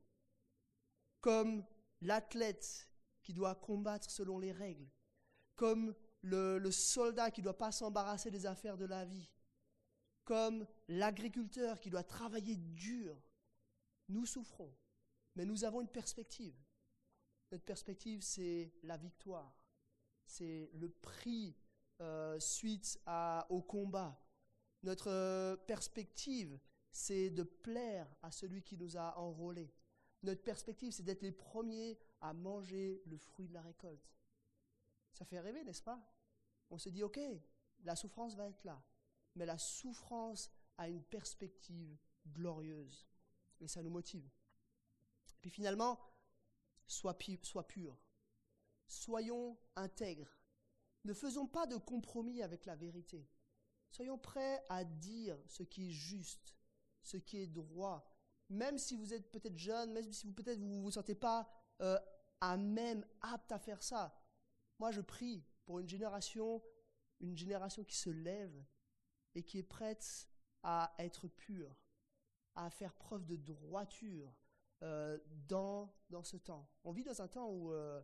comme 1.21 1.65
l'athlète 2.01 2.89
qui 3.21 3.33
doit 3.33 3.55
combattre 3.55 4.09
selon 4.11 4.37
les 4.37 4.51
règles, 4.51 4.87
comme 5.55 5.95
le, 6.23 6.71
soldat 6.71 7.31
qui 7.31 7.41
ne 7.41 7.45
doit 7.45 7.57
pas 7.57 7.71
s'embarrasser 7.71 8.31
des 8.31 8.45
affaires 8.45 8.77
de 8.77 8.85
la 8.85 9.05
vie, 9.05 9.29
comme 10.23 10.65
l'agriculteur 10.87 11.79
qui 11.79 11.89
doit 11.89 12.03
travailler 12.03 12.55
dur, 12.55 13.21
nous 14.09 14.25
souffrons, 14.25 14.73
mais 15.35 15.45
nous 15.45 15.63
avons 15.63 15.81
une 15.81 15.89
perspective. 15.89 16.55
Notre 17.51 17.65
perspective, 17.65 18.21
c'est 18.21 18.73
la 18.83 18.97
victoire, 18.97 19.53
c'est 20.25 20.71
le 20.73 20.89
prix 20.89 21.55
euh, 22.01 22.39
suite 22.39 22.99
au 23.49 23.61
combat. 23.61 24.19
Notre 24.81 25.09
euh, 25.09 25.55
perspective, 25.55 26.59
c'est 26.91 27.29
de 27.29 27.43
plaire 27.43 28.07
à 28.21 28.31
celui 28.31 28.61
qui 28.63 28.77
nous 28.77 28.97
a 28.97 29.17
enrôlés. 29.17 29.73
Notre 30.23 30.43
perspective, 30.43 30.93
c'est 30.93 31.03
d'être 31.03 31.21
les 31.21 31.31
premiers 31.31 31.97
à 32.21 32.33
manger 32.33 33.01
le 33.05 33.17
fruit 33.17 33.47
de 33.47 33.53
la 33.53 33.61
récolte. 33.61 34.09
Ça 35.13 35.25
fait 35.25 35.39
rêver, 35.39 35.63
n'est-ce 35.63 35.83
pas? 35.83 35.99
On 36.69 36.77
se 36.77 36.89
dit, 36.89 37.03
OK, 37.03 37.19
la 37.83 37.95
souffrance 37.95 38.35
va 38.35 38.47
être 38.47 38.63
là, 38.63 38.81
mais 39.35 39.45
la 39.45 39.57
souffrance 39.57 40.51
a 40.77 40.87
une 40.87 41.03
perspective 41.03 41.97
glorieuse. 42.27 43.07
Et 43.59 43.67
ça 43.67 43.81
nous 43.81 43.89
motive. 43.89 44.29
Puis 45.41 45.51
finalement, 45.51 45.99
sois, 46.87 47.17
sois 47.43 47.67
pur. 47.67 47.97
Soyons 48.87 49.57
intègres. 49.75 50.37
Ne 51.03 51.13
faisons 51.13 51.47
pas 51.47 51.67
de 51.67 51.77
compromis 51.77 52.41
avec 52.41 52.65
la 52.65 52.75
vérité. 52.75 53.29
Soyons 53.89 54.17
prêts 54.17 54.63
à 54.69 54.83
dire 54.83 55.37
ce 55.47 55.63
qui 55.63 55.89
est 55.89 55.93
juste, 55.93 56.55
ce 57.01 57.17
qui 57.17 57.37
est 57.37 57.47
droit, 57.47 58.09
même 58.49 58.77
si 58.77 58.95
vous 58.95 59.13
êtes 59.13 59.31
peut-être 59.31 59.57
jeune, 59.57 59.91
même 59.91 60.11
si 60.11 60.25
vous 60.25 60.33
peut-être 60.33 60.59
vous 60.59 60.81
vous 60.81 60.91
sentez 60.91 61.15
pas 61.15 61.47
euh, 61.81 61.99
à 62.41 62.57
même 62.57 63.05
apte 63.21 63.51
à 63.51 63.59
faire 63.59 63.83
ça. 63.83 64.13
Moi, 64.79 64.91
je 64.91 65.01
prie 65.01 65.45
pour 65.65 65.79
une 65.79 65.87
génération, 65.87 66.61
une 67.19 67.37
génération 67.37 67.83
qui 67.83 67.95
se 67.95 68.09
lève 68.09 68.65
et 69.35 69.43
qui 69.43 69.59
est 69.59 69.63
prête 69.63 70.29
à 70.63 70.93
être 70.97 71.27
pure, 71.27 71.75
à 72.55 72.69
faire 72.69 72.93
preuve 72.93 73.25
de 73.25 73.35
droiture 73.35 74.33
euh, 74.81 75.17
dans, 75.47 75.93
dans 76.09 76.23
ce 76.23 76.37
temps. 76.37 76.69
On 76.83 76.91
vit 76.91 77.03
dans 77.03 77.21
un 77.21 77.27
temps 77.27 77.49
où 77.49 77.71
euh, 77.71 78.01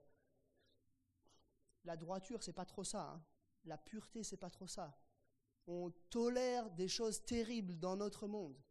la 1.84 1.98
droiture, 1.98 2.44
c'est 2.44 2.54
pas 2.54 2.66
trop 2.66 2.84
ça. 2.84 3.12
Hein. 3.12 3.26
La 3.66 3.78
pureté, 3.78 4.24
c'est 4.24 4.38
pas 4.38 4.50
trop 4.50 4.68
ça. 4.68 4.98
On 5.68 5.92
tolère 6.10 6.70
des 6.72 6.88
choses 6.88 7.24
terribles 7.26 7.78
dans 7.78 7.96
notre 7.96 8.28
monde. 8.28 8.62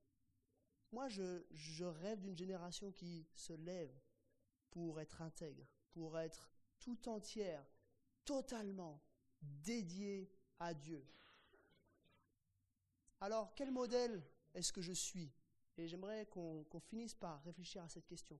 Moi, 0.90 1.08
je, 1.08 1.44
je 1.50 1.84
rêve 1.84 2.20
d'une 2.20 2.36
génération 2.36 2.90
qui 2.92 3.28
se 3.34 3.52
lève 3.52 3.94
pour 4.70 5.00
être 5.00 5.20
intègre, 5.22 5.66
pour 5.92 6.18
être 6.18 6.50
tout 6.78 7.08
entière, 7.08 7.64
totalement 8.28 9.00
dédiée 9.40 10.30
à 10.58 10.74
Dieu. 10.74 11.02
Alors, 13.20 13.54
quel 13.54 13.70
modèle 13.70 14.22
est-ce 14.52 14.70
que 14.70 14.82
je 14.82 14.92
suis? 14.92 15.32
Et 15.78 15.88
j'aimerais 15.88 16.26
qu'on 16.26 16.80
finisse 16.80 17.14
par 17.14 17.42
réfléchir 17.42 17.82
à 17.82 17.88
cette 17.88 18.06
question. 18.06 18.38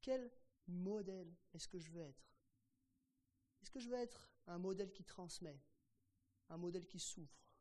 Quel 0.00 0.30
modèle 0.68 1.34
est-ce 1.52 1.66
que 1.66 1.80
je 1.80 1.90
veux 1.90 2.02
être? 2.02 2.24
Est-ce 3.60 3.70
que 3.72 3.80
je 3.80 3.88
veux 3.88 3.96
être 3.96 4.30
un 4.46 4.58
modèle 4.58 4.92
qui 4.92 5.02
transmet, 5.02 5.60
un 6.48 6.56
modèle 6.56 6.86
qui 6.86 7.00
souffre, 7.00 7.52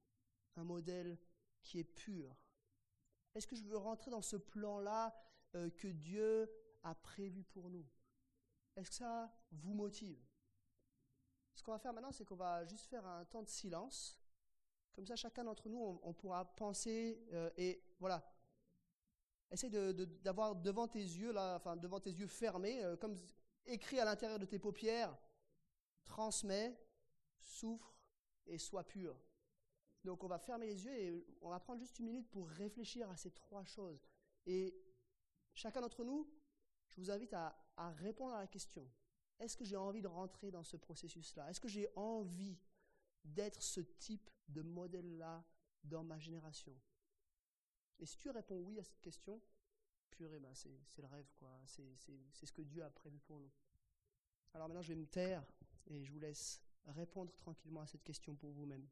un 0.58 0.64
modèle 0.64 1.18
qui 1.64 1.80
est 1.80 1.84
pur? 1.84 2.38
Est-ce 3.34 3.48
que 3.48 3.56
je 3.56 3.64
veux 3.64 3.78
rentrer 3.78 4.12
dans 4.12 4.22
ce 4.22 4.36
plan-là 4.36 5.16
euh, 5.56 5.72
que 5.72 5.88
Dieu 5.88 6.48
a 6.84 6.94
prévu 6.94 7.44
pour 7.44 7.72
nous? 7.72 7.88
Est-ce 8.76 8.90
que 8.92 8.96
ça 8.98 9.36
vous 9.52 9.74
motive? 9.74 10.25
Ce 11.56 11.64
qu'on 11.64 11.72
va 11.72 11.80
faire 11.80 11.94
maintenant, 11.94 12.12
c'est 12.12 12.26
qu'on 12.26 12.36
va 12.36 12.66
juste 12.66 12.86
faire 12.86 13.06
un 13.08 13.26
temps 13.26 13.42
de 13.42 13.50
silence 13.50 14.20
comme 14.96 15.06
ça, 15.06 15.18
chacun 15.18 15.44
d'entre 15.44 15.68
nous, 15.68 16.00
on, 16.04 16.14
pourra 16.14 16.46
penser 16.56 17.22
euh, 17.34 17.50
et 17.58 17.84
voilà. 18.00 18.24
Essaye 19.52 19.70
d'avoir 19.70 20.56
devant 20.56 20.88
tes 20.88 21.02
yeux, 21.02 21.34
là, 21.34 21.56
enfin 21.58 21.76
devant 21.76 22.00
tes 22.00 22.12
yeux 22.12 22.28
fermés, 22.28 22.82
euh, 22.82 22.96
comme 22.96 23.16
écrit 23.66 24.00
à 24.00 24.06
l'intérieur 24.06 24.40
de 24.40 24.46
tes 24.46 24.58
paupières, 24.58 25.16
transmets, 26.06 26.80
souffre 27.38 27.94
et 28.46 28.58
sois 28.58 28.86
pur. 28.86 29.20
Donc 30.06 30.24
on 30.24 30.28
va 30.28 30.40
fermer 30.40 30.68
les 30.68 30.86
yeux 30.86 30.98
et 30.98 31.26
on 31.42 31.50
va 31.50 31.60
prendre 31.60 31.80
juste 31.80 32.00
une 32.00 32.06
minute 32.06 32.30
pour 32.30 32.48
réfléchir 32.48 33.10
à 33.10 33.18
ces 33.18 33.32
trois 33.32 33.66
choses. 33.66 34.08
Et 34.46 34.74
chacun 35.54 35.82
d'entre 35.82 36.06
nous, 36.06 36.26
je 36.88 37.02
vous 37.02 37.12
invite 37.12 37.34
à 37.34 37.54
répondre 37.98 38.34
à 38.34 38.40
la 38.40 38.48
question. 38.48 38.90
Est-ce 39.40 39.58
que 39.58 39.66
j'ai 39.66 39.76
envie 39.76 40.02
de 40.02 40.08
rentrer 40.08 40.52
dans 40.52 40.64
ce 40.64 40.78
processus-là? 40.78 41.50
Est-ce 41.50 41.60
que 41.60 41.68
j'ai 41.68 41.88
envie 41.96 42.58
d'être 43.24 43.62
ce 43.62 43.82
type 43.82 44.30
de 44.48 44.62
modèle-là 44.62 45.44
dans 45.84 46.04
ma 46.04 46.18
génération? 46.20 46.76
Et 48.00 48.06
si 48.06 48.18
tu 48.18 48.30
réponds 48.30 48.60
oui 48.60 48.80
à 48.80 48.84
cette 48.84 49.02
question, 49.02 49.42
purée, 50.10 50.40
ben 50.40 50.54
c'est 50.54 50.70
le 50.98 51.08
rêve, 51.08 51.32
quoi. 51.36 51.62
C'est 51.66 52.46
ce 52.46 52.52
que 52.52 52.62
Dieu 52.62 52.84
a 52.84 52.90
prévu 52.90 53.20
pour 53.20 53.40
nous. 53.40 53.52
Alors 54.54 54.68
maintenant, 54.68 54.82
je 54.82 54.94
vais 54.94 55.00
me 55.00 55.08
taire 55.08 55.46
et 55.88 56.04
je 56.04 56.12
vous 56.12 56.20
laisse 56.20 56.62
répondre 56.88 57.34
tranquillement 57.36 57.82
à 57.82 57.88
cette 57.88 58.04
question 58.04 58.36
pour 58.36 58.52
vous-même. 58.52 58.88